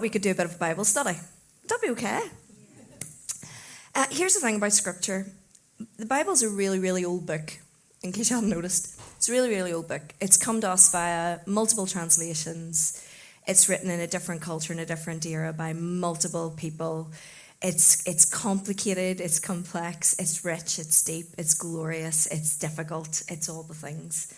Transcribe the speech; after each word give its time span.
thought 0.00 0.02
we 0.02 0.08
could 0.08 0.22
do 0.22 0.30
a 0.30 0.34
bit 0.34 0.46
of 0.46 0.54
a 0.54 0.58
Bible 0.58 0.84
study. 0.84 1.18
That'd 1.68 1.82
be 1.82 1.90
okay? 1.90 2.22
Uh, 3.94 4.06
here's 4.10 4.32
the 4.32 4.40
thing 4.40 4.56
about 4.56 4.72
Scripture 4.72 5.26
the 5.98 6.06
Bible's 6.06 6.42
a 6.42 6.48
really, 6.48 6.78
really 6.78 7.04
old 7.04 7.26
book, 7.26 7.58
in 8.02 8.12
case 8.12 8.30
you 8.30 8.36
haven't 8.36 8.50
noticed. 8.50 8.98
It's 9.16 9.28
a 9.28 9.32
really, 9.32 9.50
really 9.50 9.72
old 9.72 9.88
book. 9.88 10.14
It's 10.20 10.38
come 10.38 10.62
to 10.62 10.70
us 10.70 10.90
via 10.90 11.40
multiple 11.46 11.86
translations. 11.86 13.06
It's 13.46 13.68
written 13.68 13.90
in 13.90 14.00
a 14.00 14.06
different 14.06 14.40
culture, 14.40 14.72
in 14.72 14.78
a 14.78 14.86
different 14.86 15.26
era, 15.26 15.52
by 15.52 15.74
multiple 15.74 16.50
people. 16.56 17.10
It's, 17.60 18.06
it's 18.06 18.24
complicated, 18.24 19.20
it's 19.20 19.38
complex, 19.38 20.18
it's 20.18 20.44
rich, 20.46 20.78
it's 20.78 21.02
deep, 21.02 21.26
it's 21.36 21.52
glorious, 21.52 22.26
it's 22.26 22.58
difficult, 22.58 23.22
it's 23.28 23.50
all 23.50 23.64
the 23.64 23.74
things. 23.74 24.32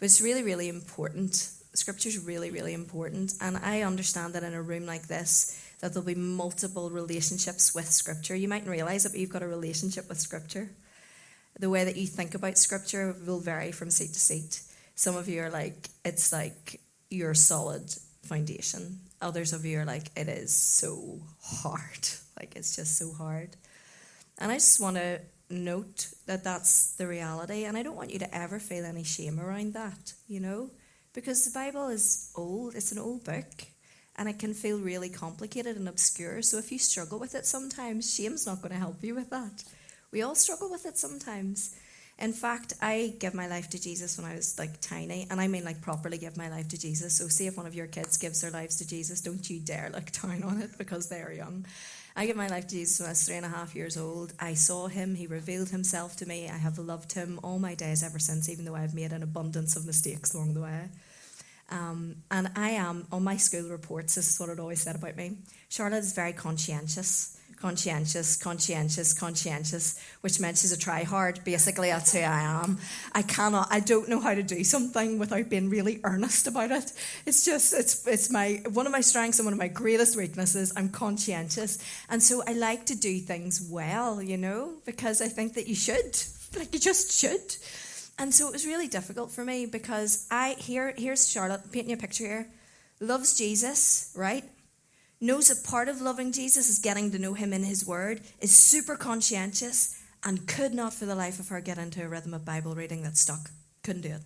But 0.00 0.06
it's 0.06 0.20
really, 0.20 0.42
really 0.42 0.68
important. 0.68 1.50
Scripture's 1.74 2.18
really, 2.18 2.50
really 2.50 2.72
important. 2.72 3.34
And 3.40 3.56
I 3.56 3.82
understand 3.82 4.34
that 4.34 4.44
in 4.44 4.54
a 4.54 4.62
room 4.62 4.86
like 4.86 5.08
this, 5.08 5.60
that 5.80 5.92
there'll 5.92 6.06
be 6.06 6.14
multiple 6.14 6.90
relationships 6.90 7.74
with 7.74 7.90
Scripture. 7.90 8.34
You 8.34 8.48
mightn't 8.48 8.70
realize 8.70 9.04
it, 9.04 9.10
but 9.10 9.20
you've 9.20 9.30
got 9.30 9.42
a 9.42 9.48
relationship 9.48 10.08
with 10.08 10.20
Scripture 10.20 10.70
the 11.58 11.70
way 11.70 11.84
that 11.84 11.96
you 11.96 12.06
think 12.06 12.34
about 12.34 12.58
scripture 12.58 13.14
will 13.26 13.38
vary 13.38 13.72
from 13.72 13.90
seat 13.90 14.12
to 14.12 14.20
seat. 14.20 14.60
Some 14.94 15.16
of 15.16 15.28
you 15.28 15.42
are 15.42 15.50
like, 15.50 15.88
it's 16.04 16.32
like 16.32 16.80
your 17.10 17.34
solid 17.34 17.94
foundation. 18.22 19.00
Others 19.20 19.52
of 19.52 19.64
you 19.64 19.80
are 19.80 19.84
like, 19.84 20.10
it 20.16 20.28
is 20.28 20.54
so 20.54 21.20
hard. 21.42 22.08
Like, 22.36 22.56
it's 22.56 22.74
just 22.74 22.98
so 22.98 23.12
hard. 23.12 23.50
And 24.38 24.50
I 24.50 24.56
just 24.56 24.80
want 24.80 24.96
to 24.96 25.20
note 25.48 26.08
that 26.26 26.42
that's 26.42 26.96
the 26.96 27.06
reality. 27.06 27.62
And 27.64 27.76
I 27.76 27.84
don't 27.84 27.94
want 27.94 28.12
you 28.12 28.18
to 28.18 28.36
ever 28.36 28.58
feel 28.58 28.84
any 28.84 29.04
shame 29.04 29.38
around 29.38 29.74
that, 29.74 30.14
you 30.26 30.40
know? 30.40 30.70
Because 31.14 31.44
the 31.44 31.56
Bible 31.56 31.88
is 31.88 32.30
old, 32.34 32.74
it's 32.74 32.92
an 32.92 32.98
old 32.98 33.24
book, 33.24 33.66
and 34.16 34.28
it 34.28 34.38
can 34.38 34.52
feel 34.52 34.78
really 34.78 35.08
complicated 35.08 35.76
and 35.76 35.88
obscure. 35.88 36.42
So 36.42 36.58
if 36.58 36.70
you 36.72 36.78
struggle 36.78 37.18
with 37.18 37.34
it 37.34 37.46
sometimes, 37.46 38.12
shame's 38.12 38.46
not 38.46 38.60
going 38.60 38.72
to 38.72 38.78
help 38.78 39.02
you 39.02 39.14
with 39.14 39.30
that. 39.30 39.62
We 40.10 40.22
all 40.22 40.34
struggle 40.34 40.70
with 40.70 40.86
it 40.86 40.98
sometimes. 40.98 41.74
In 42.18 42.32
fact, 42.32 42.74
I 42.80 43.14
gave 43.18 43.34
my 43.34 43.48
life 43.48 43.70
to 43.70 43.80
Jesus 43.80 44.18
when 44.18 44.30
I 44.30 44.34
was 44.34 44.58
like 44.58 44.80
tiny, 44.80 45.26
and 45.30 45.40
I 45.40 45.48
mean 45.48 45.64
like 45.64 45.80
properly 45.80 46.18
give 46.18 46.36
my 46.36 46.48
life 46.48 46.68
to 46.68 46.78
Jesus. 46.78 47.16
So, 47.16 47.28
see 47.28 47.46
if 47.46 47.56
one 47.56 47.66
of 47.66 47.74
your 47.74 47.88
kids 47.88 48.16
gives 48.18 48.40
their 48.40 48.52
lives 48.52 48.76
to 48.76 48.86
Jesus, 48.86 49.20
don't 49.20 49.48
you 49.50 49.58
dare 49.58 49.90
look 49.92 50.12
down 50.22 50.42
on 50.44 50.62
it 50.62 50.78
because 50.78 51.08
they 51.08 51.20
are 51.20 51.32
young. 51.32 51.64
I 52.16 52.26
gave 52.26 52.36
my 52.36 52.46
life 52.46 52.68
to 52.68 52.76
Jesus 52.76 53.00
when 53.00 53.08
I 53.08 53.10
was 53.10 53.26
three 53.26 53.36
and 53.36 53.46
a 53.46 53.48
half 53.48 53.74
years 53.74 53.96
old. 53.96 54.32
I 54.38 54.54
saw 54.54 54.86
him, 54.86 55.16
he 55.16 55.26
revealed 55.26 55.70
himself 55.70 56.16
to 56.16 56.26
me. 56.26 56.48
I 56.48 56.58
have 56.58 56.78
loved 56.78 57.12
him 57.12 57.40
all 57.42 57.58
my 57.58 57.74
days 57.74 58.04
ever 58.04 58.20
since, 58.20 58.48
even 58.48 58.64
though 58.64 58.76
I've 58.76 58.94
made 58.94 59.12
an 59.12 59.24
abundance 59.24 59.74
of 59.74 59.84
mistakes 59.84 60.32
along 60.32 60.54
the 60.54 60.60
way. 60.60 60.88
Um, 61.70 62.16
and 62.30 62.52
I 62.54 62.70
am, 62.70 63.06
on 63.10 63.24
my 63.24 63.36
school 63.36 63.68
reports, 63.68 64.14
this 64.14 64.30
is 64.32 64.38
what 64.38 64.48
it 64.48 64.60
always 64.60 64.80
said 64.80 64.96
about 64.96 65.16
me 65.16 65.38
Charlotte 65.68 65.98
is 65.98 66.12
very 66.12 66.32
conscientious 66.32 67.33
conscientious, 67.64 68.36
conscientious, 68.36 69.14
conscientious, 69.14 69.98
which 70.20 70.38
meant 70.38 70.58
she's 70.58 70.70
a 70.70 70.76
try 70.76 71.02
hard. 71.02 71.42
Basically, 71.44 71.88
that's 71.88 72.12
who 72.12 72.18
I 72.18 72.42
am. 72.42 72.76
I 73.14 73.22
cannot, 73.22 73.68
I 73.70 73.80
don't 73.80 74.06
know 74.06 74.20
how 74.20 74.34
to 74.34 74.42
do 74.42 74.62
something 74.62 75.18
without 75.18 75.48
being 75.48 75.70
really 75.70 75.98
earnest 76.04 76.46
about 76.46 76.70
it. 76.70 76.92
It's 77.24 77.42
just, 77.42 77.72
it's, 77.72 78.06
it's 78.06 78.30
my, 78.30 78.60
one 78.74 78.84
of 78.84 78.92
my 78.92 79.00
strengths 79.00 79.38
and 79.38 79.46
one 79.46 79.54
of 79.54 79.58
my 79.58 79.68
greatest 79.68 80.14
weaknesses. 80.14 80.74
I'm 80.76 80.90
conscientious. 80.90 81.78
And 82.10 82.22
so 82.22 82.42
I 82.46 82.52
like 82.52 82.84
to 82.84 82.94
do 82.94 83.18
things 83.18 83.66
well, 83.70 84.20
you 84.20 84.36
know, 84.36 84.74
because 84.84 85.22
I 85.22 85.28
think 85.28 85.54
that 85.54 85.66
you 85.66 85.74
should. 85.74 86.18
Like, 86.58 86.74
you 86.74 86.78
just 86.78 87.18
should. 87.18 87.56
And 88.18 88.34
so 88.34 88.46
it 88.46 88.52
was 88.52 88.66
really 88.66 88.88
difficult 88.88 89.30
for 89.30 89.42
me 89.42 89.64
because 89.64 90.26
I, 90.30 90.56
here, 90.58 90.92
here's 90.98 91.26
Charlotte, 91.26 91.72
painting 91.72 91.94
a 91.94 91.96
picture 91.96 92.26
here, 92.26 92.46
loves 93.00 93.38
Jesus, 93.38 94.12
right? 94.14 94.44
Knows 95.24 95.48
that 95.48 95.68
part 95.68 95.88
of 95.88 96.00
loving 96.00 96.32
Jesus 96.32 96.68
is 96.68 96.78
getting 96.78 97.10
to 97.10 97.18
know 97.18 97.34
him 97.34 97.52
in 97.52 97.64
his 97.64 97.86
word, 97.86 98.20
is 98.40 98.56
super 98.56 98.96
conscientious, 98.96 100.00
and 100.24 100.46
could 100.46 100.72
not 100.74 100.94
for 100.94 101.06
the 101.06 101.14
life 101.14 101.38
of 101.40 101.48
her 101.48 101.60
get 101.60 101.78
into 101.78 102.04
a 102.04 102.08
rhythm 102.08 102.34
of 102.34 102.44
Bible 102.44 102.74
reading 102.74 103.02
that 103.02 103.16
stuck. 103.16 103.50
Couldn't 103.82 104.02
do 104.02 104.10
it. 104.10 104.22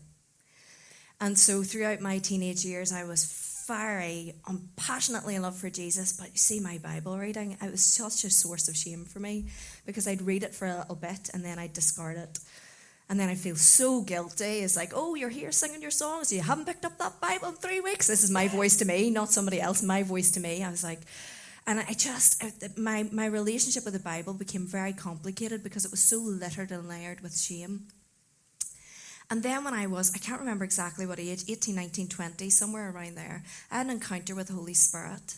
And 1.21 1.39
so 1.39 1.63
throughout 1.63 2.01
my 2.01 2.19
teenage 2.19 2.65
years, 2.65 2.93
I 2.93 3.05
was 3.05 3.25
fiery, 3.67 4.35
I'm 4.47 4.57
um, 4.57 4.69
passionately 4.77 5.35
in 5.35 5.43
love 5.43 5.57
for 5.57 5.69
Jesus, 5.69 6.13
but 6.13 6.29
you 6.29 6.39
see, 6.39 6.59
my 6.59 6.79
Bible 6.79 7.19
reading, 7.19 7.59
it 7.61 7.71
was 7.71 7.83
such 7.83 8.25
a 8.25 8.31
source 8.31 8.67
of 8.69 8.77
shame 8.77 9.05
for 9.05 9.21
me 9.21 9.47
because 9.85 10.09
I'd 10.09 10.23
read 10.23 10.43
it 10.43 10.55
for 10.55 10.67
a 10.67 10.79
little 10.79 10.95
bit 10.95 11.29
and 11.35 11.45
then 11.45 11.59
I'd 11.59 11.75
discard 11.75 12.17
it. 12.17 12.39
And 13.11 13.19
then 13.19 13.31
I 13.31 13.35
feel 13.35 13.57
so 13.57 14.03
guilty. 14.03 14.61
It's 14.61 14.77
like, 14.77 14.93
oh, 14.95 15.15
you're 15.15 15.31
here 15.31 15.51
singing 15.51 15.81
your 15.81 15.91
songs. 15.91 16.31
You 16.31 16.43
haven't 16.43 16.67
picked 16.67 16.85
up 16.85 16.99
that 16.99 17.21
Bible 17.21 17.49
in 17.49 17.55
three 17.55 17.81
weeks. 17.81 18.07
This 18.07 18.23
is 18.23 18.31
my 18.31 18.49
voice 18.49 18.77
to 18.77 18.85
me, 18.85 19.09
not 19.09 19.31
somebody 19.31 19.61
else. 19.61 19.83
My 19.83 20.03
voice 20.03 20.31
to 20.33 20.41
me. 20.41 20.63
I 20.63 20.71
was 20.71 20.85
like, 20.85 21.01
and 21.67 21.81
I 21.81 21.93
just, 21.93 22.43
my, 22.79 23.09
my 23.11 23.27
relationship 23.27 23.85
with 23.85 23.95
the 23.95 24.01
Bible 24.01 24.35
became 24.35 24.67
very 24.67 24.93
complicated 24.93 25.63
because 25.63 25.85
it 25.85 25.91
was 25.91 26.01
so 26.01 26.19
littered 26.19 26.71
and 26.71 26.89
layered 26.89 27.21
with 27.21 27.39
shame. 27.39 27.89
And 29.31 29.43
then 29.43 29.65
when 29.65 29.75
I 29.75 29.87
was, 29.87 30.15
I 30.15 30.19
can't 30.19 30.41
remember 30.41 30.65
exactly 30.65 31.07
what 31.07 31.19
age, 31.19 31.45
18, 31.49 31.75
19, 31.75 32.09
20, 32.09 32.51
somewhere 32.51 32.91
around 32.91 33.17
there, 33.17 33.43
I 33.71 33.79
had 33.79 33.87
an 33.87 33.93
encounter 33.93 34.35
with 34.35 34.49
the 34.49 34.55
Holy 34.55 34.73
Spirit. 34.75 35.37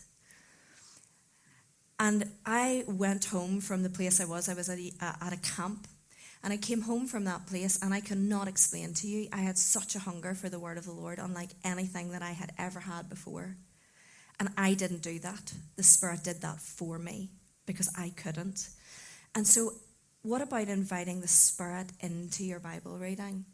And 1.98 2.30
I 2.46 2.84
went 2.86 3.26
home 3.26 3.60
from 3.60 3.82
the 3.82 3.90
place 3.90 4.20
I 4.20 4.24
was. 4.24 4.48
I 4.48 4.54
was 4.54 4.68
at 4.68 4.78
a, 4.78 4.92
at 5.00 5.32
a 5.32 5.36
camp 5.36 5.88
and 6.42 6.52
I 6.52 6.56
came 6.56 6.82
home 6.82 7.06
from 7.06 7.24
that 7.24 7.46
place 7.46 7.78
and 7.82 7.92
I 7.92 8.00
cannot 8.00 8.48
explain 8.48 8.94
to 8.94 9.06
you. 9.06 9.28
I 9.32 9.40
had 9.40 9.58
such 9.58 9.94
a 9.94 10.00
hunger 10.00 10.34
for 10.34 10.48
the 10.48 10.58
word 10.58 10.78
of 10.78 10.86
the 10.86 10.92
Lord, 10.92 11.18
unlike 11.18 11.50
anything 11.64 12.12
that 12.12 12.22
I 12.22 12.30
had 12.32 12.52
ever 12.58 12.80
had 12.80 13.08
before. 13.08 13.56
And 14.38 14.48
I 14.56 14.72
didn't 14.72 15.02
do 15.02 15.18
that. 15.18 15.52
The 15.76 15.82
Spirit 15.82 16.24
did 16.24 16.40
that 16.40 16.60
for 16.60 16.98
me 16.98 17.28
because 17.66 17.92
I 17.96 18.12
couldn't. 18.16 18.70
And 19.34 19.46
so, 19.46 19.72
what 20.22 20.40
about 20.40 20.68
inviting 20.68 21.20
the 21.20 21.28
Spirit 21.28 21.88
into 22.00 22.44
your 22.44 22.58
Bible 22.58 22.98
reading? 22.98 23.44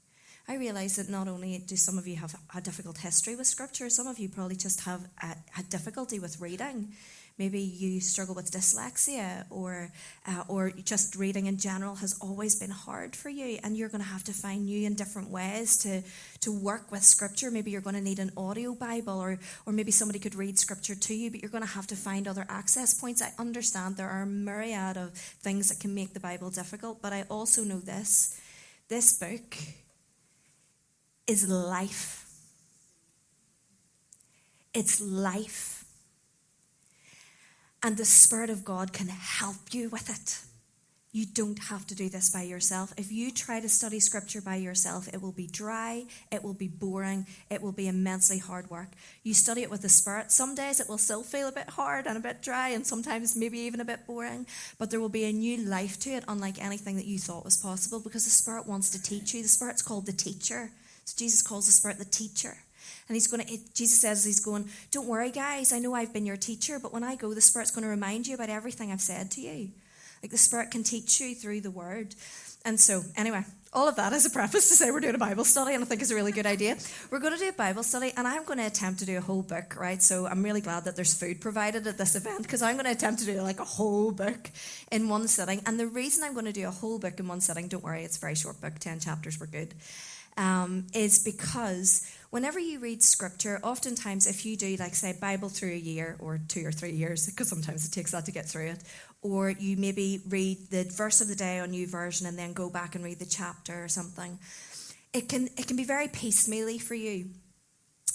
I 0.48 0.54
realize 0.54 0.94
that 0.96 1.08
not 1.08 1.26
only 1.26 1.58
do 1.58 1.76
some 1.76 1.98
of 1.98 2.06
you 2.06 2.16
have 2.16 2.36
a 2.54 2.60
difficult 2.60 2.98
history 2.98 3.34
with 3.34 3.48
Scripture, 3.48 3.90
some 3.90 4.06
of 4.06 4.20
you 4.20 4.28
probably 4.28 4.54
just 4.54 4.80
have 4.84 5.00
a, 5.22 5.34
a 5.58 5.62
difficulty 5.64 6.20
with 6.20 6.40
reading. 6.40 6.92
Maybe 7.38 7.60
you 7.60 8.00
struggle 8.00 8.34
with 8.34 8.50
dyslexia, 8.50 9.44
or 9.50 9.90
uh, 10.26 10.44
or 10.48 10.70
just 10.70 11.16
reading 11.16 11.44
in 11.44 11.58
general 11.58 11.96
has 11.96 12.18
always 12.18 12.56
been 12.56 12.70
hard 12.70 13.14
for 13.14 13.28
you, 13.28 13.58
and 13.62 13.76
you're 13.76 13.90
going 13.90 14.00
to 14.00 14.08
have 14.08 14.24
to 14.24 14.32
find 14.32 14.64
new 14.64 14.86
and 14.86 14.96
different 14.96 15.28
ways 15.28 15.76
to 15.78 16.02
to 16.40 16.50
work 16.50 16.90
with 16.90 17.04
Scripture. 17.04 17.50
Maybe 17.50 17.70
you're 17.70 17.82
going 17.82 17.96
to 17.96 18.00
need 18.00 18.20
an 18.20 18.32
audio 18.38 18.74
Bible, 18.74 19.18
or 19.20 19.38
or 19.66 19.74
maybe 19.74 19.90
somebody 19.90 20.18
could 20.18 20.34
read 20.34 20.58
Scripture 20.58 20.94
to 20.94 21.14
you, 21.14 21.30
but 21.30 21.42
you're 21.42 21.50
going 21.50 21.62
to 21.62 21.68
have 21.68 21.86
to 21.88 21.96
find 21.96 22.26
other 22.26 22.46
access 22.48 22.94
points. 22.98 23.20
I 23.20 23.32
understand 23.38 23.98
there 23.98 24.08
are 24.08 24.22
a 24.22 24.26
myriad 24.26 24.96
of 24.96 25.12
things 25.12 25.68
that 25.68 25.78
can 25.78 25.94
make 25.94 26.14
the 26.14 26.20
Bible 26.20 26.48
difficult, 26.48 27.02
but 27.02 27.12
I 27.12 27.24
also 27.28 27.64
know 27.64 27.80
this: 27.80 28.40
this 28.88 29.12
book 29.18 29.58
is 31.26 31.46
life. 31.46 32.24
It's 34.72 35.02
life 35.02 35.75
and 37.82 37.96
the 37.96 38.04
Spirit 38.04 38.50
of 38.50 38.64
God 38.64 38.92
can 38.92 39.08
help 39.08 39.72
you 39.72 39.88
with 39.88 40.10
it. 40.10 40.40
You 41.12 41.24
don't 41.24 41.58
have 41.70 41.86
to 41.86 41.94
do 41.94 42.10
this 42.10 42.28
by 42.28 42.42
yourself. 42.42 42.92
If 42.98 43.10
you 43.10 43.30
try 43.30 43.58
to 43.58 43.70
study 43.70 44.00
scripture 44.00 44.42
by 44.42 44.56
yourself, 44.56 45.08
it 45.14 45.22
will 45.22 45.32
be 45.32 45.46
dry, 45.46 46.04
it 46.30 46.44
will 46.44 46.52
be 46.52 46.68
boring, 46.68 47.26
it 47.48 47.62
will 47.62 47.72
be 47.72 47.88
immensely 47.88 48.36
hard 48.36 48.68
work. 48.68 48.88
You 49.22 49.32
study 49.32 49.62
it 49.62 49.70
with 49.70 49.80
the 49.80 49.88
Spirit. 49.88 50.30
Some 50.30 50.54
days 50.54 50.78
it 50.78 50.90
will 50.90 50.98
still 50.98 51.22
feel 51.22 51.48
a 51.48 51.52
bit 51.52 51.70
hard 51.70 52.06
and 52.06 52.18
a 52.18 52.20
bit 52.20 52.42
dry, 52.42 52.68
and 52.68 52.86
sometimes 52.86 53.34
maybe 53.34 53.58
even 53.60 53.80
a 53.80 53.84
bit 53.86 54.06
boring, 54.06 54.46
but 54.78 54.90
there 54.90 55.00
will 55.00 55.08
be 55.08 55.24
a 55.24 55.32
new 55.32 55.56
life 55.56 55.98
to 56.00 56.10
it, 56.10 56.24
unlike 56.28 56.62
anything 56.62 56.96
that 56.96 57.06
you 57.06 57.18
thought 57.18 57.46
was 57.46 57.56
possible, 57.56 57.98
because 57.98 58.24
the 58.24 58.30
Spirit 58.30 58.66
wants 58.66 58.90
to 58.90 59.02
teach 59.02 59.32
you. 59.32 59.42
The 59.42 59.48
Spirit's 59.48 59.80
called 59.80 60.04
the 60.04 60.12
teacher. 60.12 60.70
So 61.06 61.14
Jesus 61.16 61.40
calls 61.40 61.64
the 61.64 61.72
Spirit 61.72 61.96
the 61.96 62.04
teacher. 62.04 62.58
And 63.08 63.14
he's 63.14 63.26
going 63.26 63.44
to, 63.44 63.58
Jesus 63.72 64.00
says, 64.00 64.24
he's 64.24 64.40
going, 64.40 64.68
Don't 64.90 65.06
worry, 65.06 65.30
guys. 65.30 65.72
I 65.72 65.78
know 65.78 65.94
I've 65.94 66.12
been 66.12 66.26
your 66.26 66.36
teacher, 66.36 66.78
but 66.80 66.92
when 66.92 67.04
I 67.04 67.14
go, 67.16 67.34
the 67.34 67.40
Spirit's 67.40 67.70
going 67.70 67.84
to 67.84 67.88
remind 67.88 68.26
you 68.26 68.34
about 68.34 68.50
everything 68.50 68.90
I've 68.90 69.00
said 69.00 69.30
to 69.32 69.40
you. 69.40 69.70
Like 70.22 70.32
the 70.32 70.38
Spirit 70.38 70.70
can 70.70 70.82
teach 70.82 71.20
you 71.20 71.34
through 71.34 71.60
the 71.60 71.70
Word. 71.70 72.14
And 72.64 72.80
so, 72.80 73.04
anyway, 73.16 73.44
all 73.72 73.86
of 73.88 73.96
that 73.96 74.12
as 74.12 74.24
a 74.26 74.30
preface 74.30 74.70
to 74.70 74.74
say 74.74 74.90
we're 74.90 75.00
doing 75.00 75.14
a 75.14 75.18
Bible 75.18 75.44
study, 75.44 75.74
and 75.74 75.84
I 75.84 75.86
think 75.86 76.00
it's 76.00 76.10
a 76.10 76.14
really 76.14 76.32
good 76.32 76.46
idea. 76.46 76.76
We're 77.10 77.20
going 77.20 77.34
to 77.34 77.38
do 77.38 77.50
a 77.50 77.52
Bible 77.52 77.82
study, 77.82 78.12
and 78.16 78.26
I'm 78.26 78.44
going 78.44 78.58
to 78.58 78.66
attempt 78.66 79.00
to 79.00 79.06
do 79.06 79.18
a 79.18 79.20
whole 79.20 79.42
book, 79.42 79.76
right? 79.78 80.02
So 80.02 80.26
I'm 80.26 80.42
really 80.42 80.62
glad 80.62 80.84
that 80.84 80.96
there's 80.96 81.14
food 81.14 81.40
provided 81.40 81.86
at 81.86 81.98
this 81.98 82.16
event 82.16 82.42
because 82.42 82.62
I'm 82.62 82.74
going 82.74 82.86
to 82.86 82.92
attempt 82.92 83.20
to 83.20 83.26
do 83.26 83.40
like 83.42 83.60
a 83.60 83.64
whole 83.64 84.10
book 84.10 84.50
in 84.90 85.08
one 85.08 85.28
sitting. 85.28 85.60
And 85.66 85.78
the 85.78 85.86
reason 85.86 86.24
I'm 86.24 86.32
going 86.32 86.46
to 86.46 86.52
do 86.52 86.66
a 86.66 86.70
whole 86.70 86.98
book 86.98 87.20
in 87.20 87.28
one 87.28 87.40
sitting, 87.40 87.68
don't 87.68 87.84
worry, 87.84 88.02
it's 88.02 88.16
a 88.16 88.20
very 88.20 88.34
short 88.34 88.60
book, 88.60 88.78
10 88.80 88.98
chapters, 88.98 89.38
we're 89.38 89.46
good, 89.46 89.74
um, 90.36 90.86
is 90.94 91.22
because 91.22 92.10
whenever 92.30 92.58
you 92.58 92.78
read 92.78 93.02
scripture, 93.02 93.60
oftentimes 93.62 94.26
if 94.26 94.44
you 94.44 94.56
do, 94.56 94.76
like, 94.76 94.94
say, 94.94 95.16
Bible 95.20 95.48
through 95.48 95.72
a 95.72 95.76
year 95.76 96.16
or 96.18 96.38
two 96.48 96.66
or 96.66 96.72
three 96.72 96.92
years, 96.92 97.26
because 97.26 97.48
sometimes 97.48 97.86
it 97.86 97.92
takes 97.92 98.12
that 98.12 98.24
to 98.26 98.32
get 98.32 98.46
through 98.46 98.66
it, 98.66 98.82
or 99.22 99.50
you 99.50 99.76
maybe 99.76 100.20
read 100.28 100.58
the 100.70 100.84
verse 100.84 101.20
of 101.20 101.28
the 101.28 101.36
day 101.36 101.58
on 101.58 101.72
YouVersion 101.72 102.26
and 102.26 102.38
then 102.38 102.52
go 102.52 102.70
back 102.70 102.94
and 102.94 103.04
read 103.04 103.18
the 103.18 103.26
chapter 103.26 103.82
or 103.84 103.88
something, 103.88 104.38
it 105.12 105.28
can, 105.28 105.48
it 105.56 105.66
can 105.66 105.76
be 105.76 105.84
very 105.84 106.08
piecemealy 106.08 106.80
for 106.80 106.94
you. 106.94 107.30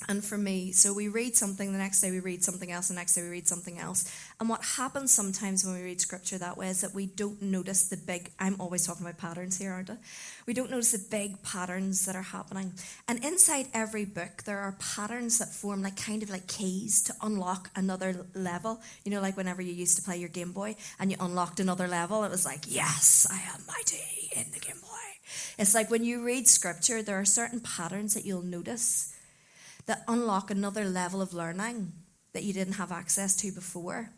And 0.07 0.23
for 0.23 0.37
me, 0.37 0.71
so 0.71 0.93
we 0.93 1.07
read 1.07 1.35
something, 1.35 1.71
the 1.71 1.77
next 1.77 2.01
day 2.01 2.11
we 2.11 2.19
read 2.19 2.43
something 2.43 2.71
else, 2.71 2.87
the 2.87 2.93
next 2.93 3.13
day 3.13 3.21
we 3.21 3.29
read 3.29 3.47
something 3.47 3.77
else. 3.77 4.11
And 4.39 4.49
what 4.49 4.63
happens 4.63 5.11
sometimes 5.11 5.63
when 5.63 5.75
we 5.75 5.83
read 5.83 6.01
scripture 6.01 6.37
that 6.39 6.57
way 6.57 6.69
is 6.69 6.81
that 6.81 6.93
we 6.93 7.05
don't 7.05 7.41
notice 7.41 7.87
the 7.87 7.97
big, 7.97 8.31
I'm 8.39 8.55
always 8.59 8.85
talking 8.85 9.05
about 9.05 9.17
patterns 9.19 9.57
here, 9.57 9.71
aren't 9.71 9.89
I? 9.89 9.97
We 10.47 10.53
don't 10.53 10.71
notice 10.71 10.91
the 10.91 11.05
big 11.09 11.41
patterns 11.43 12.05
that 12.05 12.15
are 12.15 12.23
happening. 12.23 12.73
And 13.07 13.23
inside 13.23 13.67
every 13.73 14.05
book, 14.05 14.43
there 14.43 14.59
are 14.59 14.75
patterns 14.79 15.37
that 15.39 15.49
form 15.49 15.83
like 15.83 15.97
kind 15.97 16.23
of 16.23 16.29
like 16.29 16.47
keys 16.47 17.03
to 17.03 17.13
unlock 17.21 17.69
another 17.75 18.25
level. 18.33 18.81
You 19.05 19.11
know, 19.11 19.21
like 19.21 19.37
whenever 19.37 19.61
you 19.61 19.73
used 19.73 19.97
to 19.97 20.03
play 20.03 20.17
your 20.17 20.29
Game 20.29 20.51
Boy 20.51 20.75
and 20.99 21.11
you 21.11 21.17
unlocked 21.19 21.59
another 21.59 21.87
level, 21.87 22.23
it 22.23 22.31
was 22.31 22.45
like, 22.45 22.65
yes, 22.67 23.27
I 23.29 23.39
am 23.53 23.61
mighty 23.67 24.31
in 24.35 24.51
the 24.51 24.59
Game 24.59 24.79
Boy. 24.81 24.87
It's 25.59 25.75
like 25.75 25.91
when 25.91 26.03
you 26.03 26.23
read 26.23 26.47
scripture, 26.47 27.03
there 27.03 27.19
are 27.19 27.25
certain 27.25 27.59
patterns 27.59 28.15
that 28.15 28.25
you'll 28.25 28.41
notice 28.41 29.15
that 29.85 30.03
unlock 30.07 30.51
another 30.51 30.85
level 30.85 31.21
of 31.21 31.33
learning 31.33 31.93
that 32.33 32.43
you 32.43 32.53
didn't 32.53 32.73
have 32.73 32.91
access 32.91 33.35
to 33.37 33.51
before. 33.51 34.11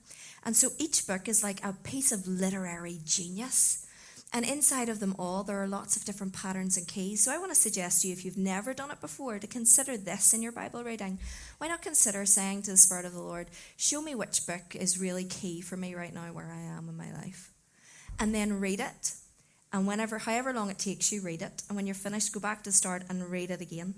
And 0.45 0.56
so 0.56 0.69
each 0.77 1.07
book 1.07 1.27
is 1.27 1.44
like 1.44 1.63
a 1.63 1.74
piece 1.74 2.12
of 2.12 2.27
literary 2.27 3.00
genius. 3.04 3.88
And 4.36 4.45
inside 4.45 4.89
of 4.89 5.00
them 5.00 5.15
all, 5.19 5.44
there 5.44 5.62
are 5.62 5.68
lots 5.68 5.95
of 5.95 6.06
different 6.06 6.33
patterns 6.33 6.75
and 6.75 6.88
keys. 6.88 7.24
So 7.24 7.31
I 7.31 7.38
want 7.38 7.51
to 7.51 7.56
suggest 7.56 8.01
to 8.01 8.07
you, 8.07 8.13
if 8.13 8.25
you've 8.25 8.38
never 8.38 8.74
done 8.74 8.89
it 8.89 9.00
before, 9.00 9.38
to 9.38 9.45
consider 9.45 9.95
this 9.95 10.33
in 10.33 10.42
your 10.42 10.51
Bible 10.51 10.83
reading. 10.83 11.19
Why 11.60 11.68
not 11.68 11.83
consider 11.83 12.25
saying 12.25 12.63
to 12.63 12.71
the 12.71 12.77
Spirit 12.77 13.06
of 13.06 13.13
the 13.13 13.21
Lord, 13.21 13.48
Show 13.77 14.01
me 14.01 14.16
which 14.16 14.48
book 14.48 14.75
is 14.75 15.00
really 15.00 15.24
key 15.24 15.62
for 15.62 15.77
me 15.77 15.94
right 15.94 16.13
now 16.13 16.33
where 16.33 16.51
I 16.51 16.62
am 16.77 16.89
in 16.89 16.98
my 16.98 17.13
life? 17.13 17.51
And 18.19 18.33
then 18.33 18.59
read 18.59 18.80
it. 18.80 19.13
And 19.71 19.88
whenever, 19.88 20.18
however 20.18 20.51
long 20.51 20.71
it 20.71 20.80
takes 20.80 21.12
you, 21.12 21.21
read 21.21 21.44
it. 21.44 21.62
And 21.68 21.75
when 21.75 21.86
you're 21.86 21.95
finished, 21.95 22.33
go 22.33 22.39
back 22.39 22.63
to 22.63 22.71
start 22.71 23.04
and 23.09 23.30
read 23.30 23.51
it 23.51 23.62
again. 23.62 23.94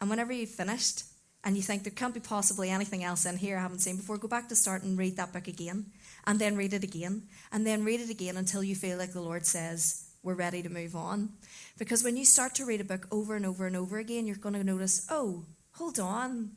And 0.00 0.08
whenever 0.08 0.32
you've 0.32 0.50
finished 0.50 1.04
and 1.44 1.56
you 1.56 1.62
think 1.62 1.82
there 1.82 1.92
can't 1.92 2.14
be 2.14 2.20
possibly 2.20 2.70
anything 2.70 3.04
else 3.04 3.26
in 3.26 3.36
here 3.36 3.56
I 3.56 3.60
haven't 3.60 3.80
seen 3.80 3.96
before, 3.96 4.18
go 4.18 4.28
back 4.28 4.48
to 4.48 4.56
start 4.56 4.82
and 4.82 4.98
read 4.98 5.16
that 5.16 5.32
book 5.32 5.48
again. 5.48 5.86
And 6.26 6.38
then 6.38 6.56
read 6.56 6.72
it 6.72 6.84
again. 6.84 7.22
And 7.52 7.66
then 7.66 7.84
read 7.84 8.00
it 8.00 8.10
again 8.10 8.36
until 8.36 8.62
you 8.62 8.74
feel 8.74 8.98
like 8.98 9.12
the 9.12 9.22
Lord 9.22 9.46
says, 9.46 10.06
we're 10.22 10.34
ready 10.34 10.62
to 10.62 10.68
move 10.68 10.94
on. 10.94 11.30
Because 11.78 12.04
when 12.04 12.16
you 12.16 12.24
start 12.24 12.54
to 12.56 12.66
read 12.66 12.80
a 12.80 12.84
book 12.84 13.06
over 13.10 13.36
and 13.36 13.46
over 13.46 13.66
and 13.66 13.76
over 13.76 13.98
again, 13.98 14.26
you're 14.26 14.36
going 14.36 14.54
to 14.54 14.64
notice, 14.64 15.06
oh, 15.10 15.44
hold 15.72 15.98
on. 15.98 16.50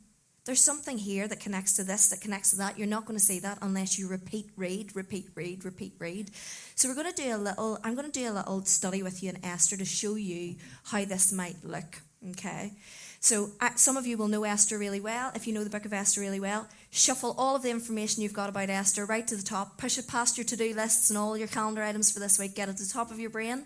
There's 0.44 0.60
something 0.60 0.98
here 0.98 1.26
that 1.26 1.40
connects 1.40 1.72
to 1.76 1.84
this, 1.84 2.08
that 2.08 2.20
connects 2.20 2.50
to 2.50 2.56
that. 2.56 2.78
You're 2.78 2.86
not 2.86 3.06
going 3.06 3.18
to 3.18 3.24
see 3.24 3.38
that 3.38 3.56
unless 3.62 3.98
you 3.98 4.06
repeat, 4.06 4.50
read, 4.56 4.94
repeat, 4.94 5.30
read, 5.34 5.64
repeat, 5.64 5.94
read. 5.98 6.30
So 6.74 6.86
we're 6.86 6.94
going 6.94 7.10
to 7.10 7.22
do 7.22 7.34
a 7.34 7.38
little, 7.38 7.78
I'm 7.82 7.94
going 7.94 8.10
to 8.10 8.20
do 8.20 8.30
a 8.30 8.34
little 8.34 8.62
study 8.66 9.02
with 9.02 9.22
you 9.22 9.30
in 9.30 9.42
Esther 9.42 9.78
to 9.78 9.86
show 9.86 10.16
you 10.16 10.56
how 10.84 11.06
this 11.06 11.32
might 11.32 11.56
look. 11.64 12.02
Okay? 12.30 12.72
So 13.20 13.52
some 13.76 13.96
of 13.96 14.06
you 14.06 14.18
will 14.18 14.28
know 14.28 14.44
Esther 14.44 14.76
really 14.76 15.00
well. 15.00 15.32
If 15.34 15.46
you 15.46 15.54
know 15.54 15.64
the 15.64 15.70
book 15.70 15.86
of 15.86 15.94
Esther 15.94 16.20
really 16.20 16.40
well, 16.40 16.68
shuffle 16.90 17.34
all 17.38 17.56
of 17.56 17.62
the 17.62 17.70
information 17.70 18.22
you've 18.22 18.34
got 18.34 18.50
about 18.50 18.68
Esther 18.68 19.06
right 19.06 19.26
to 19.26 19.34
the 19.34 19.42
top. 19.42 19.78
Push 19.78 19.96
it 19.96 20.06
past 20.06 20.36
your 20.36 20.44
to-do 20.44 20.74
lists 20.74 21.08
and 21.08 21.18
all 21.18 21.34
your 21.34 21.48
calendar 21.48 21.82
items 21.82 22.10
for 22.10 22.20
this 22.20 22.38
week. 22.38 22.54
Get 22.54 22.68
it 22.68 22.76
to 22.76 22.82
the 22.84 22.92
top 22.92 23.10
of 23.10 23.18
your 23.18 23.30
brain. 23.30 23.64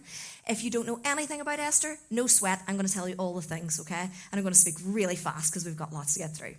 If 0.49 0.63
you 0.63 0.71
don't 0.71 0.87
know 0.87 1.01
anything 1.05 1.41
about 1.41 1.59
Esther, 1.59 1.97
no 2.09 2.29
sweat. 2.29 2.63
I'm 2.69 2.77
going 2.77 2.87
to 2.87 2.93
tell 2.93 3.09
you 3.09 3.17
all 3.19 3.35
the 3.35 3.43
things, 3.43 3.81
okay? 3.81 4.03
And 4.03 4.13
I'm 4.33 4.43
going 4.43 4.55
to 4.55 4.59
speak 4.59 4.77
really 4.85 5.17
fast 5.17 5.53
because 5.53 5.65
we've 5.65 5.77
got 5.77 5.93
lots 5.93 6.15
to 6.15 6.21
get 6.21 6.37
through. 6.37 6.55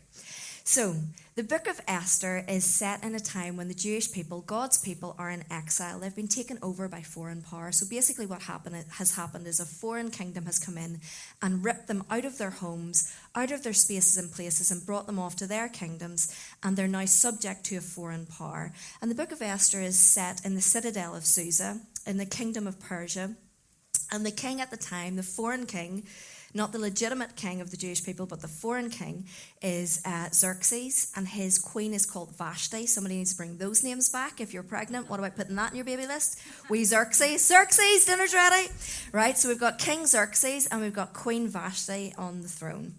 So, 0.72 0.98
the 1.34 1.42
book 1.42 1.66
of 1.66 1.82
Esther 1.88 2.46
is 2.48 2.64
set 2.64 3.04
in 3.04 3.16
a 3.16 3.20
time 3.20 3.58
when 3.58 3.70
the 3.70 3.74
Jewish 3.74 4.12
people, 4.12 4.42
God's 4.42 4.78
people, 4.78 5.16
are 5.18 5.32
in 5.32 5.44
exile. 5.50 5.98
They've 5.98 6.16
been 6.16 6.28
taken 6.28 6.60
over 6.62 6.88
by 6.88 7.02
foreign 7.02 7.42
power. 7.42 7.72
So, 7.72 7.88
basically, 7.90 8.28
what 8.28 8.44
happened, 8.44 8.76
has 8.76 9.16
happened 9.16 9.48
is 9.48 9.60
a 9.60 9.66
foreign 9.66 10.12
kingdom 10.12 10.46
has 10.46 10.60
come 10.60 10.78
in 10.78 11.00
and 11.42 11.66
ripped 11.66 11.88
them 11.88 12.04
out 12.12 12.24
of 12.24 12.38
their 12.38 12.52
homes, 12.52 13.12
out 13.34 13.52
of 13.52 13.64
their 13.64 13.74
spaces 13.74 14.16
and 14.20 14.32
places, 14.32 14.70
and 14.70 14.86
brought 14.86 15.08
them 15.08 15.18
off 15.18 15.36
to 15.38 15.48
their 15.48 15.70
kingdoms, 15.70 16.32
and 16.62 16.78
they're 16.78 16.88
now 16.88 17.06
subject 17.06 17.64
to 17.64 17.78
a 17.78 17.82
foreign 17.82 18.28
power. 18.28 18.72
And 19.02 19.10
the 19.10 19.16
book 19.16 19.32
of 19.32 19.42
Esther 19.42 19.82
is 19.82 19.98
set 19.98 20.46
in 20.46 20.54
the 20.54 20.62
citadel 20.62 21.16
of 21.16 21.26
Susa, 21.26 21.80
in 22.06 22.18
the 22.18 22.28
kingdom 22.28 22.68
of 22.68 22.80
Persia. 22.80 23.34
And 24.12 24.24
the 24.24 24.30
king 24.30 24.62
at 24.62 24.70
the 24.70 24.78
time, 24.78 25.16
the 25.16 25.24
foreign 25.24 25.66
king, 25.66 26.04
not 26.54 26.72
the 26.72 26.80
legitimate 26.80 27.36
king 27.36 27.62
of 27.62 27.72
the 27.72 27.78
Jewish 27.78 28.04
people, 28.04 28.26
but 28.26 28.42
the 28.42 28.48
foreign 28.48 28.90
king 28.90 29.26
is 29.62 30.02
uh, 30.06 30.30
Xerxes, 30.34 31.12
and 31.16 31.28
his 31.28 31.60
queen 31.60 31.94
is 31.94 32.06
called 32.06 32.36
Vashti. 32.36 32.86
Somebody 32.86 33.18
needs 33.18 33.32
to 33.32 33.38
bring 33.38 33.58
those 33.58 33.84
names 33.84 34.10
back. 34.10 34.42
If 34.42 34.54
you're 34.54 34.64
pregnant, 34.64 35.10
what 35.10 35.20
about 35.20 35.36
putting 35.36 35.56
that 35.56 35.72
in 35.72 35.76
your 35.76 35.86
baby 35.86 36.08
list? 36.08 36.40
We 36.70 36.84
Xerxes, 36.84 37.46
Xerxes, 37.46 38.06
dinner's 38.06 38.34
ready, 38.34 38.70
right? 39.12 39.38
So 39.38 39.50
we've 39.50 39.60
got 39.60 39.78
King 39.78 40.06
Xerxes 40.06 40.68
and 40.68 40.82
we've 40.82 40.94
got 40.94 41.14
Queen 41.14 41.48
Vashti 41.48 42.14
on 42.18 42.42
the 42.42 42.48
throne. 42.48 42.96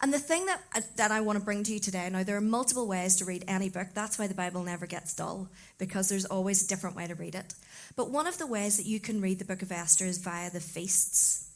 And 0.00 0.14
the 0.14 0.18
thing 0.18 0.46
that, 0.46 0.62
uh, 0.76 0.80
that 0.96 1.10
I 1.10 1.20
want 1.20 1.38
to 1.38 1.44
bring 1.44 1.64
to 1.64 1.72
you 1.72 1.80
today, 1.80 2.08
now 2.08 2.22
there 2.22 2.36
are 2.36 2.40
multiple 2.40 2.86
ways 2.86 3.16
to 3.16 3.24
read 3.24 3.44
any 3.48 3.68
book. 3.68 3.88
That's 3.94 4.18
why 4.18 4.28
the 4.28 4.34
Bible 4.34 4.62
never 4.62 4.86
gets 4.86 5.12
dull, 5.12 5.48
because 5.76 6.08
there's 6.08 6.24
always 6.24 6.64
a 6.64 6.68
different 6.68 6.94
way 6.94 7.08
to 7.08 7.16
read 7.16 7.34
it. 7.34 7.54
But 7.96 8.10
one 8.10 8.28
of 8.28 8.38
the 8.38 8.46
ways 8.46 8.76
that 8.76 8.86
you 8.86 9.00
can 9.00 9.20
read 9.20 9.40
the 9.40 9.44
book 9.44 9.62
of 9.62 9.72
Esther 9.72 10.04
is 10.04 10.18
via 10.18 10.50
the 10.50 10.60
feasts. 10.60 11.47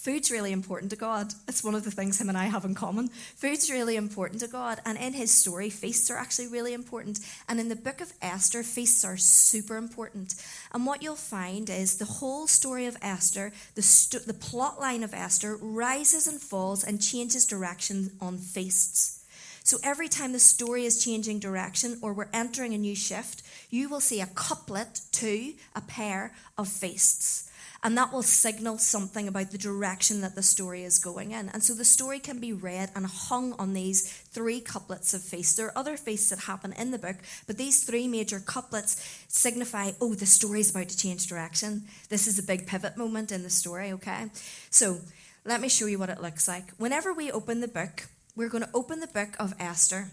Food's 0.00 0.30
really 0.30 0.52
important 0.52 0.90
to 0.92 0.96
God. 0.96 1.34
It's 1.46 1.62
one 1.62 1.74
of 1.74 1.84
the 1.84 1.90
things 1.90 2.18
him 2.18 2.30
and 2.30 2.38
I 2.38 2.46
have 2.46 2.64
in 2.64 2.74
common. 2.74 3.08
Food's 3.36 3.70
really 3.70 3.96
important 3.96 4.40
to 4.40 4.48
God. 4.48 4.80
And 4.86 4.96
in 4.96 5.12
his 5.12 5.30
story, 5.30 5.68
feasts 5.68 6.10
are 6.10 6.16
actually 6.16 6.46
really 6.46 6.72
important. 6.72 7.18
And 7.50 7.60
in 7.60 7.68
the 7.68 7.76
book 7.76 8.00
of 8.00 8.14
Esther, 8.22 8.62
feasts 8.62 9.04
are 9.04 9.18
super 9.18 9.76
important. 9.76 10.36
And 10.72 10.86
what 10.86 11.02
you'll 11.02 11.16
find 11.16 11.68
is 11.68 11.98
the 11.98 12.06
whole 12.06 12.46
story 12.46 12.86
of 12.86 12.96
Esther, 13.02 13.52
the, 13.74 13.82
st- 13.82 14.24
the 14.24 14.32
plot 14.32 14.80
line 14.80 15.02
of 15.02 15.12
Esther, 15.12 15.58
rises 15.60 16.26
and 16.26 16.40
falls 16.40 16.82
and 16.82 17.02
changes 17.02 17.44
direction 17.44 18.12
on 18.22 18.38
feasts. 18.38 19.22
So 19.64 19.76
every 19.84 20.08
time 20.08 20.32
the 20.32 20.38
story 20.38 20.86
is 20.86 21.04
changing 21.04 21.40
direction 21.40 21.98
or 22.00 22.14
we're 22.14 22.30
entering 22.32 22.72
a 22.72 22.78
new 22.78 22.96
shift, 22.96 23.42
you 23.68 23.90
will 23.90 24.00
see 24.00 24.22
a 24.22 24.26
couplet 24.26 25.02
to 25.12 25.52
a 25.76 25.82
pair 25.82 26.32
of 26.56 26.68
feasts. 26.68 27.49
And 27.82 27.96
that 27.96 28.12
will 28.12 28.22
signal 28.22 28.76
something 28.76 29.26
about 29.26 29.50
the 29.50 29.58
direction 29.58 30.20
that 30.20 30.34
the 30.34 30.42
story 30.42 30.84
is 30.84 30.98
going 30.98 31.30
in. 31.30 31.48
And 31.48 31.62
so 31.62 31.72
the 31.72 31.84
story 31.84 32.18
can 32.18 32.38
be 32.38 32.52
read 32.52 32.90
and 32.94 33.06
hung 33.06 33.54
on 33.54 33.72
these 33.72 34.12
three 34.12 34.60
couplets 34.60 35.14
of 35.14 35.22
feasts. 35.22 35.56
There 35.56 35.66
are 35.66 35.78
other 35.78 35.96
feasts 35.96 36.28
that 36.28 36.40
happen 36.40 36.74
in 36.74 36.90
the 36.90 36.98
book, 36.98 37.16
but 37.46 37.56
these 37.56 37.84
three 37.84 38.06
major 38.06 38.38
couplets 38.38 39.24
signify, 39.28 39.92
oh, 40.00 40.14
the 40.14 40.26
story 40.26 40.60
is 40.60 40.70
about 40.70 40.90
to 40.90 40.98
change 40.98 41.26
direction. 41.26 41.84
This 42.10 42.26
is 42.26 42.38
a 42.38 42.42
big 42.42 42.66
pivot 42.66 42.98
moment 42.98 43.32
in 43.32 43.42
the 43.42 43.50
story, 43.50 43.92
okay? 43.92 44.26
So 44.68 44.98
let 45.46 45.62
me 45.62 45.70
show 45.70 45.86
you 45.86 45.98
what 45.98 46.10
it 46.10 46.20
looks 46.20 46.46
like. 46.46 46.72
Whenever 46.76 47.14
we 47.14 47.32
open 47.32 47.60
the 47.60 47.68
book, 47.68 48.08
we're 48.36 48.50
going 48.50 48.64
to 48.64 48.70
open 48.74 49.00
the 49.00 49.06
book 49.06 49.36
of 49.38 49.54
Esther 49.58 50.08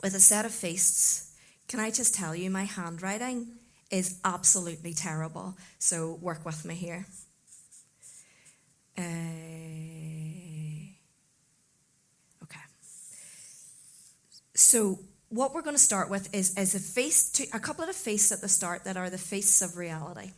with 0.00 0.14
a 0.14 0.20
set 0.20 0.44
of 0.44 0.52
feasts. 0.52 1.32
Can 1.66 1.80
I 1.80 1.90
just 1.90 2.14
tell 2.14 2.36
you, 2.36 2.50
my 2.50 2.64
handwriting 2.64 3.48
is 3.94 4.18
absolutely 4.24 4.92
terrible. 4.92 5.56
So 5.78 6.18
work 6.20 6.44
with 6.44 6.64
me 6.64 6.74
here. 6.74 7.06
Uh, 8.98 9.02
okay. 12.42 12.66
So 14.54 14.98
what 15.28 15.54
we're 15.54 15.62
going 15.62 15.76
to 15.76 15.82
start 15.82 16.10
with 16.10 16.34
is, 16.34 16.58
is 16.58 16.74
a 16.74 16.80
face 16.80 17.30
to, 17.30 17.46
a 17.52 17.60
couple 17.60 17.84
of 17.84 17.94
feasts 17.94 18.32
at 18.32 18.40
the 18.40 18.48
start 18.48 18.82
that 18.82 18.96
are 18.96 19.10
the 19.10 19.18
feasts 19.18 19.62
of 19.62 19.76
reality. 19.76 20.32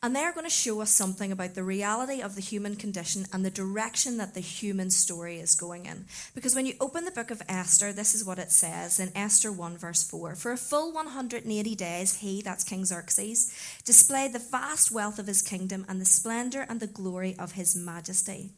And 0.00 0.14
they're 0.14 0.32
going 0.32 0.46
to 0.46 0.50
show 0.50 0.80
us 0.80 0.90
something 0.90 1.32
about 1.32 1.56
the 1.56 1.64
reality 1.64 2.20
of 2.20 2.36
the 2.36 2.40
human 2.40 2.76
condition 2.76 3.26
and 3.32 3.44
the 3.44 3.50
direction 3.50 4.16
that 4.18 4.32
the 4.32 4.40
human 4.40 4.90
story 4.90 5.40
is 5.40 5.56
going 5.56 5.86
in. 5.86 6.04
Because 6.36 6.54
when 6.54 6.66
you 6.66 6.74
open 6.80 7.04
the 7.04 7.10
book 7.10 7.32
of 7.32 7.42
Esther, 7.48 7.92
this 7.92 8.14
is 8.14 8.24
what 8.24 8.38
it 8.38 8.52
says 8.52 9.00
in 9.00 9.10
Esther 9.16 9.50
1, 9.50 9.76
verse 9.76 10.08
4 10.08 10.36
For 10.36 10.52
a 10.52 10.56
full 10.56 10.92
180 10.92 11.74
days, 11.74 12.18
he, 12.18 12.42
that's 12.42 12.62
King 12.62 12.84
Xerxes, 12.84 13.52
displayed 13.84 14.32
the 14.32 14.38
vast 14.38 14.92
wealth 14.92 15.18
of 15.18 15.26
his 15.26 15.42
kingdom 15.42 15.84
and 15.88 16.00
the 16.00 16.04
splendor 16.04 16.64
and 16.68 16.78
the 16.78 16.86
glory 16.86 17.34
of 17.36 17.52
his 17.52 17.74
majesty. 17.74 18.52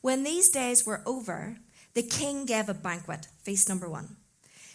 When 0.00 0.24
these 0.24 0.50
days 0.50 0.84
were 0.84 1.02
over, 1.06 1.58
the 1.94 2.02
king 2.02 2.44
gave 2.44 2.68
a 2.68 2.74
banquet, 2.74 3.28
feast 3.44 3.68
number 3.68 3.88
one 3.88 4.16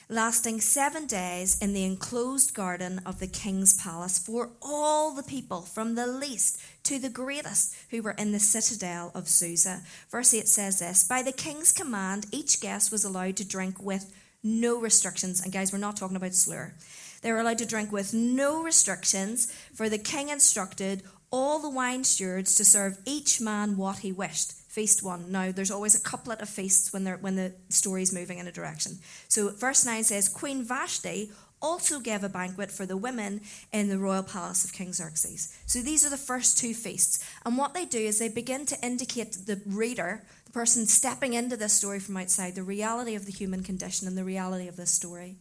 lasting 0.09 0.61
seven 0.61 1.05
days 1.05 1.57
in 1.59 1.73
the 1.73 1.83
enclosed 1.83 2.53
garden 2.53 3.01
of 3.05 3.19
the 3.19 3.27
king's 3.27 3.73
palace 3.73 4.17
for 4.17 4.51
all 4.61 5.13
the 5.13 5.23
people, 5.23 5.61
from 5.61 5.95
the 5.95 6.07
least 6.07 6.61
to 6.83 6.97
the 6.97 7.09
greatest, 7.09 7.75
who 7.89 8.01
were 8.01 8.11
in 8.11 8.31
the 8.31 8.39
citadel 8.39 9.11
of 9.13 9.27
Susa. 9.27 9.81
Verse 10.09 10.33
8 10.33 10.47
says 10.47 10.79
this 10.79 11.03
By 11.03 11.21
the 11.21 11.33
king's 11.33 11.73
command, 11.73 12.27
each 12.31 12.61
guest 12.61 12.91
was 12.91 13.03
allowed 13.03 13.35
to 13.37 13.47
drink 13.47 13.81
with 13.81 14.13
no 14.41 14.79
restrictions. 14.79 15.41
And 15.41 15.51
guys, 15.51 15.73
we're 15.73 15.79
not 15.79 15.97
talking 15.97 16.17
about 16.17 16.33
slur. 16.33 16.73
They 17.21 17.31
were 17.31 17.39
allowed 17.39 17.57
to 17.57 17.65
drink 17.65 17.91
with 17.91 18.13
no 18.13 18.63
restrictions, 18.63 19.51
for 19.73 19.89
the 19.89 19.97
king 19.97 20.29
instructed 20.29 21.03
all 21.31 21.59
the 21.59 21.69
wine 21.69 22.05
stewards 22.05 22.55
to 22.55 22.63
serve 22.63 22.99
each 23.05 23.41
man 23.41 23.75
what 23.75 23.99
he 23.99 24.13
wished 24.13 24.53
feast 24.77 25.01
one. 25.01 25.31
Now, 25.31 25.51
there's 25.51 25.71
always 25.71 25.95
a 25.95 25.99
couplet 25.99 26.39
of 26.39 26.47
feasts 26.47 26.93
when, 26.93 27.07
when 27.21 27.35
the 27.35 27.51
story's 27.69 28.13
moving 28.13 28.37
in 28.37 28.45
a 28.45 28.51
direction. 28.51 28.99
So, 29.27 29.49
verse 29.49 29.83
9 29.83 30.03
says, 30.03 30.29
Queen 30.29 30.63
Vashti 30.63 31.31
also 31.63 31.99
gave 31.99 32.23
a 32.23 32.29
banquet 32.29 32.69
for 32.69 32.85
the 32.85 32.95
women 32.95 33.41
in 33.73 33.89
the 33.89 33.97
royal 33.97 34.21
palace 34.21 34.63
of 34.63 34.73
King 34.73 34.93
Xerxes. 34.93 35.57
So 35.65 35.79
these 35.79 36.05
are 36.05 36.11
the 36.11 36.15
first 36.31 36.59
two 36.59 36.75
feasts. 36.75 37.27
And 37.43 37.57
what 37.57 37.73
they 37.73 37.85
do 37.85 37.97
is 37.97 38.19
they 38.19 38.29
begin 38.29 38.67
to 38.67 38.85
indicate 38.85 39.33
the 39.47 39.59
reader 39.65 40.21
the 40.45 40.51
person 40.51 40.85
stepping 40.85 41.33
into 41.33 41.57
this 41.57 41.73
story 41.73 41.99
from 41.99 42.17
outside, 42.17 42.53
the 42.53 42.61
reality 42.61 43.15
of 43.15 43.25
the 43.25 43.31
human 43.31 43.63
condition 43.63 44.07
and 44.07 44.15
the 44.15 44.23
reality 44.23 44.67
of 44.67 44.75
this 44.75 44.91
story. 44.91 45.37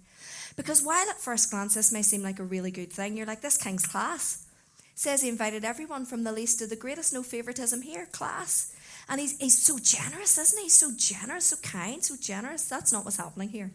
Because 0.57 0.83
while 0.83 1.11
at 1.11 1.21
first 1.21 1.51
glance 1.51 1.75
this 1.75 1.93
may 1.93 2.01
seem 2.01 2.23
like 2.23 2.39
a 2.39 2.45
really 2.45 2.71
good 2.71 2.91
thing, 2.91 3.19
you're 3.19 3.27
like, 3.27 3.43
this 3.43 3.59
king's 3.59 3.87
class. 3.87 4.47
Says 4.95 5.21
he 5.21 5.29
invited 5.29 5.63
everyone 5.63 6.07
from 6.07 6.25
the 6.25 6.33
least 6.33 6.59
to 6.61 6.67
the 6.67 6.75
greatest, 6.75 7.13
no 7.13 7.23
favoritism 7.23 7.83
here, 7.83 8.07
class. 8.07 8.75
And 9.09 9.21
he's, 9.21 9.39
he's 9.39 9.59
so 9.59 9.79
generous, 9.79 10.37
isn't 10.37 10.63
he? 10.63 10.69
So 10.69 10.91
generous, 10.97 11.47
so 11.47 11.57
kind, 11.63 12.03
so 12.03 12.17
generous. 12.21 12.69
That's 12.69 12.93
not 12.93 13.05
what's 13.05 13.19
happening 13.19 13.51
here. 13.51 13.73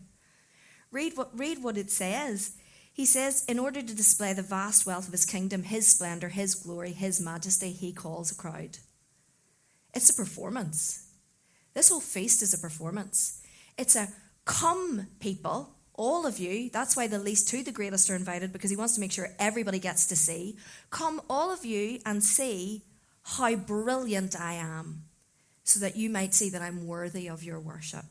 Read 0.91 1.15
what, 1.15 1.37
read 1.37 1.63
what 1.63 1.77
it 1.77 1.89
says. 1.89 2.55
He 2.93 3.05
says, 3.05 3.45
in 3.45 3.57
order 3.57 3.81
to 3.81 3.95
display 3.95 4.33
the 4.33 4.41
vast 4.41 4.85
wealth 4.85 5.07
of 5.07 5.13
his 5.13 5.25
kingdom, 5.25 5.63
his 5.63 5.87
splendor, 5.87 6.29
his 6.29 6.55
glory, 6.55 6.91
his 6.91 7.21
majesty, 7.21 7.71
he 7.71 7.93
calls 7.93 8.31
a 8.31 8.35
crowd. 8.35 8.77
It's 9.93 10.09
a 10.09 10.13
performance. 10.13 11.07
This 11.73 11.89
whole 11.89 12.01
feast 12.01 12.41
is 12.41 12.53
a 12.53 12.57
performance. 12.57 13.41
It's 13.77 13.95
a 13.95 14.09
come, 14.43 15.07
people, 15.21 15.75
all 15.93 16.25
of 16.25 16.39
you. 16.39 16.69
That's 16.69 16.97
why 16.97 17.07
the 17.07 17.19
least 17.19 17.47
to 17.49 17.63
the 17.63 17.71
greatest 17.71 18.09
are 18.09 18.15
invited 18.15 18.51
because 18.51 18.69
he 18.69 18.75
wants 18.75 18.95
to 18.95 19.01
make 19.01 19.11
sure 19.11 19.29
everybody 19.39 19.79
gets 19.79 20.07
to 20.07 20.15
see. 20.15 20.57
Come, 20.89 21.21
all 21.29 21.51
of 21.53 21.63
you, 21.63 21.99
and 22.05 22.21
see 22.21 22.83
how 23.23 23.55
brilliant 23.55 24.39
I 24.39 24.53
am, 24.53 25.03
so 25.71 25.79
that 25.79 25.95
you 25.95 26.09
might 26.09 26.33
see 26.33 26.49
that 26.49 26.61
I'm 26.61 26.87
worthy 26.87 27.27
of 27.27 27.43
your 27.43 27.59
worship. 27.59 28.05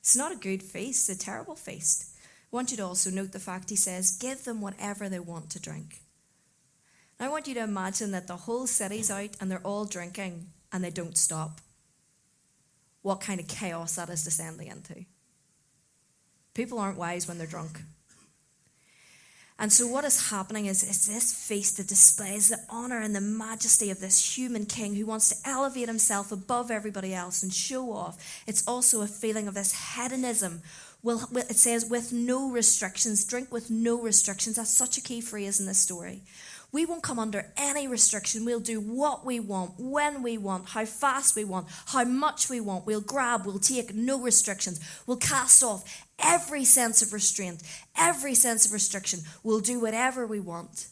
It's 0.00 0.16
not 0.16 0.32
a 0.32 0.36
good 0.36 0.62
feast, 0.62 1.10
it's 1.10 1.20
a 1.20 1.24
terrible 1.24 1.56
feast. 1.56 2.16
I 2.52 2.56
want 2.56 2.70
you 2.70 2.76
to 2.78 2.86
also 2.86 3.10
note 3.10 3.32
the 3.32 3.38
fact 3.38 3.70
he 3.70 3.76
says, 3.76 4.16
give 4.16 4.44
them 4.44 4.60
whatever 4.60 5.08
they 5.08 5.20
want 5.20 5.50
to 5.50 5.60
drink. 5.60 6.00
I 7.18 7.28
want 7.28 7.46
you 7.46 7.54
to 7.54 7.62
imagine 7.62 8.12
that 8.12 8.26
the 8.26 8.36
whole 8.36 8.66
city's 8.66 9.10
out 9.10 9.36
and 9.40 9.50
they're 9.50 9.58
all 9.58 9.84
drinking 9.84 10.46
and 10.72 10.82
they 10.82 10.90
don't 10.90 11.18
stop. 11.18 11.60
What 13.02 13.20
kind 13.20 13.40
of 13.40 13.46
chaos 13.46 13.96
that 13.96 14.08
is 14.08 14.24
descending 14.24 14.68
into. 14.68 15.04
People 16.54 16.78
aren't 16.78 16.98
wise 16.98 17.28
when 17.28 17.38
they're 17.38 17.46
drunk. 17.46 17.82
And 19.60 19.70
so, 19.70 19.86
what 19.86 20.06
is 20.06 20.30
happening 20.30 20.64
is, 20.64 20.82
is 20.82 21.06
this 21.06 21.34
feast 21.34 21.76
that 21.76 21.86
displays 21.86 22.48
the 22.48 22.60
honour 22.70 22.98
and 22.98 23.14
the 23.14 23.20
majesty 23.20 23.90
of 23.90 24.00
this 24.00 24.38
human 24.38 24.64
king 24.64 24.94
who 24.94 25.04
wants 25.04 25.28
to 25.28 25.48
elevate 25.48 25.86
himself 25.86 26.32
above 26.32 26.70
everybody 26.70 27.12
else 27.12 27.42
and 27.42 27.52
show 27.52 27.92
off. 27.92 28.42
It's 28.46 28.66
also 28.66 29.02
a 29.02 29.06
feeling 29.06 29.46
of 29.46 29.52
this 29.52 29.96
hedonism. 29.96 30.62
Will, 31.02 31.28
it 31.34 31.56
says, 31.56 31.84
with 31.84 32.10
no 32.10 32.50
restrictions, 32.50 33.22
drink 33.26 33.52
with 33.52 33.70
no 33.70 34.00
restrictions. 34.00 34.56
That's 34.56 34.70
such 34.70 34.96
a 34.96 35.02
key 35.02 35.20
phrase 35.20 35.60
in 35.60 35.66
this 35.66 35.78
story. 35.78 36.22
We 36.72 36.86
won't 36.86 37.02
come 37.02 37.18
under 37.18 37.52
any 37.56 37.88
restriction. 37.88 38.44
We'll 38.44 38.60
do 38.60 38.80
what 38.80 39.26
we 39.26 39.40
want, 39.40 39.72
when 39.78 40.22
we 40.22 40.38
want, 40.38 40.68
how 40.68 40.84
fast 40.84 41.34
we 41.36 41.44
want, 41.44 41.66
how 41.86 42.04
much 42.04 42.48
we 42.48 42.60
want. 42.60 42.86
We'll 42.86 43.00
grab, 43.00 43.44
we'll 43.44 43.58
take, 43.58 43.94
no 43.94 44.20
restrictions. 44.20 44.80
We'll 45.06 45.16
cast 45.16 45.62
off 45.64 46.06
every 46.22 46.64
sense 46.64 47.02
of 47.02 47.12
restraint, 47.12 47.62
every 47.96 48.34
sense 48.34 48.66
of 48.66 48.72
restriction. 48.72 49.20
We'll 49.42 49.60
do 49.60 49.80
whatever 49.80 50.26
we 50.26 50.40
want. 50.40 50.88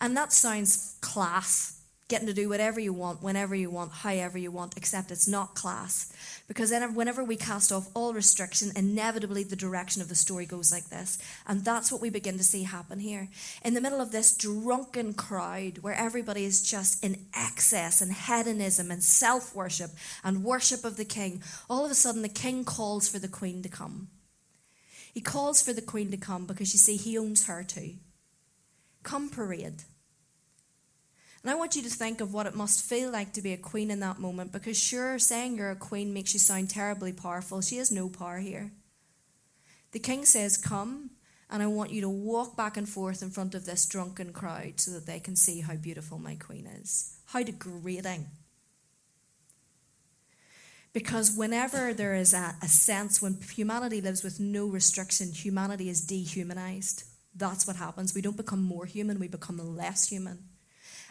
And 0.00 0.16
that 0.16 0.32
sounds 0.32 0.96
class 1.00 1.80
getting 2.10 2.26
to 2.26 2.34
do 2.34 2.48
whatever 2.48 2.80
you 2.80 2.92
want, 2.92 3.22
whenever 3.22 3.54
you 3.54 3.70
want, 3.70 3.92
however 3.92 4.36
you 4.36 4.50
want, 4.50 4.76
except 4.76 5.12
it's 5.12 5.28
not 5.28 5.54
class. 5.54 6.12
Because 6.48 6.70
then, 6.70 6.94
whenever 6.94 7.22
we 7.22 7.36
cast 7.36 7.70
off 7.70 7.88
all 7.94 8.12
restriction, 8.12 8.72
inevitably 8.74 9.44
the 9.44 9.56
direction 9.56 10.02
of 10.02 10.08
the 10.08 10.16
story 10.16 10.44
goes 10.44 10.72
like 10.72 10.88
this. 10.88 11.18
And 11.46 11.64
that's 11.64 11.90
what 11.90 12.02
we 12.02 12.10
begin 12.10 12.36
to 12.36 12.44
see 12.44 12.64
happen 12.64 12.98
here. 12.98 13.28
In 13.64 13.74
the 13.74 13.80
middle 13.80 14.00
of 14.00 14.10
this 14.10 14.36
drunken 14.36 15.14
crowd 15.14 15.78
where 15.78 15.94
everybody 15.94 16.44
is 16.44 16.68
just 16.68 17.02
in 17.02 17.26
excess 17.34 18.02
and 18.02 18.12
hedonism 18.12 18.90
and 18.90 19.02
self 19.02 19.54
worship 19.54 19.92
and 20.24 20.44
worship 20.44 20.84
of 20.84 20.96
the 20.96 21.04
king, 21.04 21.42
all 21.70 21.84
of 21.84 21.92
a 21.92 21.94
sudden 21.94 22.22
the 22.22 22.28
king 22.28 22.64
calls 22.64 23.08
for 23.08 23.20
the 23.20 23.28
queen 23.28 23.62
to 23.62 23.68
come. 23.68 24.08
He 25.12 25.20
calls 25.20 25.60
for 25.60 25.72
the 25.72 25.82
queen 25.82 26.10
to 26.10 26.16
come 26.16 26.46
because 26.46 26.72
you 26.72 26.78
see, 26.78 26.96
he 26.96 27.18
owns 27.18 27.46
her 27.46 27.64
too. 27.64 27.94
Come 29.02 29.28
parade. 29.28 29.84
And 31.42 31.50
I 31.50 31.54
want 31.54 31.74
you 31.74 31.82
to 31.82 31.88
think 31.88 32.20
of 32.20 32.34
what 32.34 32.46
it 32.46 32.54
must 32.54 32.84
feel 32.84 33.10
like 33.10 33.32
to 33.32 33.42
be 33.42 33.52
a 33.52 33.56
queen 33.56 33.90
in 33.90 34.00
that 34.00 34.18
moment 34.18 34.52
because, 34.52 34.78
sure, 34.78 35.18
saying 35.18 35.56
you're 35.56 35.70
a 35.70 35.76
queen 35.76 36.12
makes 36.12 36.34
you 36.34 36.38
sound 36.38 36.68
terribly 36.68 37.12
powerful. 37.12 37.62
She 37.62 37.78
has 37.78 37.90
no 37.90 38.08
power 38.08 38.38
here. 38.38 38.72
The 39.92 39.98
king 39.98 40.26
says, 40.26 40.58
Come, 40.58 41.10
and 41.48 41.62
I 41.62 41.66
want 41.66 41.92
you 41.92 42.02
to 42.02 42.08
walk 42.08 42.56
back 42.56 42.76
and 42.76 42.88
forth 42.88 43.22
in 43.22 43.30
front 43.30 43.54
of 43.54 43.64
this 43.64 43.86
drunken 43.86 44.32
crowd 44.32 44.74
so 44.80 44.92
that 44.92 45.06
they 45.06 45.18
can 45.18 45.34
see 45.34 45.60
how 45.62 45.76
beautiful 45.76 46.18
my 46.18 46.36
queen 46.36 46.66
is. 46.66 47.18
How 47.26 47.42
degrading. 47.42 48.26
Because 50.92 51.36
whenever 51.36 51.94
there 51.94 52.14
is 52.14 52.34
a, 52.34 52.56
a 52.62 52.68
sense, 52.68 53.22
when 53.22 53.38
humanity 53.54 54.00
lives 54.00 54.24
with 54.24 54.40
no 54.40 54.66
restriction, 54.66 55.32
humanity 55.32 55.88
is 55.88 56.00
dehumanized. 56.04 57.04
That's 57.34 57.66
what 57.66 57.76
happens. 57.76 58.14
We 58.14 58.22
don't 58.22 58.36
become 58.36 58.62
more 58.62 58.86
human, 58.86 59.20
we 59.20 59.28
become 59.28 59.76
less 59.76 60.08
human 60.08 60.50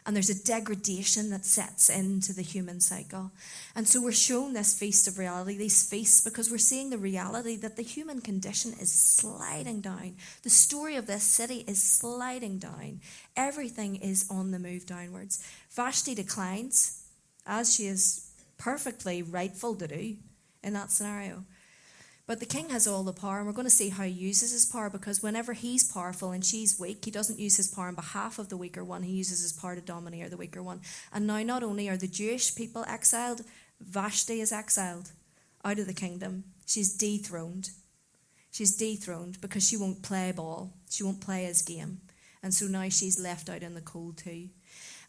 and 0.05 0.15
there's 0.15 0.29
a 0.29 0.43
degradation 0.43 1.29
that 1.29 1.45
sets 1.45 1.89
into 1.89 2.33
the 2.33 2.41
human 2.41 2.79
cycle. 2.79 3.31
And 3.75 3.87
so 3.87 4.01
we're 4.01 4.11
shown 4.11 4.53
this 4.53 4.77
feast 4.77 5.07
of 5.07 5.19
reality, 5.19 5.57
these 5.57 5.87
feasts, 5.87 6.21
because 6.21 6.49
we're 6.49 6.57
seeing 6.57 6.89
the 6.89 6.97
reality 6.97 7.55
that 7.57 7.75
the 7.75 7.83
human 7.83 8.21
condition 8.21 8.73
is 8.79 8.91
sliding 8.91 9.81
down. 9.81 10.15
The 10.43 10.49
story 10.49 10.95
of 10.95 11.07
this 11.07 11.23
city 11.23 11.63
is 11.67 11.81
sliding 11.81 12.59
down. 12.59 13.01
Everything 13.35 13.97
is 13.97 14.25
on 14.29 14.51
the 14.51 14.59
move 14.59 14.85
downwards. 14.85 15.43
Vashti 15.71 16.15
declines, 16.15 17.05
as 17.45 17.75
she 17.75 17.85
is 17.85 18.28
perfectly 18.59 19.23
rightful 19.23 19.73
to 19.75 19.87
do 19.87 20.17
in 20.63 20.73
that 20.73 20.91
scenario. 20.91 21.45
But 22.27 22.39
the 22.39 22.45
king 22.45 22.69
has 22.69 22.85
all 22.85 23.01
the 23.01 23.11
power, 23.11 23.39
and 23.39 23.47
we're 23.47 23.53
going 23.53 23.65
to 23.65 23.71
see 23.71 23.89
how 23.89 24.03
he 24.03 24.11
uses 24.11 24.51
his 24.51 24.63
power 24.63 24.87
because 24.91 25.23
whenever 25.23 25.53
he's 25.53 25.91
powerful 25.91 26.29
and 26.29 26.45
she's 26.45 26.79
weak, 26.79 27.03
he 27.03 27.09
doesn't 27.09 27.39
use 27.39 27.57
his 27.57 27.67
power 27.67 27.87
on 27.87 27.95
behalf 27.95 28.37
of 28.37 28.49
the 28.49 28.57
weaker 28.57 28.83
one, 28.83 29.01
he 29.01 29.13
uses 29.13 29.41
his 29.41 29.51
power 29.51 29.73
to 29.73 29.81
domineer 29.81 30.29
the 30.29 30.37
weaker 30.37 30.61
one. 30.61 30.81
And 31.11 31.25
now, 31.25 31.41
not 31.41 31.63
only 31.63 31.89
are 31.89 31.97
the 31.97 32.07
Jewish 32.07 32.53
people 32.53 32.85
exiled, 32.87 33.41
Vashti 33.81 34.41
is 34.41 34.51
exiled 34.51 35.11
out 35.65 35.79
of 35.79 35.87
the 35.87 35.93
kingdom. 35.93 36.43
She's 36.67 36.95
dethroned. 36.95 37.71
She's 38.51 38.77
dethroned 38.77 39.41
because 39.41 39.67
she 39.67 39.77
won't 39.77 40.03
play 40.03 40.31
ball, 40.31 40.73
she 40.87 41.03
won't 41.03 41.21
play 41.21 41.45
his 41.45 41.63
game. 41.63 42.01
And 42.43 42.53
so 42.53 42.67
now 42.67 42.89
she's 42.89 43.19
left 43.19 43.49
out 43.49 43.63
in 43.63 43.73
the 43.73 43.81
cold 43.81 44.17
too. 44.17 44.49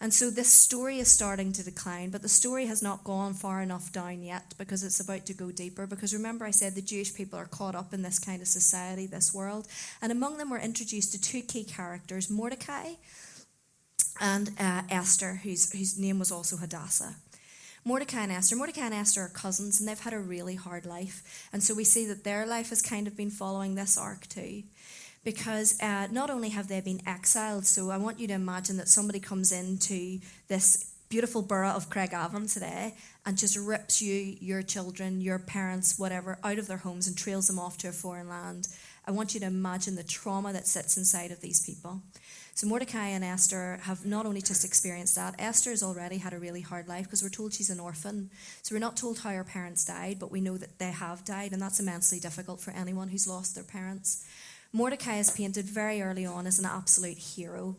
And 0.02 0.14
so 0.14 0.30
this 0.30 0.50
story 0.50 0.98
is 0.98 1.08
starting 1.08 1.52
to 1.52 1.62
decline, 1.62 2.08
but 2.08 2.22
the 2.22 2.28
story 2.28 2.66
has 2.66 2.82
not 2.82 3.04
gone 3.04 3.34
far 3.34 3.60
enough 3.60 3.92
down 3.92 4.22
yet 4.22 4.54
because 4.56 4.82
it's 4.82 4.98
about 4.98 5.26
to 5.26 5.34
go 5.34 5.50
deeper. 5.50 5.86
Because 5.86 6.14
remember, 6.14 6.46
I 6.46 6.52
said 6.52 6.74
the 6.74 6.80
Jewish 6.80 7.14
people 7.14 7.38
are 7.38 7.44
caught 7.44 7.74
up 7.74 7.92
in 7.92 8.00
this 8.00 8.18
kind 8.18 8.40
of 8.40 8.48
society, 8.48 9.06
this 9.06 9.34
world. 9.34 9.68
And 10.00 10.10
among 10.10 10.38
them, 10.38 10.48
we're 10.48 10.58
introduced 10.58 11.12
to 11.12 11.20
two 11.20 11.42
key 11.42 11.64
characters 11.64 12.30
Mordecai 12.30 12.94
and 14.20 14.50
uh, 14.58 14.82
Esther, 14.88 15.40
whose, 15.42 15.70
whose 15.70 15.98
name 15.98 16.18
was 16.18 16.32
also 16.32 16.56
Hadassah. 16.56 17.16
Mordecai 17.84 18.22
and 18.22 18.32
Esther. 18.32 18.56
Mordecai 18.56 18.86
and 18.86 18.94
Esther 18.94 19.22
are 19.22 19.28
cousins, 19.28 19.80
and 19.80 19.88
they've 19.88 20.00
had 20.00 20.12
a 20.12 20.18
really 20.18 20.54
hard 20.54 20.86
life. 20.86 21.48
And 21.52 21.62
so 21.62 21.74
we 21.74 21.84
see 21.84 22.06
that 22.06 22.24
their 22.24 22.46
life 22.46 22.70
has 22.70 22.82
kind 22.82 23.06
of 23.06 23.16
been 23.16 23.30
following 23.30 23.74
this 23.74 23.98
arc 23.98 24.26
too 24.28 24.62
because 25.24 25.80
uh, 25.80 26.08
not 26.10 26.30
only 26.30 26.50
have 26.50 26.68
they 26.68 26.80
been 26.80 27.00
exiled, 27.06 27.66
so 27.66 27.90
I 27.90 27.96
want 27.96 28.18
you 28.18 28.26
to 28.28 28.34
imagine 28.34 28.76
that 28.78 28.88
somebody 28.88 29.20
comes 29.20 29.52
into 29.52 30.20
this 30.48 30.90
beautiful 31.10 31.42
borough 31.42 31.70
of 31.70 31.90
Craigavon 31.90 32.52
today 32.52 32.94
and 33.26 33.36
just 33.36 33.58
rips 33.58 34.00
you, 34.00 34.36
your 34.40 34.62
children, 34.62 35.20
your 35.20 35.38
parents, 35.38 35.98
whatever, 35.98 36.38
out 36.44 36.58
of 36.58 36.68
their 36.68 36.78
homes 36.78 37.08
and 37.08 37.18
trails 37.18 37.48
them 37.48 37.58
off 37.58 37.76
to 37.78 37.88
a 37.88 37.92
foreign 37.92 38.28
land. 38.28 38.68
I 39.06 39.10
want 39.10 39.34
you 39.34 39.40
to 39.40 39.46
imagine 39.46 39.96
the 39.96 40.04
trauma 40.04 40.52
that 40.52 40.68
sits 40.68 40.96
inside 40.96 41.32
of 41.32 41.40
these 41.40 41.66
people. 41.66 42.00
So 42.54 42.66
Mordecai 42.66 43.08
and 43.08 43.24
Esther 43.24 43.80
have 43.82 44.04
not 44.06 44.26
only 44.26 44.40
just 44.40 44.64
experienced 44.64 45.16
that, 45.16 45.34
Esther 45.38 45.70
has 45.70 45.82
already 45.82 46.18
had 46.18 46.32
a 46.32 46.38
really 46.38 46.60
hard 46.60 46.88
life 46.88 47.04
because 47.04 47.22
we're 47.22 47.28
told 47.28 47.54
she's 47.54 47.70
an 47.70 47.80
orphan. 47.80 48.30
So 48.62 48.74
we're 48.74 48.80
not 48.80 48.96
told 48.96 49.18
how 49.20 49.30
her 49.30 49.44
parents 49.44 49.84
died, 49.84 50.18
but 50.20 50.30
we 50.30 50.40
know 50.40 50.58
that 50.58 50.78
they 50.78 50.90
have 50.90 51.24
died, 51.24 51.52
and 51.52 51.62
that's 51.62 51.80
immensely 51.80 52.20
difficult 52.20 52.60
for 52.60 52.72
anyone 52.72 53.08
who's 53.08 53.26
lost 53.26 53.54
their 53.54 53.64
parents. 53.64 54.24
Mordecai 54.72 55.18
is 55.18 55.30
painted 55.30 55.64
very 55.64 56.00
early 56.00 56.24
on 56.24 56.46
as 56.46 56.58
an 56.58 56.64
absolute 56.64 57.18
hero 57.18 57.76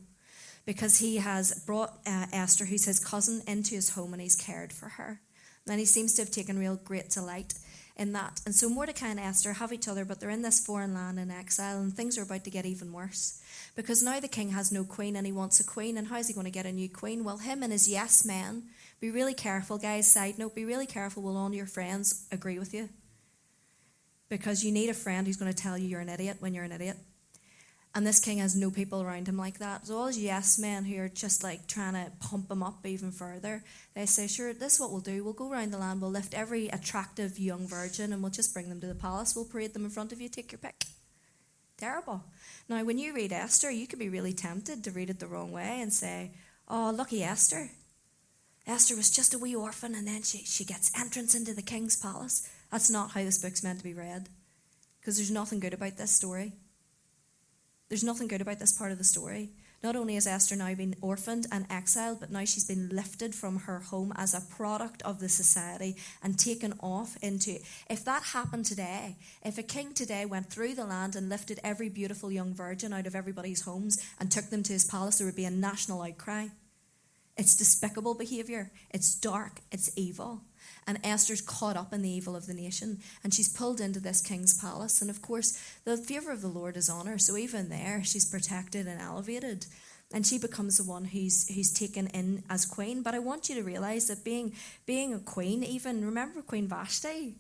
because 0.66 1.00
he 1.00 1.18
has 1.18 1.64
brought 1.66 2.00
uh, 2.06 2.26
Esther, 2.34 2.66
who's 2.66 2.86
his 2.86 3.00
cousin, 3.00 3.42
into 3.48 3.76
his 3.76 3.92
home 3.92 4.14
and 4.14 4.22
he's 4.22 4.36
cared 4.36 4.74
for 4.74 4.90
her. 4.90 5.22
And 5.68 5.80
he 5.80 5.86
seems 5.86 6.14
to 6.16 6.22
have 6.22 6.32
taken 6.32 6.60
real 6.60 6.76
great 6.76 7.10
delight 7.10 7.54
in 7.96 8.14
that. 8.14 8.42
And 8.46 8.54
so 8.54 8.68
Mordecai 8.68 9.08
and 9.08 9.20
Esther 9.20 9.54
have 9.54 9.72
each 9.72 9.88
other, 9.88 10.04
but 10.04 10.20
they're 10.20 10.30
in 10.30 10.42
this 10.42 10.66
foreign 10.66 10.94
land 10.94 11.20
in 11.20 11.32
exile, 11.32 11.80
and 11.80 11.94
things 11.94 12.18
are 12.18 12.24
about 12.24 12.44
to 12.44 12.50
get 12.50 12.66
even 12.66 12.92
worse. 12.92 13.42
Because 13.76 14.04
now 14.04 14.20
the 14.20 14.28
king 14.28 14.50
has 14.50 14.72
no 14.72 14.84
queen 14.84 15.16
and 15.16 15.26
he 15.26 15.32
wants 15.32 15.60
a 15.60 15.64
queen, 15.64 15.98
and 15.98 16.08
how's 16.08 16.28
he 16.28 16.34
going 16.34 16.46
to 16.46 16.52
get 16.52 16.66
a 16.66 16.72
new 16.72 16.90
queen? 16.90 17.24
Well, 17.24 17.38
him 17.38 17.64
and 17.64 17.72
his 17.72 17.88
yes 17.88 18.26
men, 18.26 18.64
be 19.00 19.12
really 19.12 19.34
careful, 19.34 19.78
guys. 19.78 20.12
Side 20.12 20.38
note, 20.40 20.56
be 20.56 20.66
really 20.66 20.88
careful, 20.88 21.24
will 21.24 21.38
all 21.38 21.54
your 21.54 21.68
friends 21.68 22.28
agree 22.32 22.60
with 22.60 22.74
you? 22.74 22.90
Because 24.32 24.64
you 24.64 24.72
need 24.72 24.90
a 24.90 24.94
friend 24.94 25.28
who's 25.28 25.36
going 25.36 25.52
to 25.54 25.64
tell 25.64 25.78
you 25.78 25.90
you're 25.90 26.00
an 26.00 26.08
idiot 26.08 26.38
when 26.40 26.54
you're 26.54 26.64
an 26.64 26.72
idiot. 26.72 26.96
And 27.94 28.08
this 28.08 28.22
king 28.22 28.38
has 28.38 28.56
no 28.56 28.72
people 28.72 29.02
around 29.02 29.28
him 29.28 29.38
like 29.38 29.60
that. 29.60 29.86
So 29.86 29.98
all 29.98 30.10
yes 30.10 30.58
men 30.58 30.86
who 30.86 30.98
are 31.02 31.10
just 31.10 31.44
like 31.44 31.68
trying 31.68 31.96
to 31.96 32.10
pump 32.22 32.50
him 32.50 32.64
up 32.64 32.86
even 32.86 33.12
further, 33.12 33.62
they 33.94 34.06
say, 34.06 34.28
Sure, 34.28 34.54
this 34.54 34.76
is 34.76 34.80
what 34.80 34.92
we'll 34.92 35.02
do. 35.02 35.26
We'll 35.26 35.34
go 35.34 35.52
around 35.52 35.72
the 35.72 35.78
land, 35.78 36.00
we'll 36.00 36.12
lift 36.12 36.34
every 36.34 36.70
attractive 36.70 37.38
young 37.38 37.68
virgin 37.68 38.14
and 38.14 38.22
we'll 38.22 38.32
just 38.32 38.54
bring 38.54 38.70
them 38.70 38.80
to 38.80 38.88
the 38.88 38.96
palace. 38.96 39.36
We'll 39.36 39.44
parade 39.44 39.74
them 39.74 39.84
in 39.84 39.92
front 39.92 40.14
of 40.14 40.22
you, 40.22 40.30
take 40.30 40.54
your 40.54 40.60
pick. 40.60 40.86
Terrible. 41.78 42.24
Now, 42.70 42.86
when 42.86 43.00
you 43.00 43.14
read 43.14 43.34
Esther, 43.34 43.70
you 43.70 43.86
can 43.86 44.00
be 44.00 44.08
really 44.08 44.32
tempted 44.32 44.86
to 44.86 44.92
read 44.92 45.10
it 45.10 45.20
the 45.20 45.28
wrong 45.28 45.52
way 45.52 45.82
and 45.82 45.92
say, 45.92 46.32
Oh, 46.70 46.94
lucky 46.96 47.22
Esther. 47.22 47.70
Esther 48.66 48.96
was 48.96 49.12
just 49.12 49.34
a 49.34 49.40
wee 49.40 49.56
orphan 49.56 49.94
and 49.94 50.08
then 50.08 50.22
she, 50.22 50.38
she 50.38 50.64
gets 50.64 50.98
entrance 50.98 51.36
into 51.36 51.54
the 51.54 51.62
king's 51.62 51.98
palace. 51.98 52.48
That's 52.72 52.90
not 52.90 53.12
how 53.12 53.24
this 53.24 53.42
book's 53.42 53.64
meant 53.64 53.80
to 53.80 53.84
be 53.84 53.94
read. 53.94 54.30
Because 55.00 55.18
there's 55.18 55.32
nothing 55.32 55.60
good 55.60 55.74
about 55.74 55.98
this 55.98 56.12
story. 56.12 56.54
There's 57.90 58.04
nothing 58.04 58.28
good 58.28 58.42
about 58.42 58.60
this 58.60 58.78
part 58.78 58.92
of 58.92 58.98
the 58.98 59.04
story. 59.04 59.50
Not 59.84 59.96
only 59.96 60.14
has 60.14 60.28
Esther 60.28 60.56
now 60.56 60.76
been 60.76 60.96
orphaned 61.02 61.48
and 61.52 61.66
exiled, 61.70 62.20
but 62.20 62.32
now 62.32 62.46
she's 62.46 62.68
been 62.68 62.90
lifted 62.90 63.34
from 63.34 63.62
her 63.62 63.80
home 63.80 64.14
as 64.16 64.34
a 64.34 64.56
product 64.56 65.02
of 65.02 65.20
the 65.20 65.28
society 65.28 65.98
and 66.22 66.38
taken 66.38 66.74
off 66.82 67.18
into. 67.24 67.58
If 67.90 68.06
that 68.06 68.22
happened 68.22 68.66
today, 68.66 69.18
if 69.44 69.58
a 69.58 69.64
king 69.64 69.94
today 69.94 70.26
went 70.26 70.52
through 70.52 70.76
the 70.76 70.86
land 70.86 71.16
and 71.16 71.30
lifted 71.30 71.60
every 71.64 71.90
beautiful 71.90 72.32
young 72.32 72.54
virgin 72.54 72.94
out 72.94 73.08
of 73.08 73.16
everybody's 73.16 73.64
homes 73.64 74.06
and 74.20 74.32
took 74.32 74.52
them 74.52 74.62
to 74.64 74.74
his 74.74 74.86
palace, 74.86 75.18
there 75.18 75.26
would 75.26 75.36
be 75.36 75.46
a 75.46 75.52
national 75.52 76.04
outcry. 76.04 76.48
It's 77.36 77.56
despicable 77.56 78.14
behaviour, 78.14 78.72
it's 78.92 79.16
dark, 79.16 79.62
it's 79.72 79.92
evil. 79.98 80.42
And 80.92 81.00
Esther's 81.06 81.40
caught 81.40 81.78
up 81.78 81.94
in 81.94 82.02
the 82.02 82.10
evil 82.10 82.36
of 82.36 82.48
the 82.48 82.54
nation, 82.54 83.00
and 83.24 83.34
she's 83.34 83.48
pulled 83.48 83.80
into 83.80 84.02
this 84.02 84.20
king's 84.22 84.60
palace. 84.60 85.02
And 85.02 85.10
of 85.10 85.22
course, 85.22 85.58
the 85.86 85.96
favour 85.96 86.34
of 86.34 86.42
the 86.42 86.50
Lord 86.50 86.76
is 86.76 86.90
on 86.90 87.06
her, 87.06 87.18
so 87.18 87.38
even 87.38 87.70
there, 87.70 88.04
she's 88.04 88.30
protected 88.30 88.88
and 88.88 89.00
elevated. 89.00 89.68
And 90.14 90.28
she 90.28 90.38
becomes 90.38 90.78
the 90.78 90.84
one 90.84 91.06
who's 91.06 91.48
who's 91.48 91.72
taken 91.72 92.08
in 92.08 92.44
as 92.50 92.66
queen. 92.66 93.04
But 93.04 93.16
I 93.16 93.20
want 93.20 93.48
you 93.48 93.56
to 93.56 93.64
realise 93.64 94.10
that 94.10 94.26
being 94.26 94.54
being 94.86 95.14
a 95.14 95.20
queen, 95.20 95.64
even 95.64 96.04
remember 96.04 96.42
Queen 96.42 96.68
Vashti, 96.68 97.36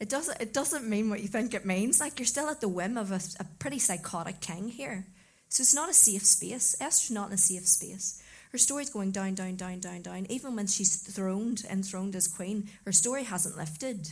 it 0.00 0.08
doesn't 0.08 0.40
it 0.40 0.52
doesn't 0.52 0.90
mean 0.90 1.08
what 1.08 1.22
you 1.22 1.28
think 1.28 1.54
it 1.54 1.64
means. 1.64 2.00
Like 2.00 2.18
you're 2.18 2.26
still 2.26 2.48
at 2.48 2.60
the 2.60 2.66
whim 2.66 2.98
of 2.98 3.12
a, 3.12 3.20
a 3.38 3.44
pretty 3.60 3.78
psychotic 3.78 4.40
king 4.40 4.70
here. 4.70 5.06
So 5.48 5.60
it's 5.60 5.76
not 5.76 5.88
a 5.88 5.94
safe 5.94 6.26
space. 6.26 6.74
Esther's 6.80 7.14
not 7.14 7.28
in 7.28 7.34
a 7.34 7.38
safe 7.38 7.68
space. 7.68 8.20
Her 8.52 8.58
story's 8.58 8.90
going 8.90 9.10
down, 9.10 9.34
down, 9.34 9.56
down, 9.56 9.80
down, 9.80 10.02
down. 10.02 10.26
Even 10.28 10.56
when 10.56 10.66
she's 10.66 10.96
throned, 10.96 11.64
enthroned 11.68 12.16
as 12.16 12.28
queen, 12.28 12.68
her 12.84 12.92
story 12.92 13.24
hasn't 13.24 13.56
lifted. 13.56 14.10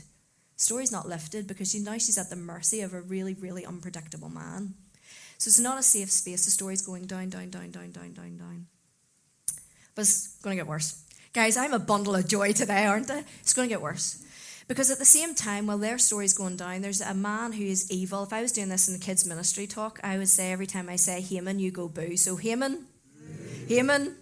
Story's 0.56 0.92
not 0.92 1.08
lifted 1.08 1.46
because 1.46 1.70
she, 1.70 1.78
now 1.80 1.98
she's 1.98 2.18
at 2.18 2.30
the 2.30 2.36
mercy 2.36 2.80
of 2.80 2.94
a 2.94 3.00
really, 3.00 3.34
really 3.34 3.64
unpredictable 3.64 4.28
man. 4.28 4.74
So 5.38 5.48
it's 5.48 5.60
not 5.60 5.78
a 5.78 5.82
safe 5.82 6.10
space. 6.10 6.44
The 6.44 6.50
story's 6.50 6.82
going 6.82 7.06
down, 7.06 7.28
down, 7.28 7.50
down, 7.50 7.70
down, 7.70 7.90
down, 7.90 8.12
down, 8.12 8.36
down. 8.36 8.66
But 9.94 10.02
it's 10.02 10.36
going 10.42 10.56
to 10.56 10.62
get 10.62 10.68
worse. 10.68 11.02
Guys, 11.32 11.56
I'm 11.56 11.72
a 11.72 11.78
bundle 11.78 12.14
of 12.14 12.28
joy 12.28 12.52
today, 12.52 12.86
aren't 12.86 13.10
I? 13.10 13.24
It's 13.40 13.54
going 13.54 13.68
to 13.68 13.72
get 13.74 13.82
worse. 13.82 14.24
Because 14.66 14.90
at 14.90 14.98
the 14.98 15.04
same 15.04 15.34
time, 15.34 15.66
while 15.66 15.78
their 15.78 15.98
story's 15.98 16.32
going 16.32 16.56
down, 16.56 16.80
there's 16.80 17.00
a 17.00 17.12
man 17.12 17.52
who 17.52 17.64
is 17.64 17.90
evil. 17.90 18.22
If 18.22 18.32
I 18.32 18.40
was 18.40 18.52
doing 18.52 18.68
this 18.68 18.88
in 18.88 18.94
the 18.94 19.00
kids' 19.00 19.26
ministry 19.26 19.66
talk, 19.66 20.00
I 20.02 20.16
would 20.16 20.28
say 20.28 20.52
every 20.52 20.66
time 20.66 20.88
I 20.88 20.96
say 20.96 21.20
Haman, 21.20 21.58
you 21.58 21.70
go 21.70 21.88
boo. 21.88 22.16
So 22.16 22.36
Haman, 22.36 22.86
Haman, 23.68 24.16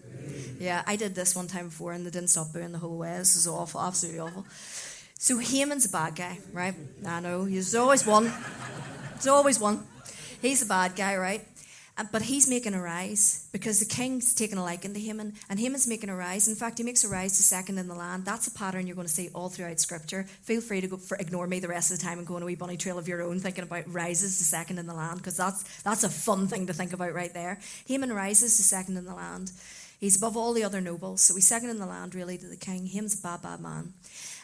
yeah, 0.62 0.82
I 0.86 0.96
did 0.96 1.14
this 1.14 1.34
one 1.34 1.48
time 1.48 1.66
before 1.66 1.92
and 1.92 2.06
they 2.06 2.10
didn't 2.10 2.30
stop 2.30 2.52
booing 2.52 2.70
the 2.70 2.78
whole 2.78 2.96
way. 2.96 3.18
This 3.18 3.36
is 3.36 3.48
awful, 3.48 3.80
absolutely 3.80 4.20
awful. 4.20 4.46
So 5.18 5.38
Haman's 5.38 5.86
a 5.86 5.88
bad 5.88 6.14
guy, 6.14 6.38
right? 6.52 6.74
I 7.04 7.20
know, 7.20 7.44
he's 7.44 7.74
always 7.74 8.06
one. 8.06 8.32
There's 9.14 9.26
always 9.26 9.58
one. 9.58 9.86
He's 10.40 10.62
a 10.62 10.66
bad 10.66 10.94
guy, 10.94 11.16
right? 11.16 11.46
Uh, 11.98 12.04
but 12.10 12.22
he's 12.22 12.48
making 12.48 12.74
a 12.74 12.80
rise 12.80 13.48
because 13.52 13.78
the 13.78 13.84
king's 13.84 14.34
taking 14.34 14.56
a 14.56 14.64
liking 14.64 14.94
to 14.94 15.00
Haman, 15.00 15.34
and 15.50 15.60
Haman's 15.60 15.86
making 15.86 16.08
a 16.08 16.16
rise. 16.16 16.48
In 16.48 16.54
fact, 16.54 16.78
he 16.78 16.84
makes 16.84 17.04
a 17.04 17.08
rise 17.08 17.36
to 17.36 17.42
second 17.42 17.76
in 17.76 17.86
the 17.86 17.94
land. 17.94 18.24
That's 18.24 18.46
a 18.46 18.50
pattern 18.50 18.86
you're 18.86 18.96
going 18.96 19.06
to 19.06 19.12
see 19.12 19.28
all 19.34 19.50
throughout 19.50 19.78
Scripture. 19.78 20.24
Feel 20.42 20.62
free 20.62 20.80
to 20.80 20.86
go 20.86 20.96
for, 20.96 21.18
ignore 21.18 21.46
me 21.46 21.60
the 21.60 21.68
rest 21.68 21.92
of 21.92 21.98
the 21.98 22.04
time 22.04 22.18
and 22.18 22.26
go 22.26 22.36
on 22.36 22.42
a 22.42 22.46
wee 22.46 22.54
bunny 22.54 22.78
trail 22.78 22.98
of 22.98 23.08
your 23.08 23.22
own, 23.22 23.40
thinking 23.40 23.64
about 23.64 23.92
rises 23.92 24.38
to 24.38 24.44
second 24.44 24.78
in 24.78 24.86
the 24.86 24.94
land, 24.94 25.18
because 25.18 25.36
that's 25.36 25.82
that's 25.82 26.02
a 26.02 26.08
fun 26.08 26.48
thing 26.48 26.66
to 26.68 26.72
think 26.72 26.94
about 26.94 27.12
right 27.12 27.34
there. 27.34 27.60
Haman 27.86 28.12
rises 28.12 28.56
to 28.56 28.62
second 28.62 28.96
in 28.96 29.04
the 29.04 29.14
land. 29.14 29.52
He's 30.02 30.16
above 30.16 30.36
all 30.36 30.52
the 30.52 30.64
other 30.64 30.80
nobles, 30.80 31.22
so 31.22 31.36
he's 31.36 31.46
second 31.46 31.70
in 31.70 31.78
the 31.78 31.86
land, 31.86 32.16
really, 32.16 32.36
to 32.36 32.48
the 32.48 32.56
king. 32.56 32.86
Haman's 32.86 33.16
a 33.16 33.22
bad, 33.22 33.40
bad 33.40 33.60
man. 33.60 33.92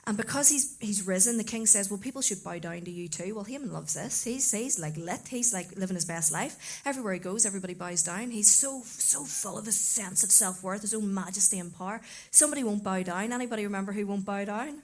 And 0.06 0.16
because 0.16 0.48
he's 0.48 0.78
he's 0.78 1.04
risen, 1.04 1.36
the 1.36 1.42
king 1.42 1.66
says, 1.66 1.90
Well, 1.90 1.98
people 1.98 2.22
should 2.22 2.44
bow 2.44 2.60
down 2.60 2.82
to 2.82 2.92
you 2.92 3.08
too. 3.08 3.34
Well, 3.34 3.42
Haman 3.42 3.72
loves 3.72 3.94
this. 3.94 4.22
He's 4.22 4.52
he's 4.52 4.78
like 4.78 4.96
lit. 4.96 5.26
He's 5.28 5.52
like 5.52 5.76
living 5.76 5.96
his 5.96 6.04
best 6.04 6.30
life. 6.30 6.80
Everywhere 6.86 7.14
he 7.14 7.18
goes, 7.18 7.44
everybody 7.44 7.74
bows 7.74 8.04
down. 8.04 8.30
He's 8.30 8.54
so 8.54 8.82
so 8.84 9.24
full 9.24 9.58
of 9.58 9.66
his 9.66 9.76
sense 9.76 10.22
of 10.22 10.30
self 10.30 10.62
worth, 10.62 10.82
his 10.82 10.94
own 10.94 11.12
majesty 11.12 11.58
and 11.58 11.76
power. 11.76 12.00
Somebody 12.30 12.62
won't 12.62 12.84
bow 12.84 13.02
down. 13.02 13.32
Anybody 13.32 13.64
remember 13.64 13.90
who 13.90 14.06
won't 14.06 14.24
bow 14.24 14.44
down? 14.44 14.82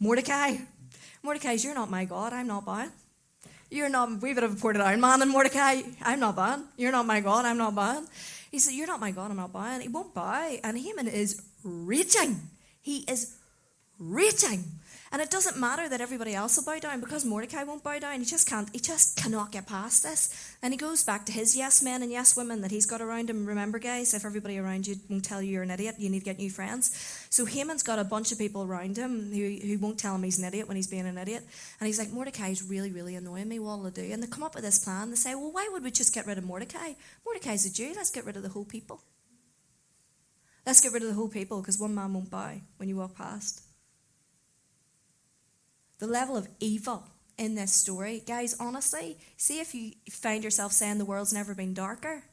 Mordecai. 0.00 0.56
Mordecai's, 1.22 1.64
you're 1.64 1.74
not 1.74 1.88
my 1.88 2.04
God, 2.04 2.32
I'm 2.32 2.48
not 2.48 2.64
bowing. 2.64 2.90
You're 3.70 3.88
not 3.88 4.20
we 4.20 4.34
would 4.34 4.42
have 4.42 4.60
ported 4.60 4.82
iron 4.82 5.00
man 5.00 5.22
and 5.22 5.30
Mordecai, 5.30 5.82
I'm 6.02 6.18
not 6.18 6.34
bowing. 6.34 6.64
You're 6.76 6.90
not 6.90 7.06
my 7.06 7.20
God, 7.20 7.44
I'm 7.44 7.58
not 7.58 7.76
bowing. 7.76 8.08
He 8.50 8.58
said, 8.58 8.74
You're 8.74 8.86
not 8.86 9.00
my 9.00 9.10
God, 9.10 9.30
I'm 9.30 9.36
not 9.36 9.52
bowing. 9.52 9.80
He 9.80 9.88
won't 9.88 10.14
buy. 10.14 10.60
And 10.64 10.78
Haman 10.78 11.08
is 11.08 11.42
raging. 11.62 12.40
He 12.80 12.98
is 13.08 13.36
raging. 13.98 14.64
And 15.10 15.22
it 15.22 15.30
doesn't 15.30 15.58
matter 15.58 15.88
that 15.88 16.02
everybody 16.02 16.34
else 16.34 16.56
will 16.56 16.64
bow 16.64 16.78
down 16.78 17.00
because 17.00 17.24
Mordecai 17.24 17.64
won't 17.64 17.82
bow 17.82 17.98
down. 17.98 18.18
He 18.18 18.26
just 18.26 18.46
can't, 18.46 18.68
he 18.72 18.78
just 18.78 19.16
cannot 19.16 19.52
get 19.52 19.66
past 19.66 20.02
this. 20.02 20.54
And 20.62 20.74
he 20.74 20.78
goes 20.78 21.02
back 21.02 21.24
to 21.26 21.32
his 21.32 21.56
yes 21.56 21.82
men 21.82 22.02
and 22.02 22.12
yes 22.12 22.36
women 22.36 22.60
that 22.60 22.70
he's 22.70 22.84
got 22.84 23.00
around 23.00 23.30
him. 23.30 23.46
Remember, 23.46 23.78
guys, 23.78 24.12
if 24.12 24.26
everybody 24.26 24.58
around 24.58 24.86
you 24.86 24.96
won't 25.08 25.24
tell 25.24 25.40
you 25.40 25.52
you're 25.52 25.62
an 25.62 25.70
idiot, 25.70 25.94
you 25.98 26.10
need 26.10 26.18
to 26.18 26.24
get 26.26 26.38
new 26.38 26.50
friends. 26.50 26.90
So 27.30 27.46
Haman's 27.46 27.82
got 27.82 27.98
a 27.98 28.04
bunch 28.04 28.32
of 28.32 28.38
people 28.38 28.64
around 28.64 28.98
him 28.98 29.32
who, 29.32 29.66
who 29.66 29.78
won't 29.78 29.98
tell 29.98 30.14
him 30.14 30.22
he's 30.22 30.38
an 30.38 30.44
idiot 30.44 30.68
when 30.68 30.76
he's 30.76 30.86
being 30.86 31.06
an 31.06 31.16
idiot. 31.16 31.42
And 31.80 31.86
he's 31.86 31.98
like, 31.98 32.10
Mordecai's 32.10 32.62
really, 32.62 32.92
really 32.92 33.14
annoying 33.14 33.48
me. 33.48 33.58
What'll 33.58 33.86
I 33.86 33.90
do? 33.90 34.10
And 34.12 34.22
they 34.22 34.26
come 34.26 34.42
up 34.42 34.54
with 34.54 34.64
this 34.64 34.78
plan. 34.78 35.08
They 35.08 35.16
say, 35.16 35.34
well, 35.34 35.52
why 35.52 35.70
would 35.72 35.84
we 35.84 35.90
just 35.90 36.14
get 36.14 36.26
rid 36.26 36.36
of 36.36 36.44
Mordecai? 36.44 36.92
Mordecai's 37.24 37.64
a 37.64 37.72
Jew. 37.72 37.94
Let's 37.96 38.10
get 38.10 38.26
rid 38.26 38.36
of 38.36 38.42
the 38.42 38.50
whole 38.50 38.66
people. 38.66 39.00
Let's 40.66 40.82
get 40.82 40.92
rid 40.92 41.02
of 41.02 41.08
the 41.08 41.14
whole 41.14 41.28
people 41.28 41.62
because 41.62 41.78
one 41.78 41.94
man 41.94 42.12
won't 42.12 42.30
bow 42.30 42.60
when 42.76 42.90
you 42.90 42.96
walk 42.96 43.16
past 43.16 43.62
the 45.98 46.06
level 46.06 46.36
of 46.36 46.48
evil 46.60 47.04
in 47.36 47.54
this 47.54 47.72
story. 47.72 48.22
Guys, 48.26 48.56
honestly, 48.58 49.18
see 49.36 49.60
if 49.60 49.74
you 49.74 49.92
find 50.10 50.44
yourself 50.44 50.72
saying 50.72 50.98
the 50.98 51.04
world's 51.04 51.32
never 51.32 51.54
been 51.54 51.74
darker. 51.74 52.24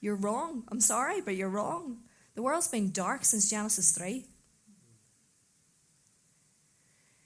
You're 0.00 0.16
wrong. 0.16 0.64
I'm 0.68 0.80
sorry, 0.80 1.20
but 1.20 1.36
you're 1.36 1.48
wrong. 1.48 1.98
The 2.34 2.42
world's 2.42 2.68
been 2.68 2.90
dark 2.90 3.24
since 3.24 3.50
Genesis 3.50 3.92
3. 3.92 4.24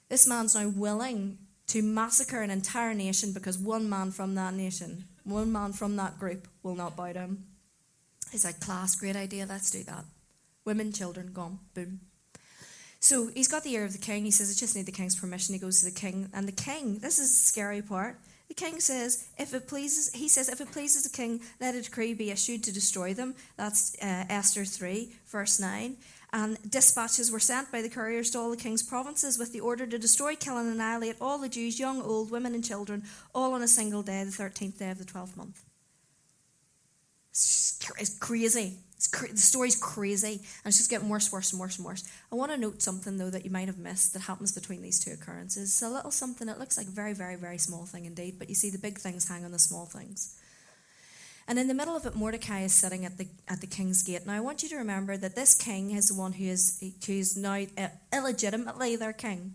This 0.08 0.26
man's 0.26 0.54
now 0.54 0.68
willing 0.68 1.38
to 1.68 1.82
massacre 1.82 2.42
an 2.42 2.50
entire 2.50 2.94
nation 2.94 3.32
because 3.32 3.56
one 3.56 3.88
man 3.88 4.10
from 4.10 4.34
that 4.34 4.54
nation, 4.54 5.04
one 5.22 5.52
man 5.52 5.72
from 5.72 5.96
that 5.96 6.18
group, 6.18 6.48
will 6.64 6.74
not 6.74 6.96
bow 6.96 7.12
him. 7.12 7.44
He's 8.32 8.44
like, 8.44 8.60
class, 8.60 8.96
great 8.96 9.16
idea, 9.16 9.46
let's 9.48 9.70
do 9.70 9.84
that. 9.84 10.04
Women, 10.64 10.92
children, 10.92 11.32
gone, 11.32 11.60
boom. 11.74 12.00
So 13.00 13.28
he's 13.28 13.48
got 13.48 13.64
the 13.64 13.72
ear 13.72 13.84
of 13.84 13.92
the 13.92 13.98
king. 13.98 14.24
He 14.24 14.30
says, 14.30 14.54
I 14.54 14.58
just 14.58 14.76
need 14.76 14.86
the 14.86 14.92
king's 14.92 15.16
permission. 15.16 15.54
He 15.54 15.58
goes 15.58 15.80
to 15.80 15.86
the 15.86 15.90
king. 15.90 16.28
And 16.34 16.46
the 16.46 16.52
king, 16.52 16.98
this 16.98 17.18
is 17.18 17.30
the 17.30 17.46
scary 17.46 17.80
part. 17.80 18.18
The 18.48 18.54
king 18.54 18.80
says, 18.80 19.28
if 19.38 19.54
it 19.54 19.68
pleases, 19.68 20.12
he 20.12 20.28
says, 20.28 20.48
if 20.48 20.60
it 20.60 20.70
pleases 20.72 21.04
the 21.04 21.16
king, 21.16 21.40
let 21.60 21.74
a 21.74 21.82
decree 21.82 22.14
be 22.14 22.30
issued 22.30 22.62
to 22.64 22.72
destroy 22.72 23.14
them. 23.14 23.34
That's 23.56 23.96
uh, 24.02 24.24
Esther 24.28 24.64
3, 24.64 25.08
verse 25.28 25.58
9. 25.58 25.96
And 26.32 26.58
dispatches 26.68 27.30
were 27.30 27.40
sent 27.40 27.72
by 27.72 27.80
the 27.80 27.88
couriers 27.88 28.30
to 28.30 28.38
all 28.38 28.50
the 28.50 28.56
king's 28.56 28.82
provinces 28.82 29.38
with 29.38 29.52
the 29.52 29.60
order 29.60 29.86
to 29.86 29.98
destroy, 29.98 30.36
kill, 30.36 30.58
and 30.58 30.68
annihilate 30.68 31.16
all 31.20 31.38
the 31.38 31.48
Jews, 31.48 31.80
young, 31.80 32.02
old, 32.02 32.30
women, 32.30 32.54
and 32.54 32.64
children, 32.64 33.04
all 33.34 33.54
on 33.54 33.62
a 33.62 33.68
single 33.68 34.02
day, 34.02 34.22
the 34.24 34.30
13th 34.30 34.78
day 34.78 34.90
of 34.90 34.98
the 34.98 35.04
12th 35.04 35.36
month. 35.36 35.62
It's 37.30 38.16
crazy. 38.20 38.78
Cra- 39.08 39.32
the 39.32 39.38
story's 39.38 39.76
crazy, 39.76 40.34
and 40.34 40.66
it's 40.66 40.76
just 40.76 40.90
getting 40.90 41.08
worse, 41.08 41.32
worse, 41.32 41.52
and 41.52 41.60
worse, 41.60 41.76
and 41.76 41.86
worse. 41.86 42.04
I 42.30 42.34
want 42.34 42.52
to 42.52 42.58
note 42.58 42.82
something, 42.82 43.16
though, 43.16 43.30
that 43.30 43.44
you 43.44 43.50
might 43.50 43.68
have 43.68 43.78
missed 43.78 44.12
that 44.12 44.22
happens 44.22 44.52
between 44.52 44.82
these 44.82 44.98
two 44.98 45.12
occurrences. 45.12 45.70
It's 45.70 45.82
a 45.82 45.88
little 45.88 46.10
something 46.10 46.46
that 46.46 46.58
looks 46.58 46.76
like 46.76 46.86
a 46.86 46.90
very, 46.90 47.14
very, 47.14 47.36
very 47.36 47.58
small 47.58 47.86
thing 47.86 48.04
indeed, 48.04 48.38
but 48.38 48.48
you 48.48 48.54
see, 48.54 48.70
the 48.70 48.78
big 48.78 48.98
things 48.98 49.28
hang 49.28 49.44
on 49.44 49.52
the 49.52 49.58
small 49.58 49.86
things. 49.86 50.36
And 51.48 51.58
in 51.58 51.66
the 51.66 51.74
middle 51.74 51.96
of 51.96 52.06
it, 52.06 52.14
Mordecai 52.14 52.60
is 52.60 52.72
sitting 52.72 53.04
at 53.04 53.18
the 53.18 53.26
at 53.48 53.60
the 53.60 53.66
king's 53.66 54.04
gate. 54.04 54.24
Now, 54.24 54.34
I 54.34 54.40
want 54.40 54.62
you 54.62 54.68
to 54.68 54.76
remember 54.76 55.16
that 55.16 55.34
this 55.34 55.52
king 55.52 55.90
is 55.90 56.08
the 56.08 56.14
one 56.14 56.34
who 56.34 56.44
is 56.44 56.78
who 57.04 57.12
is 57.12 57.36
now 57.36 57.64
illegitimately 58.12 58.94
their 58.94 59.12
king, 59.12 59.54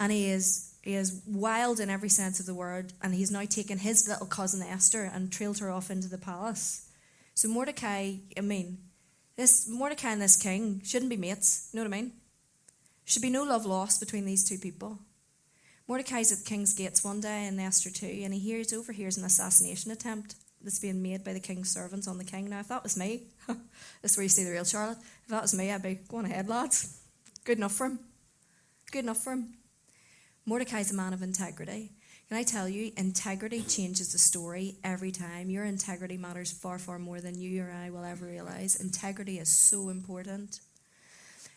and 0.00 0.10
he 0.10 0.28
is 0.28 0.74
he 0.82 0.94
is 0.94 1.22
wild 1.26 1.78
in 1.78 1.90
every 1.90 2.08
sense 2.08 2.40
of 2.40 2.46
the 2.46 2.54
word. 2.54 2.94
And 3.00 3.14
he's 3.14 3.30
now 3.30 3.44
taken 3.44 3.78
his 3.78 4.08
little 4.08 4.26
cousin 4.26 4.60
Esther 4.66 5.04
and 5.04 5.30
trailed 5.30 5.58
her 5.58 5.70
off 5.70 5.90
into 5.90 6.08
the 6.08 6.18
palace. 6.18 6.87
So 7.38 7.46
Mordecai, 7.46 8.14
I 8.36 8.40
mean, 8.40 8.78
this 9.36 9.68
Mordecai 9.68 10.10
and 10.10 10.20
this 10.20 10.34
king 10.34 10.82
shouldn't 10.84 11.08
be 11.08 11.16
mates. 11.16 11.70
You 11.72 11.76
know 11.76 11.88
what 11.88 11.96
I 11.96 12.00
mean? 12.00 12.12
Should 13.04 13.22
be 13.22 13.30
no 13.30 13.44
love 13.44 13.64
lost 13.64 14.00
between 14.00 14.24
these 14.24 14.42
two 14.42 14.58
people. 14.58 14.98
Mordecai's 15.86 16.32
at 16.32 16.38
the 16.38 16.44
king's 16.44 16.74
gates 16.74 17.04
one 17.04 17.20
day 17.20 17.46
and 17.46 17.60
Esther 17.60 17.90
too, 17.90 18.22
and 18.24 18.34
he 18.34 18.40
hears 18.40 18.72
overhears 18.72 19.16
an 19.16 19.24
assassination 19.24 19.92
attempt 19.92 20.34
that's 20.60 20.80
being 20.80 21.00
made 21.00 21.22
by 21.22 21.32
the 21.32 21.38
king's 21.38 21.70
servants 21.70 22.08
on 22.08 22.18
the 22.18 22.24
king. 22.24 22.50
Now, 22.50 22.58
if 22.58 22.66
that 22.66 22.82
was 22.82 22.96
me, 22.96 23.28
that's 24.02 24.16
where 24.16 24.24
you 24.24 24.28
see 24.28 24.42
the 24.42 24.50
real 24.50 24.64
Charlotte. 24.64 24.98
If 25.22 25.28
that 25.28 25.42
was 25.42 25.54
me, 25.54 25.70
I'd 25.70 25.80
be 25.80 26.00
going 26.08 26.24
ahead, 26.24 26.48
lads. 26.48 26.98
Good 27.44 27.58
enough 27.58 27.70
for 27.70 27.86
him. 27.86 28.00
Good 28.90 29.04
enough 29.04 29.18
for 29.18 29.34
him. 29.34 29.54
Mordecai's 30.44 30.90
a 30.90 30.94
man 30.94 31.12
of 31.12 31.22
integrity. 31.22 31.92
Can 32.28 32.36
I 32.36 32.42
tell 32.42 32.68
you, 32.68 32.92
integrity 32.98 33.62
changes 33.62 34.12
the 34.12 34.18
story 34.18 34.76
every 34.84 35.10
time. 35.10 35.48
Your 35.48 35.64
integrity 35.64 36.18
matters 36.18 36.52
far, 36.52 36.78
far 36.78 36.98
more 36.98 37.22
than 37.22 37.40
you 37.40 37.62
or 37.62 37.70
I 37.70 37.88
will 37.88 38.04
ever 38.04 38.26
realize. 38.26 38.76
Integrity 38.76 39.38
is 39.38 39.48
so 39.48 39.88
important. 39.88 40.60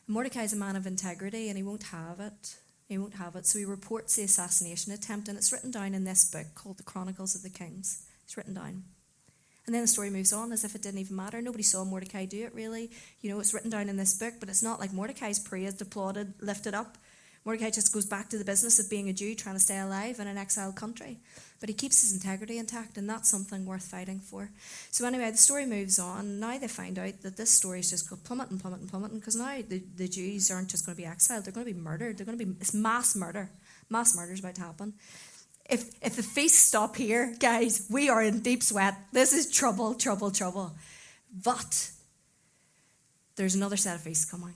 Mordecai 0.08 0.44
is 0.44 0.54
a 0.54 0.56
man 0.56 0.78
of 0.78 0.88
integrity 0.88 1.50
and 1.50 1.58
he 1.58 1.64
won't 1.64 1.84
have 1.84 2.22
it. 2.22 2.56
He 2.88 2.98
won't 2.98 3.16
have 3.16 3.36
it. 3.36 3.46
So 3.46 3.60
he 3.60 3.66
reports 3.66 4.16
the 4.16 4.24
assassination 4.24 4.94
attempt, 4.94 5.28
and 5.28 5.38
it's 5.38 5.52
written 5.52 5.72
down 5.72 5.94
in 5.94 6.06
this 6.06 6.30
book 6.30 6.48
called 6.56 6.78
The 6.78 6.84
Chronicles 6.84 7.36
of 7.36 7.44
the 7.44 7.50
Kings. 7.50 8.06
It's 8.24 8.38
written 8.38 8.54
down. 8.54 8.84
And 9.66 9.76
then 9.76 9.82
the 9.82 9.88
story 9.88 10.10
moves 10.10 10.34
on 10.34 10.52
as 10.52 10.64
if 10.64 10.76
it 10.76 10.82
didn't 10.82 11.00
even 11.00 11.16
matter. 11.16 11.42
Nobody 11.42 11.64
saw 11.64 11.84
Mordecai 11.86 12.26
do 12.26 12.44
it, 12.44 12.54
really. 12.54 12.92
You 13.22 13.30
know, 13.30 13.40
it's 13.40 13.54
written 13.54 13.70
down 13.70 13.88
in 13.88 13.96
this 13.96 14.18
book, 14.18 14.36
but 14.40 14.50
it's 14.50 14.64
not 14.64 14.80
like 14.80 14.92
Mordecai's 14.92 15.40
praised, 15.40 15.82
applauded, 15.82 16.34
lifted 16.42 16.74
up. 16.74 16.98
Mordecai 17.44 17.72
just 17.72 17.92
goes 17.92 18.06
back 18.06 18.30
to 18.30 18.38
the 18.38 18.46
business 18.46 18.78
of 18.78 18.90
being 18.90 19.10
a 19.10 19.14
Jew, 19.14 19.34
trying 19.34 19.56
to 19.56 19.60
stay 19.60 19.80
alive 19.80 20.20
in 20.20 20.28
an 20.28 20.38
exiled 20.38 20.76
country. 20.76 21.18
But 21.60 21.70
he 21.70 21.76
keeps 21.76 22.02
his 22.02 22.14
integrity 22.14 22.60
intact, 22.60 22.98
and 22.98 23.10
that's 23.10 23.30
something 23.30 23.66
worth 23.66 23.84
fighting 23.84 24.20
for. 24.20 24.52
So, 24.92 25.06
anyway, 25.08 25.32
the 25.32 25.38
story 25.38 25.66
moves 25.66 25.98
on. 25.98 26.40
Now 26.40 26.60
they 26.60 26.68
find 26.68 27.00
out 27.00 27.22
that 27.22 27.38
this 27.38 27.50
story 27.50 27.80
is 27.80 27.90
just 27.90 28.08
plummeting, 28.24 28.60
plummeting, 28.60 28.88
plummeting, 28.88 29.20
because 29.20 29.36
now 29.36 29.58
the, 29.68 29.82
the 29.96 30.08
Jews 30.08 30.52
aren't 30.52 30.70
just 30.70 30.86
going 30.86 30.96
to 30.96 31.02
be 31.02 31.08
exiled, 31.08 31.46
they're 31.46 31.54
going 31.54 31.66
to 31.66 31.74
be 31.74 31.80
murdered. 31.80 32.18
They're 32.18 32.26
going 32.28 32.38
to 32.38 32.46
be, 32.46 32.52
it's 32.62 32.76
mass 32.76 33.16
murder. 33.16 33.50
Mass 33.90 34.16
murder 34.16 34.34
is 34.34 34.40
about 34.40 34.56
to 34.56 34.62
happen. 34.62 34.94
If, 35.68 35.90
if 36.04 36.16
the 36.16 36.24
feasts 36.24 36.60
stop 36.60 36.96
here, 36.96 37.36
guys, 37.40 37.88
we 37.90 38.10
are 38.10 38.22
in 38.22 38.42
deep 38.42 38.62
sweat. 38.62 38.96
This 39.14 39.34
is 39.34 39.50
trouble, 39.50 39.96
trouble, 39.96 40.30
trouble. 40.30 40.76
But 41.44 41.90
there's 43.36 43.56
another 43.56 43.78
set 43.78 43.96
of 43.96 44.02
feasts 44.02 44.30
coming. 44.30 44.54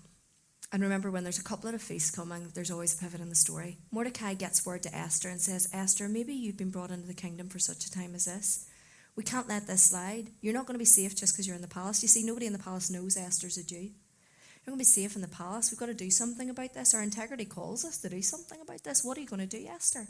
And 0.76 0.84
remember, 0.84 1.10
when 1.10 1.24
there's 1.24 1.40
a 1.40 1.44
couplet 1.44 1.74
of 1.74 1.82
feasts 1.82 2.12
coming, 2.12 2.50
there's 2.54 2.70
always 2.70 2.94
a 2.94 2.98
pivot 2.98 3.22
in 3.22 3.30
the 3.30 3.36
story. 3.36 3.78
Mordecai 3.92 4.34
gets 4.34 4.66
word 4.66 4.84
to 4.84 4.94
Esther 4.94 5.30
and 5.30 5.40
says, 5.40 5.70
Esther, 5.72 6.10
maybe 6.10 6.34
you've 6.34 6.58
been 6.58 6.70
brought 6.70 6.92
into 6.92 7.08
the 7.08 7.14
kingdom 7.14 7.48
for 7.48 7.60
such 7.60 7.86
a 7.86 7.92
time 7.92 8.14
as 8.14 8.26
this. 8.26 8.68
We 9.16 9.24
can't 9.24 9.48
let 9.48 9.68
this 9.68 9.84
slide. 9.84 10.32
You're 10.42 10.54
not 10.54 10.66
going 10.66 10.76
to 10.76 10.80
be 10.80 10.84
safe 10.84 11.16
just 11.16 11.34
because 11.34 11.48
you're 11.48 11.56
in 11.56 11.62
the 11.62 11.70
palace. 11.70 12.02
You 12.02 12.10
see, 12.10 12.26
nobody 12.26 12.46
in 12.46 12.52
the 12.52 12.60
palace 12.60 12.92
knows 12.92 13.16
Esther's 13.16 13.56
a 13.56 13.64
Jew. 13.64 13.84
You're 13.84 14.66
going 14.66 14.78
to 14.78 14.82
be 14.82 14.84
safe 14.84 15.16
in 15.16 15.22
the 15.22 15.30
palace. 15.30 15.72
We've 15.72 15.80
got 15.80 15.86
to 15.86 15.94
do 15.94 16.12
something 16.12 16.50
about 16.50 16.74
this. 16.74 16.94
Our 16.94 17.04
integrity 17.04 17.46
calls 17.46 17.86
us 17.86 17.98
to 18.00 18.10
do 18.10 18.22
something 18.22 18.60
about 18.60 18.84
this. 18.84 19.02
What 19.02 19.18
are 19.18 19.22
you 19.22 19.28
going 19.28 19.48
to 19.48 19.58
do, 19.58 19.66
Esther? 19.66 20.08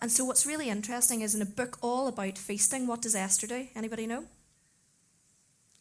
And 0.00 0.10
so, 0.10 0.24
what's 0.24 0.46
really 0.46 0.68
interesting 0.68 1.20
is 1.20 1.36
in 1.36 1.42
a 1.42 1.46
book 1.46 1.78
all 1.80 2.08
about 2.08 2.38
feasting, 2.38 2.88
what 2.88 3.02
does 3.02 3.14
Esther 3.14 3.46
do? 3.46 3.68
Anybody 3.76 4.08
know? 4.08 4.24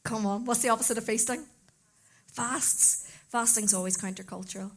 Come 0.04 0.28
on, 0.28 0.46
what's 0.46 0.62
the 0.62 0.70
opposite 0.70 1.00
of 1.00 1.06
feasting? 1.06 1.44
Fasts. 2.28 3.08
Fasting's 3.32 3.74
always 3.74 3.96
countercultural. 3.96 4.72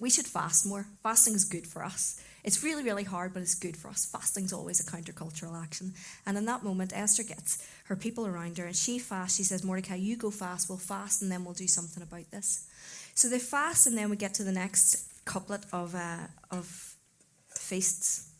We 0.00 0.10
should 0.10 0.26
fast 0.26 0.64
more. 0.64 0.86
Fasting 1.02 1.34
is 1.34 1.44
good 1.44 1.66
for 1.66 1.84
us. 1.84 2.22
It's 2.44 2.62
really, 2.62 2.84
really 2.84 3.02
hard, 3.02 3.34
but 3.34 3.42
it's 3.42 3.56
good 3.56 3.76
for 3.76 3.88
us. 3.88 4.04
Fasting's 4.04 4.52
always 4.52 4.78
a 4.78 4.84
countercultural 4.84 5.60
action. 5.60 5.92
And 6.24 6.38
in 6.38 6.44
that 6.46 6.62
moment, 6.62 6.92
Esther 6.94 7.24
gets 7.24 7.66
her 7.86 7.96
people 7.96 8.24
around 8.24 8.58
her 8.58 8.66
and 8.66 8.76
she 8.76 9.00
fasts. 9.00 9.36
She 9.36 9.42
says, 9.42 9.64
Mordecai, 9.64 9.96
you 9.96 10.16
go 10.16 10.30
fast, 10.30 10.68
we'll 10.68 10.78
fast, 10.78 11.20
and 11.20 11.32
then 11.32 11.44
we'll 11.44 11.54
do 11.54 11.66
something 11.66 12.00
about 12.00 12.30
this. 12.30 12.68
So 13.14 13.28
they 13.28 13.40
fast, 13.40 13.88
and 13.88 13.98
then 13.98 14.08
we 14.08 14.16
get 14.16 14.34
to 14.34 14.44
the 14.44 14.52
next 14.52 15.24
couplet 15.24 15.64
of, 15.72 15.96
uh, 15.96 16.28
of 16.52 16.94
feasts. 17.48 18.30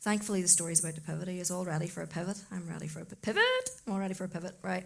Thankfully, 0.00 0.42
the 0.42 0.48
story's 0.48 0.80
about 0.80 0.94
to 0.96 1.00
pivot. 1.00 1.28
Is 1.28 1.50
all 1.50 1.64
ready 1.64 1.86
for 1.86 2.02
a 2.02 2.06
pivot. 2.06 2.36
I'm 2.52 2.68
ready 2.68 2.86
for 2.86 3.00
a 3.00 3.06
pivot. 3.06 3.70
I'm 3.86 3.94
all 3.94 3.98
ready 3.98 4.14
for 4.14 4.24
a 4.24 4.28
pivot, 4.28 4.56
right? 4.62 4.84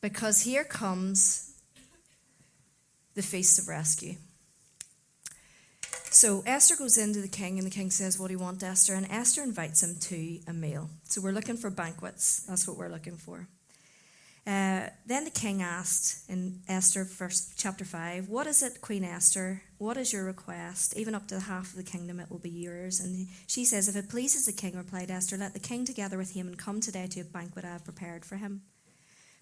Because 0.00 0.42
here 0.42 0.64
comes 0.64 1.47
the 3.18 3.22
feast 3.24 3.58
of 3.58 3.66
rescue. 3.66 4.14
So 6.10 6.44
Esther 6.46 6.76
goes 6.76 6.96
into 6.96 7.20
the 7.20 7.28
king, 7.28 7.58
and 7.58 7.66
the 7.66 7.70
king 7.70 7.90
says, 7.90 8.16
What 8.16 8.28
do 8.28 8.34
you 8.34 8.38
want, 8.38 8.62
Esther? 8.62 8.94
And 8.94 9.10
Esther 9.10 9.42
invites 9.42 9.82
him 9.82 9.96
to 10.02 10.38
a 10.46 10.52
meal. 10.52 10.88
So 11.02 11.20
we're 11.20 11.32
looking 11.32 11.56
for 11.56 11.68
banquets. 11.68 12.44
That's 12.48 12.66
what 12.68 12.76
we're 12.76 12.88
looking 12.88 13.16
for. 13.16 13.48
Uh, 14.46 14.86
then 15.04 15.24
the 15.24 15.30
king 15.30 15.62
asked 15.62 16.30
in 16.30 16.60
Esther, 16.68 17.04
first, 17.04 17.58
chapter 17.58 17.84
5, 17.84 18.28
What 18.28 18.46
is 18.46 18.62
it, 18.62 18.80
Queen 18.80 19.02
Esther? 19.02 19.62
What 19.78 19.96
is 19.96 20.12
your 20.12 20.24
request? 20.24 20.96
Even 20.96 21.16
up 21.16 21.26
to 21.26 21.34
the 21.34 21.40
half 21.40 21.70
of 21.70 21.76
the 21.76 21.82
kingdom, 21.82 22.20
it 22.20 22.30
will 22.30 22.38
be 22.38 22.50
yours. 22.50 23.00
And 23.00 23.26
she 23.48 23.64
says, 23.64 23.88
If 23.88 23.96
it 23.96 24.08
pleases 24.08 24.46
the 24.46 24.52
king, 24.52 24.76
replied 24.76 25.10
Esther, 25.10 25.36
let 25.36 25.54
the 25.54 25.58
king 25.58 25.84
together 25.84 26.18
with 26.18 26.34
him 26.34 26.46
and 26.46 26.56
come 26.56 26.80
today 26.80 27.08
to 27.08 27.20
a 27.22 27.24
banquet 27.24 27.64
I 27.64 27.72
have 27.72 27.84
prepared 27.84 28.24
for 28.24 28.36
him. 28.36 28.62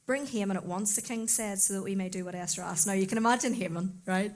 Bring 0.07 0.27
Haman 0.27 0.57
at 0.57 0.65
once, 0.65 0.95
the 0.95 1.03
king 1.03 1.27
said, 1.27 1.59
so 1.59 1.75
that 1.75 1.83
we 1.83 1.97
may 1.97 2.09
do 2.09 2.25
what 2.25 2.37
Esther 2.37 2.63
asked. 2.63 2.87
Now, 2.87 2.93
you 2.93 3.07
can 3.09 3.19
imagine 3.19 3.55
Haman, 3.55 4.03
right? 4.07 4.33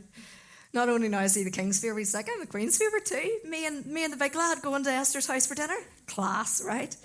Not 0.73 0.89
only 0.89 1.09
now 1.09 1.21
is 1.21 1.35
he 1.35 1.45
the 1.45 1.51
king's 1.51 1.81
favourite, 1.81 2.01
he's 2.01 2.15
like, 2.15 2.29
I'm 2.29 2.41
the 2.41 2.47
queen's 2.47 2.77
favourite 2.77 3.05
too. 3.05 3.39
Me 3.49 3.67
and, 3.67 3.87
me 3.87 4.05
and 4.05 4.13
the 4.13 4.17
big 4.17 4.35
lad 4.35 4.63
going 4.63 4.85
to 4.85 4.91
Esther's 4.91 5.27
house 5.27 5.47
for 5.47 5.55
dinner. 5.55 5.77
Class, 6.07 6.63
right? 6.65 6.97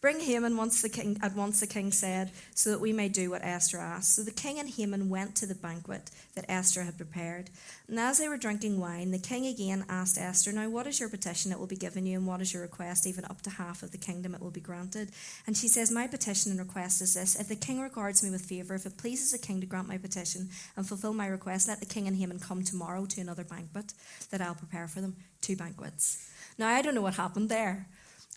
Bring 0.00 0.20
Haman 0.20 0.56
once 0.56 0.82
the 0.82 0.88
king 0.88 1.18
at 1.22 1.34
once 1.34 1.60
the 1.60 1.66
king 1.66 1.92
said, 1.92 2.30
so 2.54 2.70
that 2.70 2.80
we 2.80 2.92
may 2.92 3.08
do 3.08 3.30
what 3.30 3.44
Esther 3.44 3.78
asked. 3.78 4.14
So 4.14 4.22
the 4.22 4.30
king 4.30 4.58
and 4.58 4.68
Haman 4.68 5.08
went 5.08 5.34
to 5.36 5.46
the 5.46 5.54
banquet 5.54 6.10
that 6.34 6.44
Esther 6.48 6.82
had 6.82 6.96
prepared. 6.96 7.50
And 7.88 7.98
as 7.98 8.18
they 8.18 8.28
were 8.28 8.36
drinking 8.36 8.80
wine, 8.80 9.10
the 9.10 9.18
king 9.18 9.46
again 9.46 9.84
asked 9.88 10.18
Esther, 10.18 10.52
Now 10.52 10.68
what 10.68 10.86
is 10.86 11.00
your 11.00 11.08
petition 11.08 11.50
that 11.50 11.58
will 11.58 11.66
be 11.66 11.76
given 11.76 12.06
you, 12.06 12.18
and 12.18 12.26
what 12.26 12.40
is 12.40 12.52
your 12.52 12.62
request? 12.62 13.06
Even 13.06 13.24
up 13.24 13.42
to 13.42 13.50
half 13.50 13.82
of 13.82 13.92
the 13.92 13.98
kingdom 13.98 14.34
it 14.34 14.40
will 14.40 14.50
be 14.50 14.60
granted. 14.60 15.10
And 15.46 15.56
she 15.56 15.68
says, 15.68 15.90
My 15.90 16.06
petition 16.06 16.50
and 16.52 16.60
request 16.60 17.00
is 17.00 17.14
this 17.14 17.38
if 17.38 17.48
the 17.48 17.56
king 17.56 17.80
regards 17.80 18.22
me 18.22 18.30
with 18.30 18.44
favour, 18.44 18.74
if 18.74 18.86
it 18.86 18.98
pleases 18.98 19.32
the 19.32 19.38
king 19.38 19.60
to 19.60 19.66
grant 19.66 19.88
my 19.88 19.98
petition 19.98 20.50
and 20.76 20.86
fulfil 20.86 21.14
my 21.14 21.26
request, 21.26 21.68
let 21.68 21.80
the 21.80 21.86
king 21.86 22.06
and 22.06 22.16
Haman 22.16 22.40
come 22.40 22.62
tomorrow 22.62 23.06
to 23.06 23.20
another 23.20 23.44
banquet 23.44 23.94
that 24.30 24.40
I'll 24.40 24.54
prepare 24.54 24.88
for 24.88 25.00
them. 25.00 25.16
Two 25.40 25.56
banquets. 25.56 26.30
Now 26.58 26.68
I 26.68 26.82
don't 26.82 26.94
know 26.94 27.02
what 27.02 27.14
happened 27.14 27.48
there. 27.48 27.86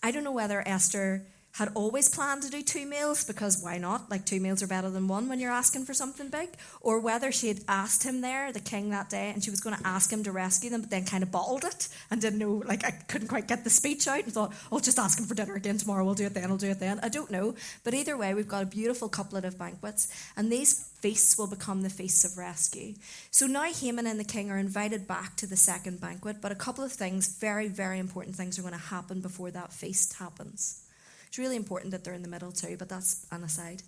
I 0.02 0.10
don't 0.10 0.24
know 0.24 0.32
whether 0.32 0.66
Esther 0.66 1.26
had 1.52 1.70
always 1.74 2.08
planned 2.08 2.42
to 2.42 2.50
do 2.50 2.62
two 2.62 2.86
meals 2.86 3.24
because 3.24 3.60
why 3.60 3.78
not? 3.78 4.10
Like 4.10 4.24
two 4.24 4.38
meals 4.38 4.62
are 4.62 4.68
better 4.68 4.90
than 4.90 5.08
one 5.08 5.28
when 5.28 5.40
you're 5.40 5.50
asking 5.50 5.86
for 5.86 5.94
something 5.94 6.28
big. 6.28 6.50
Or 6.80 7.00
whether 7.00 7.32
she 7.32 7.48
had 7.48 7.60
asked 7.66 8.04
him 8.04 8.20
there, 8.20 8.52
the 8.52 8.60
king 8.60 8.90
that 8.90 9.10
day, 9.10 9.30
and 9.34 9.42
she 9.42 9.50
was 9.50 9.60
going 9.60 9.76
to 9.76 9.86
ask 9.86 10.12
him 10.12 10.22
to 10.24 10.32
rescue 10.32 10.70
them, 10.70 10.82
but 10.82 10.90
then 10.90 11.04
kind 11.04 11.22
of 11.22 11.32
bottled 11.32 11.64
it 11.64 11.88
and 12.10 12.20
didn't 12.20 12.38
know, 12.38 12.62
like 12.66 12.84
I 12.84 12.90
couldn't 12.90 13.28
quite 13.28 13.48
get 13.48 13.64
the 13.64 13.70
speech 13.70 14.06
out 14.06 14.22
and 14.22 14.32
thought, 14.32 14.52
I'll 14.70 14.78
just 14.78 14.98
ask 14.98 15.18
him 15.18 15.26
for 15.26 15.34
dinner 15.34 15.54
again 15.54 15.78
tomorrow. 15.78 16.04
We'll 16.04 16.14
do 16.14 16.26
it 16.26 16.34
then. 16.34 16.50
I'll 16.50 16.58
do 16.58 16.70
it 16.70 16.80
then. 16.80 17.00
I 17.02 17.08
don't 17.08 17.30
know. 17.30 17.54
But 17.82 17.94
either 17.94 18.16
way, 18.16 18.34
we've 18.34 18.46
got 18.46 18.62
a 18.62 18.66
beautiful 18.66 19.08
couplet 19.08 19.44
of 19.44 19.58
banquets, 19.58 20.08
and 20.36 20.52
these 20.52 20.88
feasts 21.00 21.36
will 21.38 21.46
become 21.46 21.82
the 21.82 21.90
feasts 21.90 22.24
of 22.24 22.38
rescue. 22.38 22.94
So 23.30 23.46
now 23.46 23.64
Haman 23.64 24.06
and 24.06 24.20
the 24.20 24.24
king 24.24 24.50
are 24.50 24.58
invited 24.58 25.08
back 25.08 25.36
to 25.36 25.46
the 25.46 25.56
second 25.56 26.00
banquet, 26.00 26.36
but 26.40 26.52
a 26.52 26.56
couple 26.56 26.84
of 26.84 26.92
things, 26.92 27.38
very, 27.38 27.68
very 27.68 27.98
important 27.98 28.36
things, 28.36 28.58
are 28.58 28.62
going 28.62 28.74
to 28.74 28.80
happen 28.80 29.20
before 29.20 29.50
that 29.50 29.72
feast 29.72 30.14
happens. 30.14 30.84
It's 31.28 31.38
really 31.38 31.56
important 31.56 31.92
that 31.92 32.04
they're 32.04 32.14
in 32.14 32.22
the 32.22 32.28
middle 32.28 32.52
too, 32.52 32.76
but 32.78 32.88
that's 32.88 33.26
an 33.30 33.44
aside. 33.44 33.82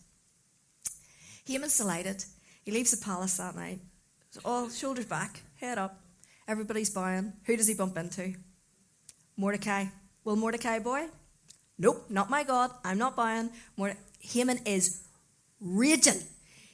Haman's 1.46 1.76
delighted. 1.76 2.24
He 2.62 2.70
leaves 2.70 2.90
the 2.90 3.04
palace 3.04 3.38
that 3.38 3.56
night. 3.56 3.80
All 4.44 4.68
shoulders 4.68 5.06
back, 5.06 5.40
head 5.56 5.78
up. 5.78 6.00
Everybody's 6.46 6.90
bowing. 6.90 7.32
Who 7.46 7.56
does 7.56 7.66
he 7.66 7.74
bump 7.74 7.96
into? 7.96 8.34
Mordecai. 9.36 9.86
Will 10.24 10.36
Mordecai 10.36 10.78
boy? 10.78 11.06
Nope, 11.78 12.04
not 12.10 12.28
my 12.28 12.44
God. 12.44 12.70
I'm 12.84 12.98
not 12.98 13.16
buying. 13.16 13.50
Morde- 13.76 13.96
Haman 14.20 14.58
is 14.66 15.02
raging. 15.60 16.22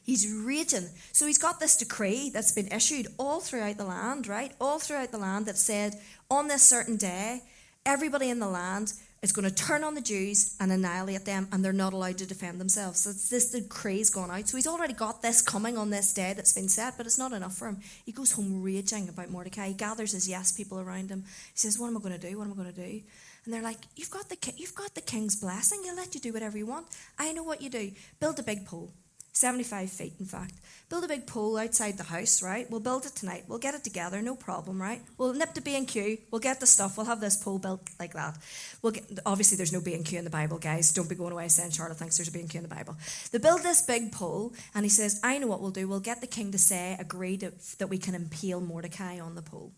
He's 0.03 0.31
raging. 0.33 0.89
So 1.13 1.27
he's 1.27 1.39
got 1.39 1.61
this 1.61 1.77
decree 1.77 2.31
that's 2.31 2.53
been 2.53 2.69
issued 2.69 3.07
all 3.19 3.41
throughout 3.41 3.77
the 3.77 3.85
land, 3.85 4.27
right? 4.27 4.53
All 4.61 4.79
throughout 4.79 5.13
the 5.13 5.19
land 5.19 5.47
that 5.47 5.57
said 5.57 5.95
on 6.31 6.49
this 6.49 6.63
certain 6.63 6.97
day, 6.97 7.43
everybody 7.85 8.31
in 8.31 8.41
the 8.41 8.49
land 8.49 8.93
is 9.23 9.33
going 9.33 9.49
to 9.49 9.55
turn 9.55 9.83
on 9.83 9.95
the 9.95 10.01
Jews 10.01 10.57
and 10.61 10.71
annihilate 10.71 11.25
them, 11.25 11.49
and 11.51 11.65
they're 11.65 11.73
not 11.73 11.93
allowed 11.93 12.19
to 12.19 12.27
defend 12.27 12.61
themselves. 12.61 13.01
So 13.01 13.11
it's 13.11 13.29
this 13.29 13.51
decree's 13.51 14.11
gone 14.11 14.31
out. 14.31 14.49
So 14.49 14.57
he's 14.57 14.67
already 14.67 14.93
got 14.93 15.23
this 15.23 15.43
coming 15.43 15.77
on 15.79 15.91
this 15.91 16.13
day 16.13 16.33
that's 16.35 16.53
been 16.53 16.69
set, 16.69 16.97
but 16.97 17.07
it's 17.07 17.19
not 17.19 17.33
enough 17.33 17.55
for 17.55 17.69
him. 17.69 17.79
He 18.05 18.13
goes 18.13 18.33
home 18.33 18.63
raging 18.63 19.09
about 19.09 19.31
Mordecai. 19.31 19.69
He 19.69 19.75
gathers 19.75 20.13
his 20.13 20.29
yes 20.29 20.53
people 20.53 20.81
around 20.81 21.11
him. 21.11 21.25
He 21.53 21.59
says, 21.59 21.79
"What 21.79 21.89
am 21.89 21.97
I 21.97 22.01
going 22.01 22.19
to 22.19 22.31
do? 22.31 22.37
What 22.39 22.45
am 22.45 22.53
I 22.53 22.57
going 22.57 22.73
to 22.75 22.89
do?" 22.89 23.03
And 23.45 23.55
they're 23.55 23.63
like, 23.63 23.79
"You've 23.97 24.11
got 24.11 24.29
the 24.29 24.37
you've 24.57 24.75
got 24.75 24.95
the 24.95 25.01
king's 25.01 25.37
blessing. 25.37 25.83
He'll 25.85 25.97
let 25.97 26.15
you 26.15 26.21
do 26.21 26.33
whatever 26.33 26.59
you 26.59 26.67
want. 26.67 26.87
I 27.19 27.33
know 27.33 27.43
what 27.43 27.63
you 27.63 27.71
do. 27.71 27.93
Build 28.21 28.39
a 28.39 28.43
big 28.43 28.67
pole." 28.67 28.93
75 29.37 29.91
feet, 29.91 30.15
in 30.19 30.25
fact. 30.25 30.55
Build 30.89 31.05
a 31.05 31.09
big 31.09 31.27
pole 31.27 31.59
outside 31.59 31.99
the 31.99 32.05
house, 32.05 32.43
right? 32.43 32.71
We'll 32.71 32.81
build 32.81 33.05
it 33.05 33.15
tonight. 33.15 33.45
We'll 33.47 33.59
get 33.59 33.75
it 33.75 33.85
together, 33.85 34.23
no 34.23 34.35
problem, 34.35 34.81
right? 34.81 35.03
We'll 35.19 35.35
nip 35.35 35.53
to 35.55 35.61
B&Q. 35.61 36.17
We'll 36.31 36.41
get 36.41 36.59
the 36.59 36.67
stuff. 36.67 36.97
We'll 36.97 37.05
have 37.05 37.21
this 37.21 37.37
pole 37.37 37.59
built 37.59 37.83
like 38.01 38.15
that. 38.15 38.39
We'll 38.81 38.93
get, 38.93 39.05
obviously, 39.27 39.59
there's 39.59 39.75
no 39.75 39.83
B&Q 39.83 40.19
in 40.19 40.25
the 40.25 40.31
Bible, 40.31 40.57
guys. 40.57 40.91
Don't 40.91 41.07
be 41.07 41.15
going 41.15 41.33
away 41.33 41.49
saying 41.49 41.73
Charlotte 41.73 41.99
thinks 41.99 42.17
there's 42.17 42.29
a 42.29 42.33
B&Q 42.33 42.57
in 42.57 42.63
the 42.67 42.75
Bible. 42.75 42.97
They 43.31 43.37
build 43.37 43.63
this 43.63 43.83
big 43.83 44.11
pole, 44.11 44.55
and 44.75 44.87
he 44.87 44.89
says, 44.89 45.21
I 45.23 45.37
know 45.37 45.49
what 45.49 45.61
we'll 45.61 45.71
do. 45.71 45.87
We'll 45.87 46.01
get 46.01 46.23
the 46.23 46.27
king 46.27 46.51
to 46.53 46.59
say, 46.59 46.97
agree 46.99 47.37
to, 47.37 47.53
that 47.77 47.89
we 47.89 47.99
can 47.99 48.15
impale 48.15 48.63
Mordecai 48.63 49.21
on 49.21 49.35
the 49.35 49.43
pole. 49.43 49.75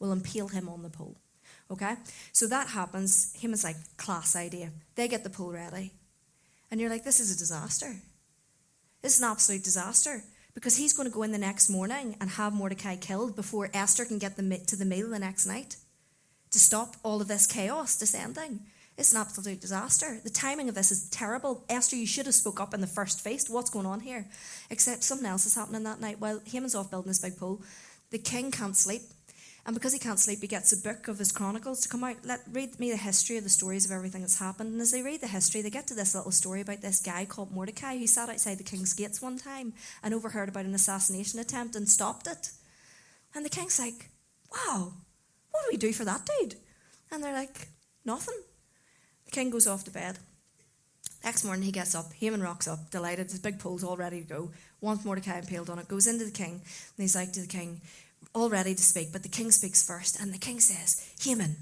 We'll 0.00 0.12
impale 0.12 0.48
him 0.48 0.68
on 0.68 0.82
the 0.82 0.90
pole. 0.90 1.16
Okay? 1.70 1.94
So 2.32 2.46
that 2.48 2.68
happens. 2.68 3.34
Haman's 3.40 3.64
like, 3.64 3.76
class 3.96 4.36
idea. 4.36 4.70
They 4.96 5.08
get 5.08 5.24
the 5.24 5.30
pole 5.30 5.50
ready. 5.50 5.92
And 6.70 6.78
you're 6.78 6.90
like, 6.90 7.04
this 7.04 7.20
is 7.20 7.34
a 7.34 7.38
disaster. 7.38 7.96
This 9.02 9.14
is 9.14 9.20
an 9.20 9.30
absolute 9.30 9.62
disaster 9.62 10.24
because 10.54 10.76
he's 10.76 10.92
going 10.92 11.08
to 11.08 11.14
go 11.14 11.22
in 11.22 11.30
the 11.30 11.38
next 11.38 11.68
morning 11.68 12.16
and 12.20 12.30
have 12.30 12.52
Mordecai 12.52 12.96
killed 12.96 13.36
before 13.36 13.70
Esther 13.72 14.04
can 14.04 14.18
get 14.18 14.36
the, 14.36 14.58
to 14.66 14.76
the 14.76 14.84
meal 14.84 15.10
the 15.10 15.18
next 15.18 15.46
night 15.46 15.76
to 16.50 16.58
stop 16.58 16.96
all 17.04 17.20
of 17.20 17.28
this 17.28 17.46
chaos 17.46 17.96
descending. 17.96 18.60
It's 18.96 19.12
an 19.12 19.20
absolute 19.20 19.60
disaster. 19.60 20.18
The 20.24 20.30
timing 20.30 20.68
of 20.68 20.74
this 20.74 20.90
is 20.90 21.08
terrible. 21.10 21.64
Esther, 21.68 21.94
you 21.94 22.06
should 22.06 22.26
have 22.26 22.34
spoke 22.34 22.58
up 22.58 22.74
in 22.74 22.80
the 22.80 22.88
first 22.88 23.22
feast. 23.22 23.48
What's 23.48 23.70
going 23.70 23.86
on 23.86 24.00
here? 24.00 24.26
Except 24.70 25.04
something 25.04 25.26
else 25.26 25.46
is 25.46 25.54
happening 25.54 25.84
that 25.84 26.00
night. 26.00 26.18
While 26.18 26.40
Haman's 26.44 26.74
off 26.74 26.90
building 26.90 27.10
his 27.10 27.20
big 27.20 27.36
pole, 27.36 27.62
the 28.10 28.18
king 28.18 28.50
can't 28.50 28.76
sleep. 28.76 29.02
And 29.68 29.74
because 29.74 29.92
he 29.92 29.98
can't 29.98 30.18
sleep, 30.18 30.40
he 30.40 30.46
gets 30.46 30.72
a 30.72 30.78
book 30.78 31.08
of 31.08 31.18
his 31.18 31.30
chronicles 31.30 31.82
to 31.82 31.90
come 31.90 32.02
out. 32.02 32.16
Let 32.24 32.40
read 32.50 32.80
me 32.80 32.90
the 32.90 32.96
history 32.96 33.36
of 33.36 33.44
the 33.44 33.50
stories 33.50 33.84
of 33.84 33.92
everything 33.92 34.22
that's 34.22 34.38
happened. 34.38 34.72
And 34.72 34.80
as 34.80 34.92
they 34.92 35.02
read 35.02 35.20
the 35.20 35.26
history, 35.26 35.60
they 35.60 35.68
get 35.68 35.86
to 35.88 35.94
this 35.94 36.14
little 36.14 36.30
story 36.30 36.62
about 36.62 36.80
this 36.80 37.02
guy 37.02 37.26
called 37.26 37.52
Mordecai 37.52 37.98
who 37.98 38.06
sat 38.06 38.30
outside 38.30 38.56
the 38.56 38.64
king's 38.64 38.94
gates 38.94 39.20
one 39.20 39.36
time 39.36 39.74
and 40.02 40.14
overheard 40.14 40.48
about 40.48 40.64
an 40.64 40.74
assassination 40.74 41.38
attempt 41.38 41.76
and 41.76 41.86
stopped 41.86 42.26
it. 42.26 42.50
And 43.34 43.44
the 43.44 43.50
king's 43.50 43.78
like, 43.78 44.08
Wow, 44.50 44.94
what 45.50 45.60
do 45.64 45.68
we 45.70 45.76
do 45.76 45.92
for 45.92 46.06
that 46.06 46.26
dude? 46.40 46.54
And 47.12 47.22
they're 47.22 47.34
like, 47.34 47.68
Nothing. 48.06 48.40
The 49.26 49.32
king 49.32 49.50
goes 49.50 49.66
off 49.66 49.84
to 49.84 49.90
bed. 49.90 50.18
Next 51.22 51.44
morning 51.44 51.64
he 51.64 51.72
gets 51.72 51.94
up, 51.94 52.10
Haman 52.14 52.42
rocks 52.42 52.68
up, 52.68 52.90
delighted, 52.90 53.30
his 53.30 53.40
big 53.40 53.58
pole's 53.58 53.84
all 53.84 53.98
ready 53.98 54.22
to 54.22 54.26
go, 54.26 54.50
wants 54.80 55.04
Mordecai 55.04 55.40
impaled 55.40 55.68
on 55.68 55.78
it, 55.78 55.88
goes 55.88 56.06
into 56.06 56.24
the 56.24 56.30
king, 56.30 56.52
and 56.52 56.62
he's 56.96 57.16
like 57.16 57.32
to 57.32 57.40
the 57.40 57.46
king, 57.46 57.82
all 58.34 58.50
ready 58.50 58.74
to 58.74 58.82
speak, 58.82 59.12
but 59.12 59.22
the 59.22 59.28
king 59.28 59.50
speaks 59.50 59.86
first, 59.86 60.20
and 60.20 60.32
the 60.32 60.38
king 60.38 60.60
says, 60.60 61.10
Haman, 61.20 61.56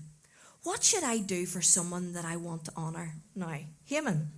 what 0.63 0.83
should 0.83 1.05
I 1.05 1.19
do 1.19 1.47
for 1.47 1.63
someone 1.63 2.13
that 2.15 2.25
I 2.25 2.37
want 2.37 2.65
to 2.67 2.77
honour? 2.77 3.15
Now, 3.35 3.57
Haman, 3.85 4.29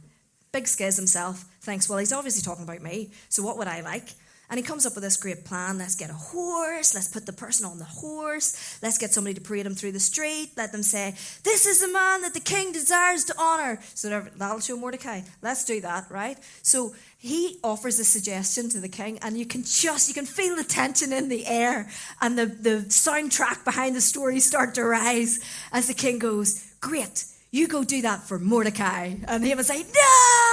big 0.52 0.64
skiz 0.64 0.96
himself, 0.96 1.44
thinks, 1.62 1.88
well, 1.88 1.98
he's 1.98 2.12
obviously 2.12 2.42
talking 2.42 2.64
about 2.64 2.83
me, 2.83 3.11
so 3.28 3.42
what 3.42 3.57
would 3.59 3.68
I 3.68 3.81
like? 3.81 4.11
And 4.50 4.58
he 4.58 4.64
comes 4.64 4.87
up 4.87 4.94
with 4.94 5.04
this 5.04 5.18
great 5.18 5.44
plan. 5.44 5.76
Let's 5.76 5.94
get 5.94 6.08
a 6.08 6.14
horse. 6.14 6.94
Let's 6.94 7.08
put 7.08 7.26
the 7.26 7.34
person 7.34 7.66
on 7.66 7.78
the 7.78 7.84
horse. 7.84 8.78
Let's 8.82 8.96
get 8.96 9.12
somebody 9.12 9.34
to 9.34 9.40
parade 9.42 9.66
him 9.66 9.74
through 9.74 9.92
the 9.92 10.00
street. 10.00 10.52
Let 10.56 10.72
them 10.72 10.82
say, 10.82 11.14
This 11.44 11.66
is 11.66 11.80
the 11.80 11.92
man 11.92 12.22
that 12.22 12.32
the 12.32 12.40
king 12.40 12.72
desires 12.72 13.24
to 13.24 13.34
honor. 13.38 13.78
So 13.94 14.24
that'll 14.37 14.61
show 14.61 14.76
Mordecai. 14.76 15.20
Let's 15.42 15.66
do 15.66 15.82
that, 15.82 16.11
right? 16.11 16.38
So 16.62 16.94
he 17.18 17.58
offers 17.62 17.98
a 17.98 18.04
suggestion 18.04 18.68
to 18.70 18.80
the 18.80 18.88
king, 18.88 19.18
and 19.22 19.37
you 19.37 19.44
can 19.44 19.64
just, 19.64 20.08
you 20.08 20.14
can 20.14 20.24
feel 20.24 20.56
the 20.56 20.64
tension 20.64 21.12
in 21.12 21.28
the 21.28 21.46
air 21.46 21.90
and 22.20 22.38
the, 22.38 22.46
the 22.46 22.84
soundtrack 22.88 23.64
behind 23.64 23.96
the 23.96 24.00
story 24.00 24.38
start 24.40 24.74
to 24.76 24.84
rise 24.84 25.40
as 25.72 25.88
the 25.88 25.94
king 25.94 26.18
goes, 26.18 26.64
Great, 26.80 27.24
you 27.50 27.66
go 27.66 27.82
do 27.82 28.02
that 28.02 28.22
for 28.22 28.38
Mordecai. 28.38 29.14
And 29.26 29.44
he 29.44 29.54
was 29.54 29.68
like, 29.68 29.87
No! 29.87 30.47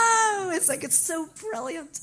It's 0.50 0.70
like, 0.70 0.84
it's 0.84 0.98
so 0.98 1.28
brilliant. 1.40 2.00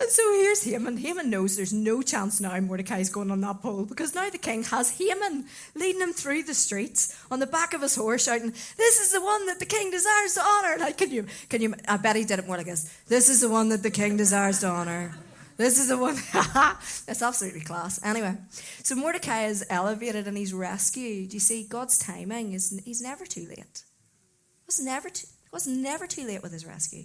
And 0.00 0.08
so 0.08 0.22
here's 0.32 0.64
Haman. 0.64 0.96
Haman 0.96 1.28
knows 1.28 1.56
there's 1.56 1.74
no 1.74 2.00
chance 2.00 2.40
now 2.40 2.58
Mordecai's 2.60 3.10
going 3.10 3.30
on 3.30 3.42
that 3.42 3.60
pole 3.60 3.84
because 3.84 4.14
now 4.14 4.30
the 4.30 4.38
king 4.38 4.62
has 4.64 4.98
Haman 4.98 5.44
leading 5.74 6.00
him 6.00 6.14
through 6.14 6.44
the 6.44 6.54
streets 6.54 7.22
on 7.30 7.38
the 7.38 7.46
back 7.46 7.74
of 7.74 7.82
his 7.82 7.96
horse, 7.96 8.24
shouting, 8.24 8.50
"This 8.78 8.98
is 8.98 9.12
the 9.12 9.20
one 9.20 9.46
that 9.46 9.58
the 9.58 9.66
king 9.66 9.90
desires 9.90 10.34
to 10.34 10.42
honor." 10.42 10.76
Like, 10.78 10.96
can 10.96 11.10
you? 11.10 11.26
Can 11.50 11.60
you? 11.60 11.74
I 11.86 11.98
bet 11.98 12.16
he 12.16 12.24
did 12.24 12.38
it 12.38 12.46
more 12.46 12.56
like 12.56 12.66
this. 12.66 12.90
This 13.08 13.28
is 13.28 13.42
the 13.42 13.50
one 13.50 13.68
that 13.68 13.82
the 13.82 13.90
king 13.90 14.16
desires 14.16 14.60
to 14.60 14.68
honor. 14.68 15.12
This 15.58 15.78
is 15.78 15.88
the 15.88 15.98
one. 15.98 16.16
That's 16.32 17.20
absolutely 17.20 17.60
class. 17.60 18.00
Anyway, 18.02 18.34
so 18.82 18.94
Mordecai 18.94 19.44
is 19.44 19.62
elevated 19.68 20.26
and 20.26 20.38
he's 20.38 20.54
rescued. 20.54 21.34
You 21.34 21.40
see, 21.40 21.64
God's 21.64 21.98
timing 21.98 22.54
is 22.54 22.80
he's 22.86 23.02
never 23.02 23.26
too 23.26 23.46
late. 23.46 23.58
It 23.60 24.66
was 24.66 24.80
never 24.80 25.10
too, 25.10 25.26
it 25.44 25.52
was 25.52 25.66
never 25.66 26.06
too 26.06 26.26
late 26.26 26.42
with 26.42 26.52
his 26.52 26.64
rescue. 26.64 27.04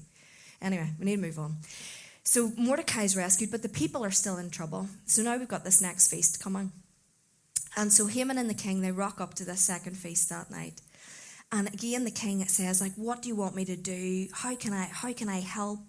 Anyway, 0.62 0.90
we 1.00 1.06
need 1.06 1.18
to 1.18 1.22
move 1.22 1.40
on. 1.40 1.58
So 2.24 2.52
Mordecai's 2.58 3.16
rescued, 3.16 3.52
but 3.52 3.62
the 3.62 3.70
people 3.70 4.04
are 4.04 4.12
still 4.12 4.38
in 4.38 4.50
trouble. 4.50 4.88
So 5.06 5.22
now 5.22 5.38
we've 5.38 5.48
got 5.48 5.64
this 5.64 5.82
next 5.82 6.10
feast 6.10 6.42
coming. 6.42 6.72
And 7.78 7.94
so 7.94 8.08
Haman 8.08 8.38
and 8.38 8.50
the 8.50 8.56
king, 8.56 8.82
they 8.82 8.92
rock 8.92 9.22
up 9.22 9.36
to 9.36 9.46
this 9.46 9.62
second 9.62 9.96
feast 9.96 10.30
that 10.30 10.50
night. 10.50 10.82
And 11.52 11.68
again, 11.68 12.04
the 12.04 12.12
king 12.12 12.44
says, 12.48 12.82
like, 12.82 12.94
what 12.96 13.22
do 13.22 13.30
you 13.30 13.36
want 13.36 13.56
me 13.56 13.64
to 13.66 13.76
do? 13.76 14.28
How 14.34 14.56
can 14.56 14.74
I, 14.74 14.86
how 14.86 15.14
can 15.14 15.30
I 15.30 15.42
help? 15.42 15.80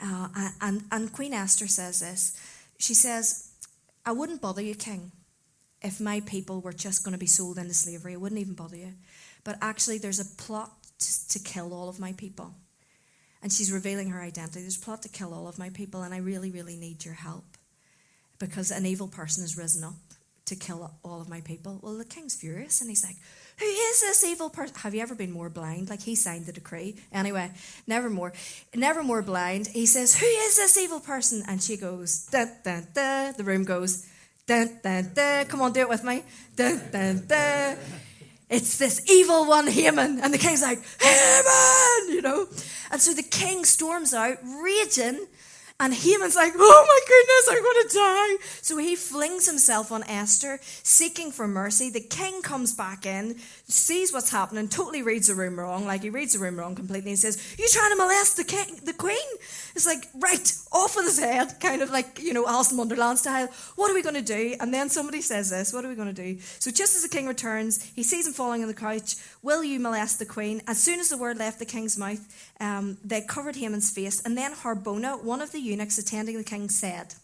Uh, 0.00 0.28
and, 0.60 0.84
and 0.92 1.12
Queen 1.12 1.34
Esther 1.34 1.66
says 1.66 2.00
this. 2.00 2.40
She 2.78 2.94
says, 2.94 3.50
I 4.06 4.12
wouldn't 4.12 4.40
bother 4.40 4.62
you, 4.62 4.74
king, 4.74 5.10
if 5.82 6.00
my 6.00 6.20
people 6.20 6.60
were 6.60 6.72
just 6.72 7.04
going 7.04 7.12
to 7.12 7.18
be 7.18 7.26
sold 7.26 7.58
into 7.58 7.74
slavery. 7.74 8.14
I 8.14 8.16
wouldn't 8.16 8.40
even 8.40 8.54
bother 8.54 8.76
you. 8.76 8.94
But 9.42 9.58
actually, 9.60 9.98
there's 9.98 10.20
a 10.20 10.24
plot 10.24 10.72
to, 11.00 11.28
to 11.30 11.38
kill 11.40 11.74
all 11.74 11.88
of 11.88 11.98
my 11.98 12.12
people 12.12 12.54
and 13.42 13.52
she's 13.52 13.72
revealing 13.72 14.10
her 14.10 14.20
identity. 14.20 14.60
There's 14.60 14.76
a 14.76 14.80
plot 14.80 15.02
to 15.02 15.08
kill 15.08 15.32
all 15.32 15.48
of 15.48 15.58
my 15.58 15.70
people, 15.70 16.02
and 16.02 16.14
I 16.14 16.18
really, 16.18 16.50
really 16.50 16.76
need 16.76 17.04
your 17.04 17.14
help 17.14 17.44
because 18.38 18.70
an 18.70 18.86
evil 18.86 19.08
person 19.08 19.42
has 19.42 19.56
risen 19.56 19.84
up 19.84 19.94
to 20.46 20.56
kill 20.56 20.90
all 21.04 21.20
of 21.20 21.28
my 21.28 21.40
people. 21.42 21.78
Well, 21.82 21.96
the 21.96 22.04
king's 22.04 22.34
furious, 22.34 22.80
and 22.80 22.90
he's 22.90 23.04
like, 23.04 23.16
Who 23.58 23.66
is 23.66 24.00
this 24.00 24.24
evil 24.24 24.50
person? 24.50 24.74
Have 24.78 24.94
you 24.94 25.00
ever 25.00 25.14
been 25.14 25.30
more 25.30 25.48
blind? 25.48 25.88
Like, 25.88 26.02
he 26.02 26.14
signed 26.14 26.46
the 26.46 26.52
decree. 26.52 26.96
Anyway, 27.12 27.50
never 27.86 28.10
more. 28.10 28.32
Never 28.74 29.02
more 29.02 29.22
blind. 29.22 29.68
He 29.68 29.86
says, 29.86 30.18
Who 30.18 30.26
is 30.26 30.56
this 30.56 30.76
evil 30.76 31.00
person? 31.00 31.42
And 31.46 31.62
she 31.62 31.76
goes, 31.76 32.26
Dun, 32.26 32.50
dun, 32.64 32.88
dun. 32.92 33.34
The 33.36 33.44
room 33.44 33.64
goes, 33.64 34.06
Dun, 34.46 34.80
dun, 34.82 35.12
dun. 35.14 35.46
Come 35.46 35.62
on, 35.62 35.72
do 35.72 35.80
it 35.80 35.88
with 35.88 36.04
me. 36.04 36.24
Dun, 36.56 36.82
dun, 36.90 37.26
dun 37.26 37.76
it's 38.50 38.76
this 38.78 39.08
evil 39.08 39.46
one, 39.46 39.68
Haman. 39.68 40.20
And 40.20 40.34
the 40.34 40.38
king's 40.38 40.60
like, 40.60 40.80
Haman, 41.00 42.14
you 42.14 42.20
know. 42.20 42.48
And 42.90 43.00
so 43.00 43.14
the 43.14 43.22
king 43.22 43.64
storms 43.64 44.12
out, 44.12 44.38
raging, 44.62 45.26
and 45.80 45.94
Haman's 45.94 46.36
like, 46.36 46.52
oh 46.56 46.84
my 46.86 47.00
goodness, 47.08 47.48
I'm 47.48 47.62
going 47.62 47.88
to 47.88 47.94
die. 47.94 48.44
So 48.60 48.76
he 48.76 48.96
flings 48.96 49.46
himself 49.48 49.90
on 49.90 50.02
Esther, 50.02 50.58
seeking 50.62 51.32
for 51.32 51.48
mercy. 51.48 51.88
The 51.88 52.00
king 52.00 52.42
comes 52.42 52.74
back 52.74 53.06
in, 53.06 53.36
sees 53.72 54.12
what's 54.12 54.30
happening, 54.30 54.68
totally 54.68 55.02
reads 55.02 55.28
the 55.28 55.34
room 55.34 55.58
wrong. 55.58 55.86
Like 55.86 56.02
he 56.02 56.10
reads 56.10 56.34
the 56.34 56.38
room 56.38 56.58
wrong 56.58 56.74
completely. 56.74 57.10
He 57.10 57.16
says, 57.16 57.56
You 57.58 57.66
trying 57.68 57.90
to 57.90 57.96
molest 57.96 58.36
the 58.36 58.44
king, 58.44 58.80
the 58.84 58.92
queen? 58.92 59.16
It's 59.74 59.86
like, 59.86 60.06
right, 60.14 60.52
off 60.72 60.96
with 60.96 61.06
his 61.06 61.18
head, 61.18 61.60
kind 61.60 61.82
of 61.82 61.90
like, 61.90 62.20
you 62.20 62.32
know, 62.32 62.46
Alice 62.46 62.72
in 62.72 62.78
Wonderland 62.78 63.18
style. 63.18 63.48
What 63.76 63.90
are 63.90 63.94
we 63.94 64.02
going 64.02 64.14
to 64.14 64.22
do? 64.22 64.56
And 64.60 64.72
then 64.72 64.88
somebody 64.88 65.20
says 65.20 65.50
this, 65.50 65.72
What 65.72 65.84
are 65.84 65.88
we 65.88 65.94
going 65.94 66.14
to 66.14 66.22
do? 66.22 66.40
So 66.58 66.70
just 66.70 66.96
as 66.96 67.02
the 67.02 67.08
king 67.08 67.26
returns, 67.26 67.82
he 67.94 68.02
sees 68.02 68.26
him 68.26 68.32
falling 68.32 68.62
on 68.62 68.68
the 68.68 68.74
couch. 68.74 69.16
Will 69.42 69.64
you 69.64 69.80
molest 69.80 70.18
the 70.18 70.26
queen? 70.26 70.62
As 70.66 70.82
soon 70.82 71.00
as 71.00 71.08
the 71.08 71.18
word 71.18 71.38
left 71.38 71.58
the 71.58 71.64
king's 71.64 71.98
mouth, 71.98 72.54
um, 72.60 72.98
they 73.04 73.20
covered 73.20 73.56
Haman's 73.56 73.90
face. 73.90 74.22
And 74.24 74.36
then 74.36 74.54
Harbona, 74.54 75.22
one 75.22 75.40
of 75.40 75.52
the 75.52 75.60
eunuchs 75.60 75.98
attending 75.98 76.36
the 76.36 76.44
king, 76.44 76.68
said, 76.68 77.14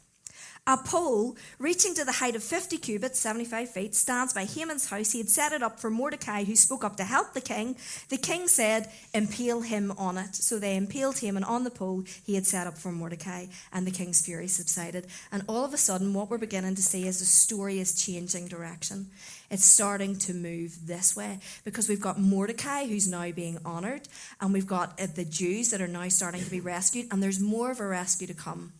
a 0.66 0.76
pole 0.76 1.37
reaching 1.61 1.94
to 1.94 2.05
the 2.05 2.12
height 2.12 2.35
of 2.35 2.42
50 2.42 2.79
cubits, 2.79 3.20
75 3.20 3.70
feet, 3.70 3.94
stands 3.94 4.33
by 4.33 4.44
Haman's 4.44 4.90
house. 4.90 5.12
He 5.12 5.18
had 5.18 5.31
set 5.31 5.52
it 5.52 5.62
up 5.62 5.79
for 5.79 5.90
Mordecai, 5.90 6.42
who 6.42 6.57
spoke 6.57 6.83
up 6.83 6.96
to 6.96 7.05
help 7.05 7.35
the 7.35 7.40
king. 7.40 7.76
The 8.09 8.16
king 8.16 8.48
said, 8.48 8.90
Impale 9.14 9.61
him 9.61 9.92
on 9.96 10.18
it. 10.18 10.35
So 10.35 10.59
they 10.59 10.76
impaled 10.76 11.20
Haman 11.20 11.44
on 11.44 11.62
the 11.62 11.70
pole 11.70 12.05
he 12.24 12.35
had 12.35 12.46
set 12.46 12.66
up 12.66 12.76
for 12.76 12.90
Mordecai, 12.90 13.46
and 13.72 13.87
the 13.87 13.92
king's 13.92 14.24
fury 14.24 14.48
subsided. 14.48 15.07
And 15.31 15.44
all 15.46 15.64
of 15.64 15.72
a 15.72 15.79
sudden, 15.79 16.12
what 16.12 16.31
we're 16.31 16.38
beginning 16.38 16.74
to 16.74 16.83
see 16.83 17.07
is 17.07 17.20
the 17.20 17.24
story 17.24 17.79
is 17.79 17.94
changing 18.05 18.48
direction. 18.48 19.07
It's 19.50 19.64
starting 19.64 20.18
to 20.20 20.35
move 20.35 20.87
this 20.88 21.14
way 21.14 21.38
because 21.64 21.88
we've 21.88 22.00
got 22.00 22.18
Mordecai, 22.18 22.87
who's 22.87 23.09
now 23.09 23.31
being 23.31 23.59
honoured, 23.64 24.09
and 24.40 24.52
we've 24.52 24.66
got 24.66 25.00
uh, 25.00 25.07
the 25.14 25.24
Jews 25.24 25.70
that 25.70 25.81
are 25.81 25.87
now 25.87 26.09
starting 26.09 26.42
to 26.42 26.50
be 26.50 26.61
rescued, 26.61 27.07
and 27.12 27.22
there's 27.22 27.38
more 27.38 27.70
of 27.70 27.79
a 27.79 27.87
rescue 27.87 28.26
to 28.26 28.35
come. 28.35 28.72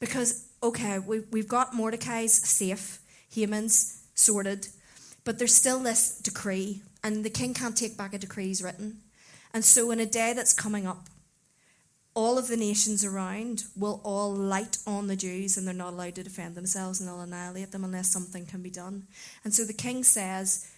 Because 0.00 0.48
okay, 0.62 0.98
we, 0.98 1.20
we've 1.30 1.48
got 1.48 1.74
Mordecai's 1.74 2.34
safe, 2.34 3.00
Haman's 3.30 4.02
sorted, 4.14 4.68
but 5.24 5.38
there's 5.38 5.54
still 5.54 5.80
this 5.80 6.18
decree, 6.18 6.82
and 7.02 7.24
the 7.24 7.30
king 7.30 7.54
can't 7.54 7.76
take 7.76 7.96
back 7.96 8.14
a 8.14 8.18
decree 8.18 8.46
he's 8.46 8.62
written. 8.62 8.98
And 9.54 9.64
so, 9.64 9.90
in 9.90 10.00
a 10.00 10.06
day 10.06 10.32
that's 10.32 10.54
coming 10.54 10.86
up, 10.86 11.08
all 12.14 12.38
of 12.38 12.48
the 12.48 12.56
nations 12.56 13.04
around 13.04 13.64
will 13.76 14.00
all 14.04 14.34
light 14.34 14.78
on 14.86 15.06
the 15.06 15.16
Jews, 15.16 15.56
and 15.56 15.66
they're 15.66 15.74
not 15.74 15.94
allowed 15.94 16.14
to 16.16 16.22
defend 16.22 16.54
themselves, 16.54 17.00
and 17.00 17.08
they'll 17.08 17.20
annihilate 17.20 17.72
them 17.72 17.84
unless 17.84 18.08
something 18.08 18.46
can 18.46 18.62
be 18.62 18.70
done. 18.70 19.06
And 19.44 19.54
so 19.54 19.64
the 19.64 19.72
king 19.72 20.04
says, 20.04 20.68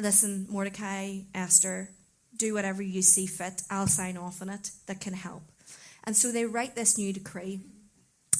Listen, 0.00 0.46
Mordecai, 0.50 1.20
Esther, 1.34 1.90
do 2.36 2.54
whatever 2.54 2.82
you 2.82 3.00
see 3.00 3.26
fit. 3.26 3.62
I'll 3.70 3.86
sign 3.86 4.16
off 4.16 4.42
on 4.42 4.48
it 4.48 4.70
that 4.86 5.00
can 5.00 5.14
help. 5.14 5.42
And 6.02 6.16
so 6.16 6.32
they 6.32 6.44
write 6.44 6.74
this 6.74 6.98
new 6.98 7.12
decree. 7.12 7.60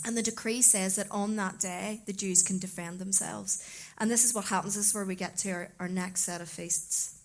And 0.05 0.17
the 0.17 0.23
decree 0.23 0.61
says 0.61 0.97
that 0.97 1.11
on 1.11 1.37
that 1.37 1.59
day, 1.59 2.03
the 2.07 2.13
Jews 2.13 2.43
can 2.43 2.59
defend 2.59 2.99
themselves. 2.99 3.67
And 3.97 4.11
this 4.11 4.25
is 4.25 4.35
what 4.35 4.47
happens. 4.47 4.75
This 4.75 4.89
is 4.89 4.95
where 4.95 5.05
we 5.05 5.15
get 5.15 5.39
to 5.39 5.51
our, 5.51 5.73
our 5.81 5.89
next 5.89 6.23
set 6.23 6.41
of 6.41 6.49
feasts. 6.49 7.19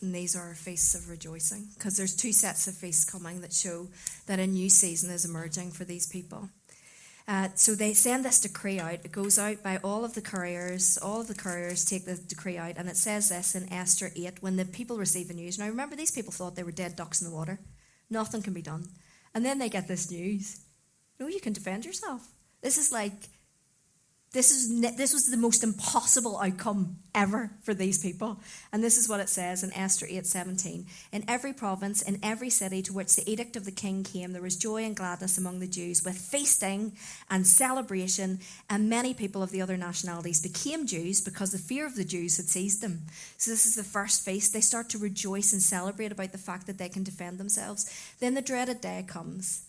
And 0.00 0.14
these 0.14 0.36
are 0.36 0.54
feasts 0.54 0.94
of 0.94 1.08
rejoicing 1.08 1.68
because 1.74 1.96
there's 1.96 2.14
two 2.14 2.32
sets 2.32 2.68
of 2.68 2.74
feasts 2.74 3.10
coming 3.10 3.40
that 3.40 3.52
show 3.52 3.88
that 4.26 4.38
a 4.38 4.46
new 4.46 4.68
season 4.68 5.10
is 5.10 5.24
emerging 5.24 5.72
for 5.72 5.84
these 5.84 6.06
people. 6.06 6.50
Uh, 7.26 7.48
so 7.56 7.74
they 7.74 7.92
send 7.92 8.24
this 8.24 8.40
decree 8.40 8.78
out. 8.78 9.04
It 9.04 9.12
goes 9.12 9.38
out 9.38 9.62
by 9.62 9.78
all 9.78 10.04
of 10.04 10.14
the 10.14 10.22
couriers. 10.22 10.98
All 10.98 11.20
of 11.20 11.26
the 11.26 11.34
couriers 11.34 11.84
take 11.84 12.06
the 12.06 12.14
decree 12.14 12.56
out, 12.56 12.76
and 12.78 12.88
it 12.88 12.96
says 12.96 13.28
this 13.28 13.54
in 13.54 13.70
Esther 13.70 14.12
8 14.16 14.40
when 14.40 14.56
the 14.56 14.64
people 14.64 14.96
receive 14.96 15.28
the 15.28 15.34
news. 15.34 15.58
Now, 15.58 15.66
remember, 15.66 15.94
these 15.94 16.10
people 16.10 16.32
thought 16.32 16.56
they 16.56 16.62
were 16.62 16.72
dead 16.72 16.96
ducks 16.96 17.20
in 17.20 17.28
the 17.28 17.34
water. 17.34 17.58
Nothing 18.10 18.42
can 18.42 18.52
be 18.52 18.62
done. 18.62 18.86
And 19.34 19.44
then 19.44 19.58
they 19.58 19.68
get 19.68 19.88
this 19.88 20.10
news. 20.10 20.60
No, 21.20 21.28
you 21.28 21.40
can 21.40 21.52
defend 21.52 21.84
yourself. 21.84 22.28
This 22.62 22.78
is 22.78 22.92
like 22.92 23.28
this, 24.32 24.50
is, 24.50 24.80
this 24.96 25.14
was 25.14 25.30
the 25.30 25.38
most 25.38 25.64
impossible 25.64 26.38
outcome 26.38 26.98
ever 27.14 27.50
for 27.62 27.72
these 27.72 27.98
people. 27.98 28.38
And 28.72 28.84
this 28.84 28.98
is 28.98 29.08
what 29.08 29.20
it 29.20 29.30
says 29.30 29.62
in 29.62 29.72
Esther 29.72 30.06
8:17. 30.06 30.84
In 31.12 31.24
every 31.26 31.54
province, 31.54 32.02
in 32.02 32.18
every 32.22 32.50
city 32.50 32.82
to 32.82 32.92
which 32.92 33.16
the 33.16 33.28
edict 33.30 33.56
of 33.56 33.64
the 33.64 33.72
king 33.72 34.04
came, 34.04 34.32
there 34.32 34.42
was 34.42 34.56
joy 34.56 34.84
and 34.84 34.94
gladness 34.94 35.38
among 35.38 35.60
the 35.60 35.66
Jews, 35.66 36.04
with 36.04 36.18
feasting 36.18 36.92
and 37.30 37.46
celebration, 37.46 38.40
and 38.68 38.90
many 38.90 39.14
people 39.14 39.42
of 39.42 39.50
the 39.50 39.62
other 39.62 39.78
nationalities 39.78 40.42
became 40.42 40.86
Jews 40.86 41.22
because 41.22 41.52
the 41.52 41.58
fear 41.58 41.86
of 41.86 41.96
the 41.96 42.04
Jews 42.04 42.36
had 42.36 42.50
seized 42.50 42.82
them. 42.82 43.04
So 43.38 43.50
this 43.50 43.64
is 43.64 43.76
the 43.76 43.82
first 43.82 44.22
feast. 44.24 44.52
They 44.52 44.60
start 44.60 44.90
to 44.90 44.98
rejoice 44.98 45.54
and 45.54 45.62
celebrate 45.62 46.12
about 46.12 46.32
the 46.32 46.38
fact 46.38 46.66
that 46.66 46.76
they 46.76 46.90
can 46.90 47.02
defend 47.02 47.38
themselves. 47.38 47.90
Then 48.20 48.34
the 48.34 48.42
dreaded 48.42 48.82
day 48.82 49.06
comes. 49.08 49.62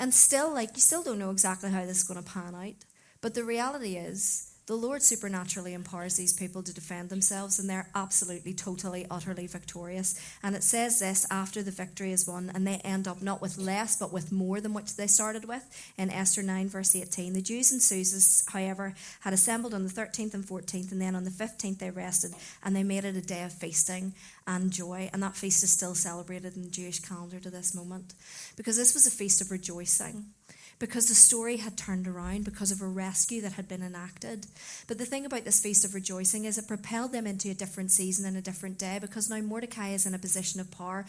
And 0.00 0.12
still, 0.12 0.52
like, 0.52 0.70
you 0.74 0.80
still 0.80 1.02
don't 1.04 1.18
know 1.18 1.30
exactly 1.30 1.70
how 1.70 1.84
this 1.86 1.98
is 1.98 2.04
going 2.04 2.22
to 2.22 2.28
pan 2.28 2.54
out. 2.54 2.74
But 3.22 3.34
the 3.34 3.44
reality 3.44 3.96
is, 3.96 4.52
the 4.66 4.76
Lord 4.76 5.02
supernaturally 5.02 5.74
empowers 5.74 6.16
these 6.16 6.32
people 6.32 6.62
to 6.62 6.72
defend 6.72 7.08
themselves, 7.08 7.58
and 7.58 7.68
they're 7.68 7.88
absolutely, 7.96 8.54
totally, 8.54 9.06
utterly 9.10 9.48
victorious. 9.48 10.14
And 10.40 10.54
it 10.54 10.62
says 10.62 11.00
this 11.00 11.26
after 11.32 11.62
the 11.62 11.72
victory 11.72 12.12
is 12.12 12.28
won, 12.28 12.50
and 12.54 12.64
they 12.66 12.76
end 12.84 13.08
up 13.08 13.20
not 13.20 13.42
with 13.42 13.58
less, 13.58 13.96
but 13.96 14.12
with 14.12 14.30
more 14.30 14.60
than 14.60 14.72
what 14.72 14.86
they 14.96 15.08
started 15.08 15.46
with. 15.46 15.64
In 15.98 16.10
Esther 16.10 16.42
9, 16.42 16.68
verse 16.68 16.94
18, 16.94 17.32
the 17.32 17.42
Jews 17.42 17.72
and 17.72 17.82
Susa, 17.82 18.50
however, 18.52 18.94
had 19.20 19.32
assembled 19.32 19.74
on 19.74 19.82
the 19.82 19.92
13th 19.92 20.34
and 20.34 20.44
14th, 20.44 20.92
and 20.92 21.00
then 21.00 21.16
on 21.16 21.24
the 21.24 21.30
15th 21.30 21.78
they 21.78 21.90
rested, 21.90 22.32
and 22.62 22.74
they 22.74 22.84
made 22.84 23.04
it 23.04 23.16
a 23.16 23.20
day 23.20 23.42
of 23.42 23.52
feasting 23.52 24.14
and 24.46 24.70
joy. 24.70 25.10
And 25.12 25.22
that 25.24 25.36
feast 25.36 25.64
is 25.64 25.72
still 25.72 25.96
celebrated 25.96 26.56
in 26.56 26.62
the 26.62 26.70
Jewish 26.70 27.00
calendar 27.00 27.40
to 27.40 27.50
this 27.50 27.74
moment, 27.74 28.14
because 28.56 28.76
this 28.76 28.94
was 28.94 29.08
a 29.08 29.10
feast 29.10 29.40
of 29.40 29.50
rejoicing 29.50 30.26
because 30.82 31.06
the 31.06 31.14
story 31.14 31.58
had 31.58 31.76
turned 31.76 32.08
around 32.08 32.44
because 32.44 32.72
of 32.72 32.82
a 32.82 32.86
rescue 32.86 33.40
that 33.40 33.52
had 33.52 33.68
been 33.68 33.84
enacted. 33.84 34.48
But 34.88 34.98
the 34.98 35.04
thing 35.04 35.24
about 35.24 35.44
this 35.44 35.60
Feast 35.60 35.84
of 35.84 35.94
Rejoicing 35.94 36.44
is 36.44 36.58
it 36.58 36.66
propelled 36.66 37.12
them 37.12 37.24
into 37.24 37.48
a 37.52 37.54
different 37.54 37.92
season 37.92 38.26
and 38.26 38.36
a 38.36 38.40
different 38.40 38.78
day 38.78 38.98
because 39.00 39.30
now 39.30 39.38
Mordecai 39.38 39.90
is 39.90 40.06
in 40.06 40.14
a 40.14 40.18
position 40.18 40.60
of 40.60 40.72
power, 40.72 41.06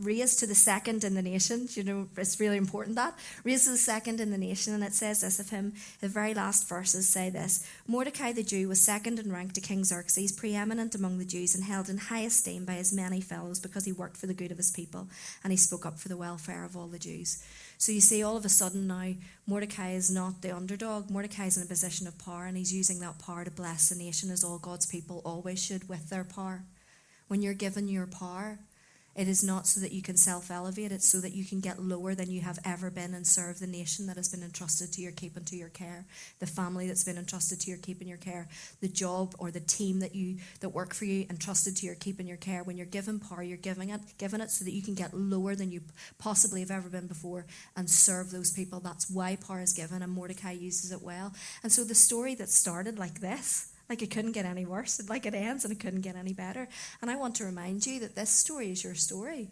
raised 0.00 0.40
to 0.40 0.48
the 0.48 0.54
second 0.56 1.04
in 1.04 1.14
the 1.14 1.22
nation. 1.22 1.68
You 1.74 1.84
know, 1.84 2.08
it's 2.16 2.40
really 2.40 2.56
important 2.56 2.96
that. 2.96 3.16
Raised 3.44 3.66
to 3.66 3.70
the 3.70 3.76
second 3.76 4.18
in 4.18 4.32
the 4.32 4.36
nation. 4.36 4.74
And 4.74 4.82
it 4.82 4.94
says 4.94 5.20
this 5.20 5.38
of 5.38 5.50
him, 5.50 5.74
the 6.00 6.08
very 6.08 6.34
last 6.34 6.68
verses 6.68 7.08
say 7.08 7.30
this 7.30 7.64
Mordecai 7.86 8.32
the 8.32 8.42
Jew 8.42 8.66
was 8.66 8.84
second 8.84 9.20
in 9.20 9.32
rank 9.32 9.52
to 9.52 9.60
King 9.60 9.84
Xerxes, 9.84 10.32
preeminent 10.32 10.96
among 10.96 11.18
the 11.18 11.24
Jews, 11.24 11.54
and 11.54 11.62
held 11.62 11.88
in 11.88 11.98
high 11.98 12.22
esteem 12.22 12.64
by 12.64 12.72
his 12.72 12.92
many 12.92 13.20
fellows 13.20 13.60
because 13.60 13.84
he 13.84 13.92
worked 13.92 14.16
for 14.16 14.26
the 14.26 14.34
good 14.34 14.50
of 14.50 14.56
his 14.56 14.72
people 14.72 15.06
and 15.44 15.52
he 15.52 15.56
spoke 15.56 15.86
up 15.86 16.00
for 16.00 16.08
the 16.08 16.16
welfare 16.16 16.64
of 16.64 16.76
all 16.76 16.88
the 16.88 16.98
Jews. 16.98 17.44
So 17.78 17.92
you 17.92 18.00
see, 18.00 18.22
all 18.22 18.36
of 18.36 18.44
a 18.44 18.48
sudden 18.48 18.86
now, 18.86 19.12
Mordecai 19.46 19.92
is 19.92 20.10
not 20.10 20.42
the 20.42 20.54
underdog. 20.54 21.10
Mordecai 21.10 21.46
is 21.46 21.56
in 21.56 21.64
a 21.64 21.66
position 21.66 22.06
of 22.06 22.18
power, 22.18 22.46
and 22.46 22.56
he's 22.56 22.72
using 22.72 23.00
that 23.00 23.18
power 23.18 23.44
to 23.44 23.50
bless 23.50 23.88
the 23.88 23.96
nation, 23.96 24.30
as 24.30 24.44
all 24.44 24.58
God's 24.58 24.86
people 24.86 25.20
always 25.24 25.62
should 25.62 25.88
with 25.88 26.08
their 26.08 26.24
power. 26.24 26.62
When 27.28 27.42
you're 27.42 27.54
given 27.54 27.88
your 27.88 28.06
power, 28.06 28.58
it 29.14 29.28
is 29.28 29.44
not 29.44 29.66
so 29.66 29.80
that 29.80 29.92
you 29.92 30.02
can 30.02 30.16
self 30.16 30.50
elevate, 30.50 30.92
it's 30.92 31.08
so 31.08 31.20
that 31.20 31.34
you 31.34 31.44
can 31.44 31.60
get 31.60 31.80
lower 31.80 32.14
than 32.14 32.30
you 32.30 32.40
have 32.40 32.58
ever 32.64 32.90
been 32.90 33.14
and 33.14 33.26
serve 33.26 33.60
the 33.60 33.66
nation 33.66 34.06
that 34.06 34.16
has 34.16 34.28
been 34.28 34.42
entrusted 34.42 34.92
to 34.92 35.02
your 35.02 35.12
keep 35.12 35.36
and 35.36 35.46
to 35.46 35.56
your 35.56 35.68
care, 35.68 36.04
the 36.40 36.46
family 36.46 36.86
that's 36.88 37.04
been 37.04 37.18
entrusted 37.18 37.60
to 37.60 37.70
your 37.70 37.78
keep 37.78 38.00
and 38.00 38.08
your 38.08 38.18
care, 38.18 38.48
the 38.80 38.88
job 38.88 39.34
or 39.38 39.50
the 39.50 39.60
team 39.60 40.00
that 40.00 40.14
you 40.14 40.38
that 40.60 40.70
work 40.70 40.94
for 40.94 41.04
you 41.04 41.26
entrusted 41.30 41.76
to 41.76 41.86
your 41.86 41.94
keep 41.94 42.18
and 42.18 42.28
your 42.28 42.36
care. 42.36 42.64
When 42.64 42.76
you're 42.76 42.86
given 42.86 43.20
power, 43.20 43.42
you're 43.42 43.56
giving 43.56 43.90
it, 43.90 44.00
giving 44.18 44.40
it 44.40 44.50
so 44.50 44.64
that 44.64 44.72
you 44.72 44.82
can 44.82 44.94
get 44.94 45.14
lower 45.14 45.54
than 45.54 45.70
you 45.70 45.82
possibly 46.18 46.60
have 46.60 46.70
ever 46.70 46.88
been 46.88 47.06
before 47.06 47.46
and 47.76 47.88
serve 47.88 48.30
those 48.30 48.52
people. 48.52 48.80
That's 48.80 49.10
why 49.10 49.36
power 49.36 49.60
is 49.60 49.72
given, 49.72 50.02
and 50.02 50.12
Mordecai 50.12 50.52
uses 50.52 50.92
it 50.92 51.02
well. 51.02 51.34
And 51.62 51.72
so 51.72 51.84
the 51.84 51.94
story 51.94 52.34
that 52.36 52.48
started 52.48 52.98
like 52.98 53.20
this 53.20 53.70
like 53.88 54.02
it 54.02 54.10
couldn't 54.10 54.32
get 54.32 54.46
any 54.46 54.64
worse. 54.64 55.00
Like 55.08 55.26
it 55.26 55.34
ends 55.34 55.64
and 55.64 55.72
it 55.72 55.80
couldn't 55.80 56.00
get 56.00 56.16
any 56.16 56.32
better. 56.32 56.68
And 57.02 57.10
I 57.10 57.16
want 57.16 57.34
to 57.36 57.44
remind 57.44 57.86
you 57.86 58.00
that 58.00 58.14
this 58.14 58.30
story 58.30 58.70
is 58.70 58.82
your 58.82 58.94
story. 58.94 59.50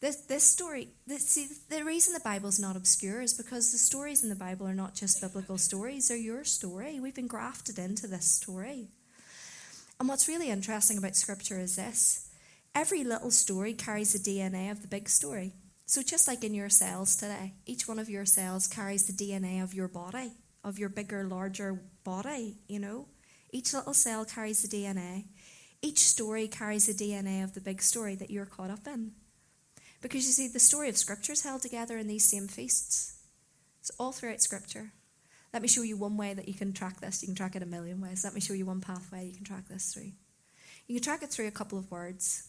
This, 0.00 0.16
this 0.26 0.44
story, 0.44 0.88
this, 1.08 1.28
see, 1.28 1.48
the 1.68 1.84
reason 1.84 2.14
the 2.14 2.20
Bible's 2.20 2.60
not 2.60 2.76
obscure 2.76 3.20
is 3.20 3.34
because 3.34 3.72
the 3.72 3.78
stories 3.78 4.22
in 4.22 4.28
the 4.28 4.36
Bible 4.36 4.68
are 4.68 4.74
not 4.74 4.94
just 4.94 5.20
biblical 5.20 5.58
stories, 5.58 6.06
they're 6.06 6.16
your 6.16 6.44
story. 6.44 7.00
We've 7.00 7.16
been 7.16 7.26
grafted 7.26 7.80
into 7.80 8.06
this 8.06 8.26
story. 8.26 8.90
And 9.98 10.08
what's 10.08 10.28
really 10.28 10.50
interesting 10.50 10.98
about 10.98 11.16
Scripture 11.16 11.58
is 11.58 11.74
this 11.74 12.30
every 12.76 13.02
little 13.02 13.32
story 13.32 13.72
carries 13.72 14.12
the 14.12 14.20
DNA 14.20 14.70
of 14.70 14.82
the 14.82 14.88
big 14.88 15.08
story. 15.08 15.54
So, 15.86 16.02
just 16.02 16.28
like 16.28 16.44
in 16.44 16.54
your 16.54 16.68
cells 16.68 17.16
today, 17.16 17.54
each 17.66 17.88
one 17.88 17.98
of 17.98 18.08
your 18.08 18.26
cells 18.26 18.68
carries 18.68 19.06
the 19.06 19.12
DNA 19.12 19.60
of 19.60 19.74
your 19.74 19.88
body 19.88 20.30
of 20.64 20.78
your 20.78 20.88
bigger, 20.88 21.24
larger 21.24 21.80
body, 22.04 22.58
you 22.68 22.78
know. 22.78 23.06
Each 23.50 23.72
little 23.72 23.94
cell 23.94 24.24
carries 24.24 24.62
the 24.62 24.68
DNA. 24.68 25.24
Each 25.80 26.00
story 26.00 26.48
carries 26.48 26.86
the 26.86 26.92
DNA 26.92 27.42
of 27.42 27.54
the 27.54 27.60
big 27.60 27.80
story 27.80 28.14
that 28.16 28.30
you're 28.30 28.46
caught 28.46 28.70
up 28.70 28.86
in. 28.86 29.12
Because 30.00 30.26
you 30.26 30.32
see, 30.32 30.48
the 30.48 30.58
story 30.58 30.88
of 30.88 30.96
Scripture 30.96 31.32
is 31.32 31.44
held 31.44 31.62
together 31.62 31.98
in 31.98 32.06
these 32.06 32.28
same 32.28 32.48
feasts. 32.48 33.18
It's 33.80 33.90
all 33.98 34.12
throughout 34.12 34.42
Scripture. 34.42 34.92
Let 35.52 35.62
me 35.62 35.68
show 35.68 35.82
you 35.82 35.96
one 35.96 36.16
way 36.16 36.34
that 36.34 36.46
you 36.48 36.54
can 36.54 36.72
track 36.72 37.00
this. 37.00 37.22
You 37.22 37.28
can 37.28 37.34
track 37.34 37.56
it 37.56 37.62
a 37.62 37.66
million 37.66 38.00
ways. 38.00 38.22
Let 38.22 38.34
me 38.34 38.40
show 38.40 38.52
you 38.52 38.66
one 38.66 38.80
pathway 38.80 39.26
you 39.26 39.34
can 39.34 39.44
track 39.44 39.68
this 39.68 39.92
through. 39.92 40.12
You 40.86 40.96
can 40.96 41.02
track 41.02 41.22
it 41.22 41.30
through 41.30 41.48
a 41.48 41.52
couple 41.52 41.78
of 41.78 41.90
words. 41.90 42.48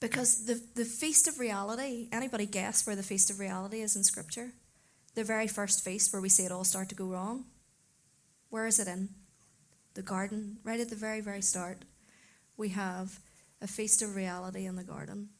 Because 0.00 0.46
the, 0.46 0.60
the 0.74 0.84
feast 0.84 1.26
of 1.28 1.38
reality, 1.38 2.08
anybody 2.12 2.46
guess 2.46 2.86
where 2.86 2.96
the 2.96 3.02
feast 3.02 3.30
of 3.30 3.40
reality 3.40 3.80
is 3.80 3.96
in 3.96 4.04
Scripture? 4.04 4.52
The 5.14 5.24
very 5.24 5.46
first 5.46 5.84
feast 5.84 6.12
where 6.12 6.22
we 6.22 6.28
see 6.28 6.44
it 6.44 6.52
all 6.52 6.64
start 6.64 6.88
to 6.88 6.94
go 6.94 7.06
wrong? 7.06 7.44
Where 8.50 8.66
is 8.66 8.78
it 8.78 8.88
in? 8.88 9.10
The 9.94 10.02
garden, 10.02 10.58
right 10.64 10.80
at 10.80 10.90
the 10.90 10.96
very, 10.96 11.20
very 11.20 11.42
start. 11.42 11.84
We 12.56 12.70
have 12.70 13.20
a 13.60 13.66
feast 13.66 14.02
of 14.02 14.16
reality 14.16 14.66
in 14.66 14.76
the 14.76 14.84
garden. 14.84 15.30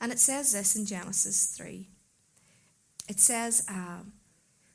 And 0.00 0.12
it 0.12 0.18
says 0.18 0.52
this 0.52 0.76
in 0.76 0.86
Genesis 0.86 1.46
3. 1.46 1.88
It 3.08 3.20
says 3.20 3.64
um, 3.68 4.12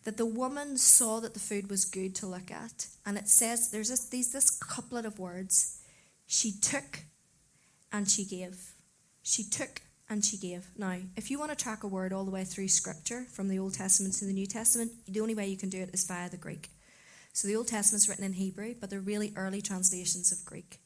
that 0.04 0.18
the 0.18 0.26
woman 0.26 0.78
saw 0.78 1.20
that 1.20 1.34
the 1.34 1.40
food 1.40 1.70
was 1.70 1.86
good 1.86 2.16
to 2.16 2.28
look 2.28 2.52
at. 2.52 2.88
And 3.06 3.18
it 3.18 3.28
says, 3.28 3.72
there's 3.72 3.90
this, 3.90 4.08
these, 4.08 4.32
this 4.32 4.50
couplet 4.50 5.06
of 5.06 5.20
words. 5.20 5.82
She 6.28 6.52
took 6.52 7.00
and 7.92 8.10
she 8.10 8.26
gave. 8.26 8.74
She 9.24 9.44
took 9.44 9.82
and 10.10 10.24
she 10.24 10.38
gave. 10.38 10.68
Now, 10.78 10.98
if 11.16 11.32
you 11.32 11.40
want 11.40 11.52
to 11.52 11.62
track 11.62 11.84
a 11.84 11.88
word 11.88 12.14
all 12.14 12.26
the 12.26 12.32
way 12.32 12.44
through 12.44 12.68
Scripture, 12.68 13.26
from 13.32 13.48
the 13.48 13.60
Old 13.60 13.74
Testament 13.74 14.14
to 14.16 14.26
the 14.26 14.34
New 14.34 14.46
Testament, 14.46 14.92
the 15.08 15.20
only 15.20 15.36
way 15.36 15.48
you 15.48 15.58
can 15.58 15.70
do 15.70 15.82
it 15.82 15.90
is 15.94 16.06
via 16.06 16.30
the 16.30 16.38
Greek. 16.38 16.70
So 17.34 17.48
the 17.48 17.56
Old 17.56 17.68
Testament's 17.68 18.08
written 18.08 18.24
in 18.24 18.34
Hebrew, 18.34 18.76
but 18.80 18.90
they're 18.90 19.00
really 19.00 19.34
early 19.36 19.62
translations 19.62 20.32
of 20.32 20.46
Greek, 20.46 20.80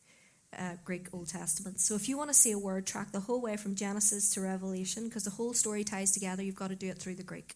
uh, 0.57 0.75
Greek 0.83 1.07
Old 1.13 1.27
Testament. 1.27 1.79
So 1.79 1.95
if 1.95 2.07
you 2.07 2.17
want 2.17 2.29
to 2.29 2.33
see 2.33 2.51
a 2.51 2.57
word 2.57 2.87
track 2.87 3.11
the 3.11 3.19
whole 3.19 3.41
way 3.41 3.57
from 3.57 3.75
Genesis 3.75 4.33
to 4.33 4.41
Revelation, 4.41 5.07
because 5.07 5.25
the 5.25 5.31
whole 5.31 5.53
story 5.53 5.83
ties 5.83 6.11
together, 6.11 6.41
you've 6.41 6.55
got 6.55 6.69
to 6.69 6.75
do 6.75 6.87
it 6.87 6.97
through 6.97 7.15
the 7.15 7.23
Greek. 7.23 7.55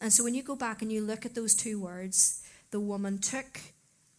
And 0.00 0.12
so 0.12 0.24
when 0.24 0.34
you 0.34 0.42
go 0.42 0.56
back 0.56 0.80
and 0.80 0.90
you 0.90 1.02
look 1.02 1.26
at 1.26 1.34
those 1.34 1.54
two 1.54 1.80
words, 1.80 2.42
the 2.70 2.80
woman 2.80 3.18
took 3.18 3.60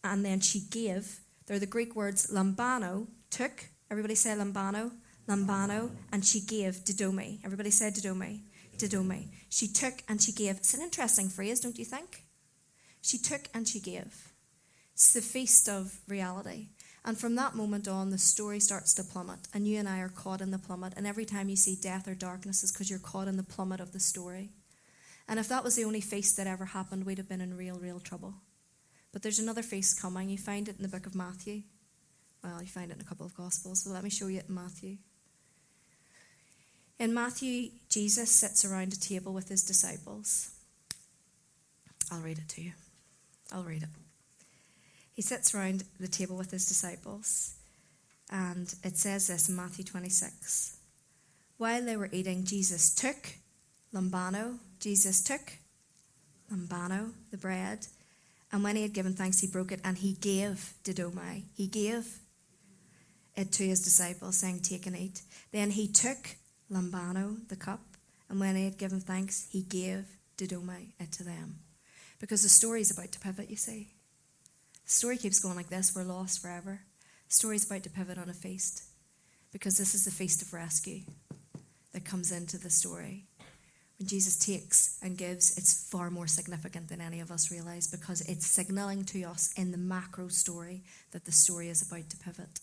and 0.02 0.24
then 0.24 0.40
she 0.40 0.60
gave, 0.60 1.20
they're 1.46 1.58
the 1.58 1.66
Greek 1.66 1.96
words 1.96 2.28
lambano, 2.28 3.06
took. 3.30 3.64
Everybody 3.90 4.14
say 4.14 4.30
lambano 4.30 4.92
lambano, 5.28 5.90
and 6.12 6.24
she 6.24 6.40
gave 6.40 6.84
didomi. 6.84 7.38
Everybody 7.44 7.70
said 7.70 7.94
didomi. 7.94 8.40
Didomi. 8.78 9.28
She 9.48 9.68
took 9.68 10.02
and 10.08 10.20
she 10.20 10.32
gave. 10.32 10.56
It's 10.56 10.74
an 10.74 10.82
interesting 10.82 11.28
phrase, 11.28 11.60
don't 11.60 11.78
you 11.78 11.84
think? 11.84 12.24
She 13.00 13.18
took 13.18 13.42
and 13.54 13.68
she 13.68 13.80
gave. 13.80 14.32
It's 14.94 15.12
the 15.12 15.20
feast 15.20 15.68
of 15.68 15.98
reality. 16.08 16.68
And 17.04 17.18
from 17.18 17.34
that 17.34 17.54
moment 17.54 17.86
on, 17.86 18.10
the 18.10 18.18
story 18.18 18.60
starts 18.60 18.94
to 18.94 19.04
plummet, 19.04 19.40
and 19.52 19.66
you 19.68 19.78
and 19.78 19.88
I 19.88 19.98
are 20.00 20.08
caught 20.08 20.40
in 20.40 20.50
the 20.50 20.58
plummet. 20.58 20.94
And 20.96 21.06
every 21.06 21.26
time 21.26 21.50
you 21.50 21.56
see 21.56 21.76
death 21.76 22.08
or 22.08 22.14
darkness, 22.14 22.62
is 22.64 22.72
because 22.72 22.88
you're 22.88 22.98
caught 22.98 23.28
in 23.28 23.36
the 23.36 23.42
plummet 23.42 23.80
of 23.80 23.92
the 23.92 24.00
story. 24.00 24.52
And 25.28 25.38
if 25.38 25.48
that 25.48 25.64
was 25.64 25.76
the 25.76 25.84
only 25.84 26.00
feast 26.00 26.36
that 26.38 26.46
ever 26.46 26.64
happened, 26.64 27.04
we'd 27.04 27.18
have 27.18 27.28
been 27.28 27.42
in 27.42 27.56
real, 27.56 27.78
real 27.78 28.00
trouble. 28.00 28.34
But 29.12 29.22
there's 29.22 29.38
another 29.38 29.62
feast 29.62 30.00
coming. 30.00 30.30
You 30.30 30.38
find 30.38 30.68
it 30.68 30.76
in 30.76 30.82
the 30.82 30.88
book 30.88 31.06
of 31.06 31.14
Matthew. 31.14 31.62
Well, 32.42 32.60
you 32.60 32.68
find 32.68 32.90
it 32.90 32.94
in 32.94 33.00
a 33.00 33.04
couple 33.04 33.26
of 33.26 33.34
Gospels, 33.34 33.84
but 33.84 33.92
let 33.92 34.04
me 34.04 34.10
show 34.10 34.28
you 34.28 34.38
it 34.38 34.48
in 34.48 34.54
Matthew. 34.54 34.96
In 36.98 37.12
Matthew, 37.12 37.70
Jesus 37.88 38.30
sits 38.30 38.64
around 38.64 38.92
a 38.92 39.00
table 39.00 39.32
with 39.32 39.48
his 39.48 39.62
disciples. 39.62 40.50
I'll 42.10 42.20
read 42.20 42.38
it 42.38 42.48
to 42.50 42.62
you. 42.62 42.72
I'll 43.52 43.64
read 43.64 43.82
it. 43.82 43.88
He 45.12 45.22
sits 45.22 45.54
around 45.54 45.84
the 45.98 46.08
table 46.08 46.36
with 46.36 46.50
his 46.50 46.66
disciples, 46.66 47.54
and 48.30 48.74
it 48.82 48.96
says 48.96 49.28
this 49.28 49.48
in 49.48 49.56
Matthew 49.56 49.84
26. 49.84 50.76
While 51.56 51.82
they 51.82 51.96
were 51.96 52.10
eating, 52.12 52.44
Jesus 52.44 52.94
took 52.94 53.36
lambano. 53.92 54.58
Jesus 54.80 55.22
took 55.22 55.52
lambano, 56.52 57.12
the 57.30 57.36
bread, 57.36 57.86
and 58.54 58.62
when 58.62 58.76
he 58.76 58.82
had 58.82 58.92
given 58.92 59.14
thanks, 59.14 59.40
he 59.40 59.48
broke 59.48 59.72
it 59.72 59.80
and 59.82 59.98
he 59.98 60.12
gave 60.12 60.74
didomi. 60.84 61.42
He 61.56 61.66
gave 61.66 62.20
it 63.36 63.50
to 63.50 63.66
his 63.66 63.82
disciples, 63.82 64.36
saying, 64.36 64.60
Take 64.60 64.86
and 64.86 64.96
eat. 64.96 65.22
Then 65.50 65.70
he 65.70 65.88
took 65.88 66.36
lambano, 66.70 67.48
the 67.48 67.56
cup, 67.56 67.80
and 68.28 68.40
when 68.40 68.56
he 68.56 68.64
had 68.64 68.78
given 68.78 69.00
thanks, 69.00 69.48
he 69.50 69.62
gave 69.62 70.06
didomi 70.36 70.92
it 70.98 71.12
to 71.12 71.24
them. 71.24 71.56
Because 72.20 72.42
the 72.42 72.48
story 72.48 72.80
is 72.80 72.90
about 72.90 73.12
to 73.12 73.20
pivot, 73.20 73.50
you 73.50 73.56
see. 73.56 73.88
The 74.84 74.90
story 74.90 75.16
keeps 75.16 75.38
going 75.38 75.56
like 75.56 75.68
this 75.68 75.94
we're 75.94 76.04
lost 76.04 76.40
forever. 76.40 76.80
The 77.28 77.34
story 77.34 77.56
is 77.56 77.64
about 77.64 77.82
to 77.84 77.90
pivot 77.90 78.18
on 78.18 78.28
a 78.28 78.34
feast. 78.34 78.84
Because 79.52 79.78
this 79.78 79.94
is 79.94 80.04
the 80.04 80.10
feast 80.10 80.42
of 80.42 80.52
rescue 80.52 81.02
that 81.92 82.04
comes 82.04 82.32
into 82.32 82.58
the 82.58 82.70
story. 82.70 83.24
When 83.98 84.08
Jesus 84.08 84.36
takes 84.36 84.98
and 85.02 85.16
gives, 85.16 85.56
it's 85.56 85.88
far 85.88 86.10
more 86.10 86.26
significant 86.26 86.88
than 86.88 87.00
any 87.00 87.20
of 87.20 87.30
us 87.30 87.52
realize 87.52 87.86
because 87.86 88.20
it's 88.22 88.46
signaling 88.46 89.04
to 89.04 89.22
us 89.22 89.52
in 89.56 89.70
the 89.70 89.78
macro 89.78 90.28
story 90.28 90.82
that 91.12 91.24
the 91.24 91.32
story 91.32 91.68
is 91.68 91.82
about 91.82 92.10
to 92.10 92.16
pivot. 92.16 92.60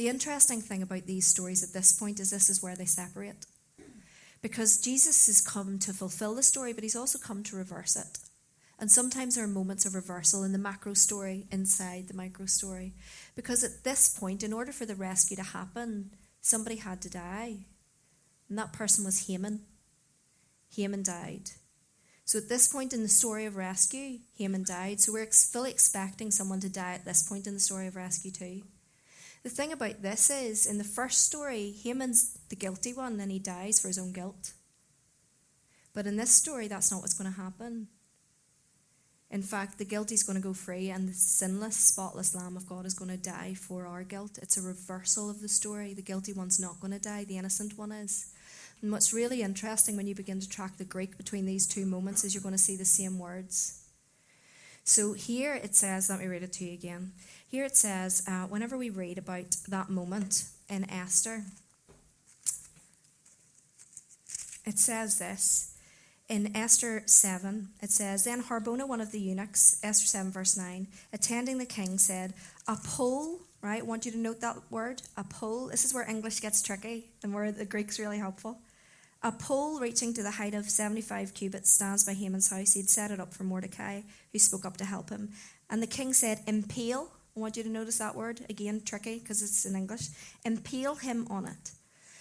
The 0.00 0.08
interesting 0.08 0.62
thing 0.62 0.80
about 0.80 1.04
these 1.04 1.26
stories 1.26 1.62
at 1.62 1.74
this 1.74 1.92
point 1.92 2.20
is 2.20 2.30
this 2.30 2.48
is 2.48 2.62
where 2.62 2.74
they 2.74 2.86
separate. 2.86 3.44
Because 4.40 4.80
Jesus 4.80 5.26
has 5.26 5.42
come 5.42 5.78
to 5.80 5.92
fulfill 5.92 6.34
the 6.34 6.42
story, 6.42 6.72
but 6.72 6.82
he's 6.82 6.96
also 6.96 7.18
come 7.18 7.42
to 7.42 7.56
reverse 7.56 7.96
it. 7.96 8.18
And 8.78 8.90
sometimes 8.90 9.34
there 9.34 9.44
are 9.44 9.46
moments 9.46 9.84
of 9.84 9.94
reversal 9.94 10.42
in 10.42 10.52
the 10.52 10.58
macro 10.58 10.94
story 10.94 11.44
inside 11.52 12.08
the 12.08 12.16
micro 12.16 12.46
story. 12.46 12.94
Because 13.36 13.62
at 13.62 13.84
this 13.84 14.08
point, 14.08 14.42
in 14.42 14.54
order 14.54 14.72
for 14.72 14.86
the 14.86 14.94
rescue 14.94 15.36
to 15.36 15.42
happen, 15.42 16.12
somebody 16.40 16.76
had 16.76 17.02
to 17.02 17.10
die. 17.10 17.66
And 18.48 18.56
that 18.56 18.72
person 18.72 19.04
was 19.04 19.26
Haman. 19.26 19.60
Haman 20.74 21.02
died. 21.02 21.50
So 22.24 22.38
at 22.38 22.48
this 22.48 22.72
point 22.72 22.94
in 22.94 23.02
the 23.02 23.08
story 23.10 23.44
of 23.44 23.54
rescue, 23.54 24.20
Haman 24.38 24.64
died. 24.64 25.00
So 25.00 25.12
we're 25.12 25.26
fully 25.26 25.70
expecting 25.70 26.30
someone 26.30 26.60
to 26.60 26.70
die 26.70 26.94
at 26.94 27.04
this 27.04 27.22
point 27.22 27.46
in 27.46 27.52
the 27.52 27.60
story 27.60 27.86
of 27.86 27.96
rescue 27.96 28.30
too. 28.30 28.62
The 29.42 29.48
thing 29.48 29.72
about 29.72 30.02
this 30.02 30.28
is, 30.28 30.66
in 30.66 30.78
the 30.78 30.84
first 30.84 31.24
story, 31.24 31.74
Haman's 31.82 32.38
the 32.50 32.56
guilty 32.56 32.92
one 32.92 33.18
and 33.20 33.32
he 33.32 33.38
dies 33.38 33.80
for 33.80 33.88
his 33.88 33.98
own 33.98 34.12
guilt. 34.12 34.52
But 35.94 36.06
in 36.06 36.16
this 36.16 36.30
story, 36.30 36.68
that's 36.68 36.90
not 36.90 37.00
what's 37.00 37.14
going 37.14 37.32
to 37.32 37.40
happen. 37.40 37.88
In 39.30 39.42
fact, 39.42 39.78
the 39.78 39.84
guilty 39.84 40.14
is 40.14 40.24
going 40.24 40.36
to 40.36 40.42
go 40.42 40.52
free, 40.52 40.90
and 40.90 41.08
the 41.08 41.14
sinless, 41.14 41.76
spotless 41.76 42.34
Lamb 42.34 42.56
of 42.56 42.68
God 42.68 42.84
is 42.84 42.94
going 42.94 43.12
to 43.12 43.16
die 43.16 43.54
for 43.54 43.86
our 43.86 44.02
guilt. 44.02 44.38
It's 44.42 44.56
a 44.56 44.62
reversal 44.62 45.30
of 45.30 45.40
the 45.40 45.48
story. 45.48 45.94
The 45.94 46.02
guilty 46.02 46.32
one's 46.32 46.58
not 46.58 46.80
going 46.80 46.92
to 46.92 46.98
die, 46.98 47.24
the 47.24 47.38
innocent 47.38 47.78
one 47.78 47.92
is. 47.92 48.32
And 48.82 48.90
what's 48.90 49.12
really 49.12 49.42
interesting 49.42 49.96
when 49.96 50.08
you 50.08 50.14
begin 50.16 50.40
to 50.40 50.48
track 50.48 50.78
the 50.78 50.84
Greek 50.84 51.16
between 51.16 51.46
these 51.46 51.66
two 51.66 51.86
moments 51.86 52.24
is 52.24 52.34
you're 52.34 52.42
going 52.42 52.54
to 52.54 52.58
see 52.58 52.76
the 52.76 52.84
same 52.84 53.18
words. 53.18 53.79
So 54.84 55.12
here 55.12 55.54
it 55.54 55.76
says, 55.76 56.10
let 56.10 56.20
me 56.20 56.26
read 56.26 56.42
it 56.42 56.52
to 56.54 56.64
you 56.64 56.72
again. 56.72 57.12
Here 57.48 57.64
it 57.64 57.76
says, 57.76 58.22
uh, 58.26 58.46
whenever 58.46 58.76
we 58.76 58.90
read 58.90 59.18
about 59.18 59.56
that 59.68 59.90
moment 59.90 60.44
in 60.68 60.88
Esther, 60.90 61.42
it 64.64 64.78
says 64.78 65.18
this. 65.18 65.76
In 66.28 66.56
Esther 66.56 67.02
7, 67.06 67.70
it 67.82 67.90
says, 67.90 68.22
Then 68.22 68.44
Harbona, 68.44 68.86
one 68.86 69.00
of 69.00 69.10
the 69.10 69.18
eunuchs, 69.18 69.80
Esther 69.82 70.06
7, 70.06 70.30
verse 70.30 70.56
9, 70.56 70.86
attending 71.12 71.58
the 71.58 71.66
king, 71.66 71.98
said, 71.98 72.34
A 72.68 72.76
pole, 72.76 73.40
right? 73.62 73.80
I 73.80 73.84
want 73.84 74.06
you 74.06 74.12
to 74.12 74.18
note 74.18 74.40
that 74.40 74.56
word, 74.70 75.02
a 75.16 75.24
pole. 75.24 75.66
This 75.66 75.84
is 75.84 75.92
where 75.92 76.08
English 76.08 76.40
gets 76.40 76.62
tricky 76.62 77.06
and 77.24 77.34
where 77.34 77.50
the 77.50 77.64
Greek's 77.64 77.98
really 77.98 78.18
helpful. 78.18 78.58
A 79.22 79.32
pole 79.32 79.80
reaching 79.80 80.14
to 80.14 80.22
the 80.22 80.30
height 80.30 80.54
of 80.54 80.70
75 80.70 81.34
cubits 81.34 81.70
stands 81.70 82.04
by 82.04 82.14
Haman's 82.14 82.50
house. 82.50 82.72
He'd 82.72 82.88
set 82.88 83.10
it 83.10 83.20
up 83.20 83.34
for 83.34 83.44
Mordecai, 83.44 84.00
who 84.32 84.38
spoke 84.38 84.64
up 84.64 84.78
to 84.78 84.84
help 84.84 85.10
him. 85.10 85.30
And 85.68 85.82
the 85.82 85.86
king 85.86 86.12
said, 86.14 86.40
Impale. 86.46 87.10
I 87.36 87.40
want 87.40 87.56
you 87.56 87.62
to 87.62 87.68
notice 87.68 87.98
that 87.98 88.16
word. 88.16 88.40
Again, 88.48 88.82
tricky 88.84 89.18
because 89.18 89.42
it's 89.42 89.64
in 89.66 89.76
English. 89.76 90.08
Impale 90.44 90.94
him 90.96 91.26
on 91.30 91.46
it. 91.46 91.72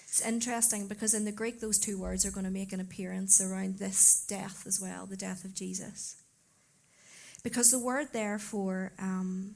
It's 0.09 0.21
interesting 0.21 0.87
because 0.87 1.13
in 1.13 1.23
the 1.23 1.31
Greek, 1.31 1.61
those 1.61 1.79
two 1.79 1.97
words 1.97 2.25
are 2.25 2.31
going 2.31 2.45
to 2.45 2.51
make 2.51 2.73
an 2.73 2.79
appearance 2.79 3.39
around 3.39 3.77
this 3.77 4.25
death 4.27 4.65
as 4.67 4.81
well, 4.81 5.05
the 5.05 5.15
death 5.15 5.45
of 5.45 5.53
Jesus. 5.53 6.15
Because 7.43 7.71
the 7.71 7.79
word 7.79 8.07
there 8.11 8.39
for, 8.39 8.91
um, 8.99 9.55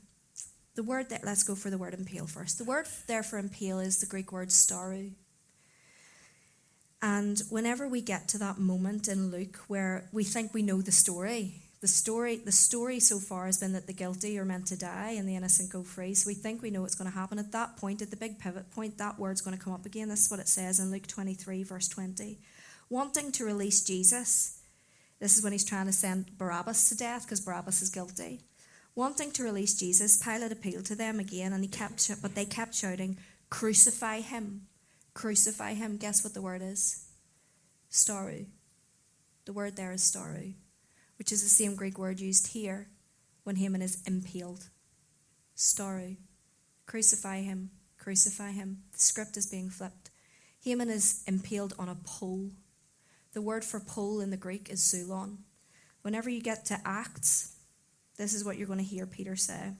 the 0.75 0.83
word 0.83 1.09
that, 1.09 1.23
let's 1.25 1.43
go 1.43 1.55
for 1.55 1.69
the 1.69 1.77
word 1.77 1.93
impale 1.93 2.27
first. 2.27 2.57
The 2.57 2.63
word 2.63 2.87
there 3.07 3.23
for 3.23 3.37
impale 3.37 3.79
is 3.79 3.99
the 3.99 4.05
Greek 4.05 4.31
word 4.31 4.49
staru. 4.49 5.11
And 7.03 7.41
whenever 7.49 7.85
we 7.85 7.99
get 7.99 8.29
to 8.29 8.37
that 8.37 8.59
moment 8.59 9.09
in 9.09 9.29
Luke 9.29 9.57
where 9.67 10.07
we 10.13 10.23
think 10.23 10.53
we 10.53 10.61
know 10.61 10.81
the 10.81 10.93
story, 10.93 11.55
the 11.81 11.87
story 11.89 12.37
the 12.37 12.53
story 12.53 13.01
so 13.01 13.19
far 13.19 13.45
has 13.45 13.57
been 13.57 13.73
that 13.73 13.87
the 13.87 13.93
guilty 13.93 14.39
are 14.39 14.45
meant 14.45 14.67
to 14.67 14.77
die 14.77 15.15
and 15.17 15.27
the 15.27 15.35
innocent 15.35 15.69
go 15.69 15.83
free. 15.83 16.13
So 16.13 16.29
we 16.29 16.33
think 16.33 16.61
we 16.61 16.71
know 16.71 16.81
what's 16.81 16.95
going 16.95 17.11
to 17.11 17.17
happen. 17.17 17.39
At 17.39 17.51
that 17.51 17.75
point, 17.75 18.01
at 18.01 18.09
the 18.09 18.15
big 18.15 18.39
pivot 18.39 18.71
point, 18.71 18.97
that 18.99 19.19
word's 19.19 19.41
going 19.41 19.57
to 19.57 19.61
come 19.61 19.73
up 19.73 19.85
again. 19.85 20.07
This 20.07 20.23
is 20.23 20.31
what 20.31 20.39
it 20.39 20.47
says 20.47 20.79
in 20.79 20.91
Luke 20.91 21.05
23, 21.05 21.63
verse 21.63 21.89
20. 21.89 22.39
Wanting 22.89 23.33
to 23.33 23.43
release 23.43 23.83
Jesus, 23.83 24.61
this 25.19 25.37
is 25.37 25.43
when 25.43 25.51
he's 25.51 25.65
trying 25.65 25.87
to 25.87 25.91
send 25.91 26.37
Barabbas 26.37 26.87
to 26.87 26.95
death 26.95 27.23
because 27.23 27.41
Barabbas 27.41 27.81
is 27.81 27.89
guilty. 27.89 28.39
Wanting 28.95 29.31
to 29.31 29.43
release 29.43 29.77
Jesus, 29.77 30.15
Pilate 30.15 30.53
appealed 30.53 30.85
to 30.85 30.95
them 30.95 31.19
again, 31.19 31.51
and 31.51 31.65
he 31.65 31.69
kept, 31.69 32.09
but 32.21 32.33
they 32.33 32.45
kept 32.45 32.75
shouting, 32.75 33.17
"Crucify 33.49 34.21
him! 34.21 34.67
Crucify 35.13 35.73
him!" 35.73 35.97
Guess 35.97 36.23
what 36.23 36.33
the 36.33 36.41
word 36.41 36.61
is? 36.61 37.05
Staru. 37.91 38.47
The 39.45 39.53
word 39.53 39.75
there 39.75 39.91
is 39.91 40.01
staru, 40.01 40.55
which 41.17 41.31
is 41.31 41.43
the 41.43 41.49
same 41.49 41.75
Greek 41.75 41.97
word 41.97 42.19
used 42.19 42.47
here 42.47 42.89
when 43.43 43.57
Haman 43.57 43.81
is 43.81 44.01
impaled. 44.07 44.69
Staru. 45.55 46.17
Crucify 46.85 47.41
him! 47.41 47.71
Crucify 47.97 48.51
him! 48.51 48.83
The 48.91 48.99
script 48.99 49.37
is 49.37 49.45
being 49.45 49.69
flipped. 49.69 50.09
Haman 50.63 50.89
is 50.89 51.23
impaled 51.27 51.73
on 51.77 51.89
a 51.89 51.95
pole. 51.95 52.51
The 53.33 53.41
word 53.41 53.63
for 53.63 53.79
pole 53.79 54.19
in 54.21 54.29
the 54.29 54.37
Greek 54.37 54.69
is 54.69 54.81
xulon. 54.81 55.37
Whenever 56.01 56.29
you 56.29 56.41
get 56.41 56.65
to 56.65 56.79
Acts, 56.85 57.55
this 58.17 58.33
is 58.33 58.43
what 58.43 58.57
you're 58.57 58.67
going 58.67 58.79
to 58.79 58.85
hear 58.85 59.05
Peter 59.05 59.35
say. 59.35 59.73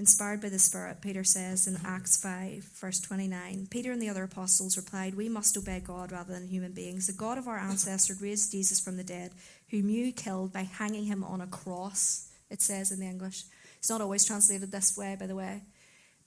Inspired 0.00 0.40
by 0.40 0.48
the 0.48 0.58
Spirit, 0.58 1.02
Peter 1.02 1.22
says 1.22 1.66
in 1.66 1.76
Acts 1.84 2.16
5, 2.16 2.64
verse 2.80 3.00
29 3.00 3.66
Peter 3.68 3.92
and 3.92 4.00
the 4.00 4.08
other 4.08 4.24
apostles 4.24 4.78
replied, 4.78 5.14
We 5.14 5.28
must 5.28 5.58
obey 5.58 5.78
God 5.80 6.10
rather 6.10 6.32
than 6.32 6.48
human 6.48 6.72
beings. 6.72 7.06
The 7.06 7.12
God 7.12 7.36
of 7.36 7.46
our 7.46 7.58
ancestors 7.58 8.22
raised 8.22 8.50
Jesus 8.50 8.80
from 8.80 8.96
the 8.96 9.04
dead, 9.04 9.32
whom 9.68 9.90
you 9.90 10.10
killed 10.12 10.54
by 10.54 10.62
hanging 10.62 11.04
him 11.04 11.22
on 11.22 11.42
a 11.42 11.46
cross, 11.46 12.30
it 12.48 12.62
says 12.62 12.90
in 12.90 13.00
the 13.00 13.04
English. 13.04 13.44
It's 13.76 13.90
not 13.90 14.00
always 14.00 14.24
translated 14.24 14.72
this 14.72 14.96
way, 14.96 15.18
by 15.20 15.26
the 15.26 15.36
way. 15.36 15.64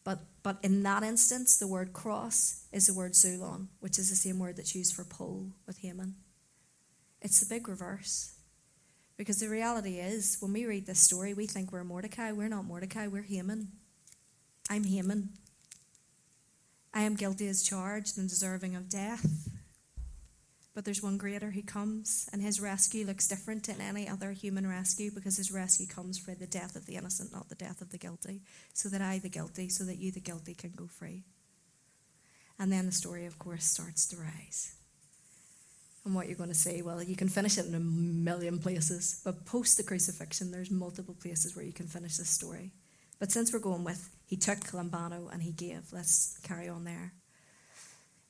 But, 0.04 0.20
but 0.44 0.60
in 0.62 0.84
that 0.84 1.02
instance, 1.02 1.58
the 1.58 1.66
word 1.66 1.94
cross 1.94 2.68
is 2.72 2.86
the 2.86 2.94
word 2.94 3.14
xulon, 3.14 3.70
which 3.80 3.98
is 3.98 4.12
the 4.12 4.16
same 4.16 4.38
word 4.38 4.58
that's 4.58 4.76
used 4.76 4.94
for 4.94 5.04
pole 5.04 5.48
with 5.66 5.80
Haman. 5.80 6.14
It's 7.24 7.40
the 7.40 7.52
big 7.52 7.68
reverse. 7.68 8.36
Because 9.18 9.40
the 9.40 9.50
reality 9.50 10.00
is, 10.00 10.38
when 10.40 10.54
we 10.54 10.66
read 10.66 10.86
this 10.86 11.00
story, 11.00 11.34
we 11.34 11.46
think 11.46 11.72
we're 11.72 11.84
Mordecai. 11.84 12.32
We're 12.32 12.50
not 12.50 12.66
Mordecai, 12.66 13.08
we're 13.08 13.22
Haman. 13.24 13.70
I'm 14.70 14.84
Haman. 14.86 15.30
I 16.94 17.02
am 17.02 17.16
guilty 17.16 17.48
as 17.48 17.64
charged 17.64 18.18
and 18.18 18.30
deserving 18.30 18.76
of 18.76 18.90
death. 18.90 19.50
But 20.74 20.86
there's 20.86 21.04
one 21.04 21.18
greater 21.18 21.52
who 21.52 21.62
comes, 21.62 22.28
and 22.34 22.42
his 22.42 22.60
rescue 22.60 23.06
looks 23.06 23.28
different 23.28 23.68
than 23.68 23.80
any 23.80 24.10
other 24.10 24.32
human 24.32 24.68
rescue 24.68 25.12
because 25.12 25.38
his 25.38 25.52
rescue 25.52 25.86
comes 25.86 26.18
for 26.18 26.34
the 26.34 26.48
death 26.48 26.76
of 26.76 26.88
the 26.88 26.96
innocent, 26.96 27.32
not 27.32 27.50
the 27.50 27.56
death 27.56 27.82
of 27.82 27.92
the 27.92 28.00
guilty. 28.00 28.42
So 28.74 28.90
that 28.90 29.02
I, 29.02 29.20
the 29.20 29.30
guilty, 29.30 29.70
so 29.70 29.84
that 29.84 29.98
you, 30.00 30.12
the 30.12 30.20
guilty, 30.20 30.56
can 30.56 30.72
go 30.72 30.88
free. 30.88 31.26
And 32.58 32.72
then 32.72 32.88
the 32.88 32.92
story, 32.92 33.28
of 33.28 33.38
course, 33.38 33.66
starts 33.66 34.08
to 34.08 34.18
rise. 34.18 34.76
And 36.06 36.14
what 36.14 36.28
you're 36.28 36.38
going 36.38 36.50
to 36.50 36.56
say, 36.56 36.82
well, 36.82 37.02
you 37.02 37.16
can 37.16 37.30
finish 37.30 37.58
it 37.58 37.66
in 37.66 37.76
a 37.76 37.80
million 37.80 38.60
places, 38.60 39.22
but 39.24 39.46
post 39.46 39.78
the 39.78 39.84
crucifixion, 39.84 40.52
there's 40.52 40.70
multiple 40.70 41.16
places 41.22 41.56
where 41.56 41.64
you 41.64 41.72
can 41.72 41.88
finish 41.88 42.18
this 42.18 42.30
story. 42.30 42.72
But 43.20 43.32
since 43.32 43.54
we're 43.54 43.60
going 43.60 43.86
with 43.86 44.10
he 44.34 44.38
took 44.38 44.60
lambano 44.72 45.32
and 45.32 45.44
he 45.44 45.52
gave, 45.52 45.92
let's 45.92 46.40
carry 46.42 46.68
on 46.68 46.86
there. 46.86 47.14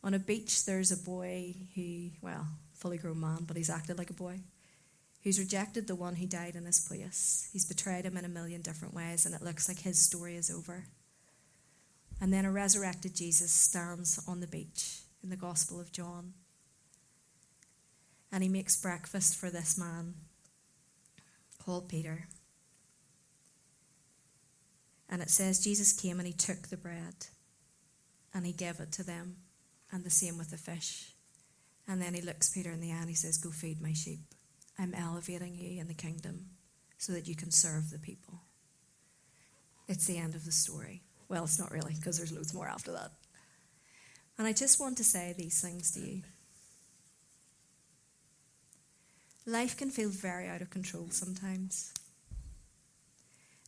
On 0.03 0.13
a 0.13 0.19
beach, 0.19 0.65
there's 0.65 0.91
a 0.91 0.97
boy 0.97 1.55
who, 1.75 2.09
well, 2.21 2.45
fully 2.73 2.97
grown 2.97 3.21
man, 3.21 3.45
but 3.47 3.55
he's 3.55 3.69
acted 3.69 3.97
like 3.97 4.09
a 4.09 4.13
boy, 4.13 4.41
who's 5.23 5.39
rejected 5.39 5.87
the 5.87 5.95
one 5.95 6.15
who 6.15 6.27
died 6.27 6.57
in 6.57 6.65
his 6.65 6.85
place. 6.85 7.47
He's 7.53 7.63
betrayed 7.63 8.03
him 8.03 8.17
in 8.17 8.25
a 8.25 8.27
million 8.27 8.61
different 8.61 8.93
ways, 8.93 9.25
and 9.25 9.33
it 9.33 9.41
looks 9.41 9.69
like 9.69 9.79
his 9.79 10.01
story 10.01 10.35
is 10.35 10.51
over. 10.51 10.83
And 12.19 12.33
then 12.33 12.43
a 12.43 12.51
resurrected 12.51 13.15
Jesus 13.15 13.53
stands 13.53 14.21
on 14.27 14.41
the 14.41 14.47
beach 14.47 15.03
in 15.23 15.29
the 15.29 15.37
Gospel 15.37 15.79
of 15.79 15.93
John 15.93 16.33
and 18.33 18.41
he 18.41 18.49
makes 18.49 18.75
breakfast 18.75 19.35
for 19.35 19.51
this 19.51 19.77
man 19.77 20.15
called 21.63 21.87
Peter. 21.87 22.27
And 25.07 25.21
it 25.21 25.29
says 25.29 25.63
Jesus 25.63 25.93
came 25.93 26.17
and 26.17 26.25
he 26.25 26.33
took 26.33 26.67
the 26.67 26.77
bread 26.77 27.27
and 28.33 28.47
he 28.47 28.51
gave 28.51 28.79
it 28.79 28.91
to 28.93 29.03
them, 29.03 29.35
and 29.91 30.03
the 30.03 30.09
same 30.09 30.39
with 30.39 30.49
the 30.49 30.57
fish. 30.57 31.11
And 31.87 32.01
then 32.01 32.15
he 32.15 32.21
looks 32.21 32.49
Peter 32.49 32.71
in 32.71 32.81
the 32.81 32.91
eye 32.91 33.01
and 33.01 33.09
he 33.09 33.15
says, 33.15 33.37
Go 33.37 33.51
feed 33.51 33.79
my 33.79 33.93
sheep. 33.93 34.21
I'm 34.79 34.95
elevating 34.95 35.53
you 35.53 35.79
in 35.79 35.87
the 35.87 35.93
kingdom 35.93 36.47
so 36.97 37.13
that 37.13 37.27
you 37.27 37.35
can 37.35 37.51
serve 37.51 37.91
the 37.91 37.99
people. 37.99 38.41
It's 39.87 40.07
the 40.07 40.17
end 40.17 40.33
of 40.33 40.45
the 40.45 40.51
story. 40.51 41.03
Well, 41.29 41.43
it's 41.43 41.59
not 41.59 41.71
really, 41.71 41.93
because 41.93 42.17
there's 42.17 42.31
loads 42.31 42.55
more 42.55 42.67
after 42.67 42.91
that. 42.93 43.11
And 44.39 44.47
I 44.47 44.53
just 44.53 44.79
want 44.79 44.97
to 44.97 45.03
say 45.03 45.35
these 45.37 45.61
things 45.61 45.91
to 45.91 45.99
you. 45.99 46.23
Life 49.45 49.75
can 49.75 49.89
feel 49.89 50.09
very 50.09 50.47
out 50.47 50.61
of 50.61 50.69
control 50.69 51.07
sometimes. 51.09 51.93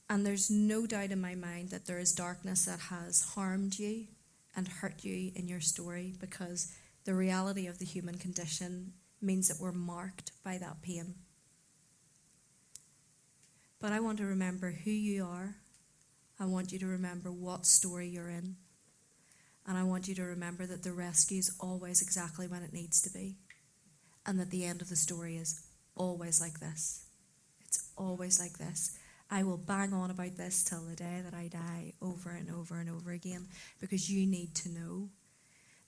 And 0.10 0.26
there's 0.26 0.50
no 0.50 0.86
doubt 0.86 1.12
in 1.12 1.20
my 1.20 1.36
mind 1.36 1.70
that 1.70 1.86
there 1.86 2.00
is 2.00 2.14
darkness 2.14 2.66
that 2.66 2.80
has 2.80 3.34
harmed 3.34 3.78
you 3.78 4.06
and 4.56 4.68
hurt 4.68 5.04
you 5.04 5.32
in 5.36 5.48
your 5.48 5.60
story 5.60 6.14
because 6.20 6.72
the 7.04 7.14
reality 7.14 7.68
of 7.68 7.80
the 7.80 7.86
human 7.86 8.18
condition 8.18 8.94
means 9.22 9.48
that 9.48 9.60
we're 9.60 9.72
marked 9.72 10.32
by 10.44 10.58
that 10.60 10.82
pain. 10.82 11.16
But 13.82 13.92
I 13.92 14.00
want 14.00 14.18
to 14.20 14.26
remember 14.26 14.72
who 14.72 14.92
you 14.92 15.26
are. 15.26 15.56
I 16.40 16.46
want 16.46 16.72
you 16.72 16.80
to 16.80 16.88
remember 16.88 17.32
what 17.32 17.66
story 17.66 18.08
you're 18.08 18.30
in. 18.30 18.56
And 19.68 19.78
I 19.78 19.84
want 19.84 20.08
you 20.08 20.16
to 20.16 20.24
remember 20.24 20.66
that 20.68 20.84
the 20.84 20.92
rescue 20.94 21.40
is 21.40 21.56
always 21.60 22.02
exactly 22.02 22.48
when 22.48 22.64
it 22.64 22.74
needs 22.74 23.02
to 23.02 23.10
be. 23.10 23.38
And 24.26 24.40
that 24.40 24.52
the 24.52 24.66
end 24.66 24.82
of 24.82 24.90
the 24.90 24.96
story 24.96 25.38
is 25.38 25.65
always 25.96 26.42
like 26.42 26.60
this. 26.60 27.06
It's 27.66 27.90
always 27.98 28.40
like 28.40 28.58
this. 28.58 28.98
I 29.30 29.44
will 29.44 29.58
bang 29.58 29.94
on 29.94 30.12
about 30.12 30.38
this 30.38 30.64
till 30.64 30.82
the 30.82 30.96
day 30.96 31.22
that 31.24 31.34
I 31.34 31.48
die 31.48 31.94
over 32.02 32.30
and 32.30 32.50
over 32.52 32.80
and 32.80 32.90
over 32.90 33.12
again 33.12 33.48
because 33.80 34.10
you 34.10 34.26
need 34.28 34.54
to 34.56 34.70
know 34.70 35.10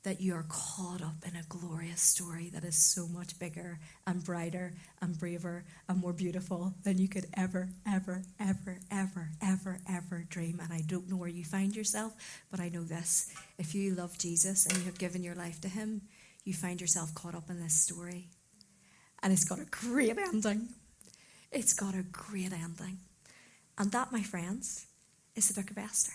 that 0.03 0.22
you 0.22 0.34
are 0.34 0.45
caught 0.47 1.01
up 1.01 1.16
in 1.28 1.36
a 1.36 1.43
glorious 1.49 2.01
story 2.01 2.49
that 2.53 2.64
is 2.64 2.78
so 2.78 3.08
much 3.08 3.38
bigger 3.39 3.80
and 4.05 4.24
brighter 4.24 4.74
and 5.01 5.20
braver 5.20 5.66
and 5.89 5.99
more 5.99 6.14
beautiful 6.14 6.74
than 6.84 6.97
you 6.97 7.10
could 7.10 7.26
ever, 7.36 7.70
ever, 7.86 8.24
ever, 8.39 8.80
ever, 8.89 9.32
ever, 9.41 9.80
ever 9.89 10.26
dream. 10.30 10.60
And 10.64 10.72
I 10.72 10.82
don't 10.88 11.10
know 11.10 11.18
where 11.18 11.28
you 11.28 11.43
find 11.43 11.76
yourself, 11.76 12.14
but 12.49 12.62
I 12.62 12.70
know 12.70 12.84
this. 12.84 13.34
If 13.58 13.76
you 13.76 13.95
love 13.95 14.18
Jesus 14.18 14.66
and 14.66 14.78
you 14.78 14.86
have 14.86 14.97
given 14.97 15.24
your 15.24 15.36
life 15.36 15.60
to 15.62 15.68
Him, 15.68 16.03
you 16.45 16.53
find 16.53 16.80
yourself 16.80 17.14
caught 17.14 17.36
up 17.36 17.49
in 17.49 17.60
this 17.62 17.74
story. 17.76 18.30
And 19.24 19.34
it's 19.34 19.43
got 19.43 19.59
a 19.59 19.65
great 19.65 20.18
ending. 20.18 20.70
It's 21.51 21.74
got 21.74 21.95
a 21.95 22.03
great 22.03 22.53
ending. 22.53 22.99
And 23.78 23.91
that, 23.91 24.11
my 24.11 24.22
friends, 24.22 24.88
is 25.36 25.49
the 25.49 25.61
book 25.61 25.72
of 25.72 25.78
Esther. 25.78 26.13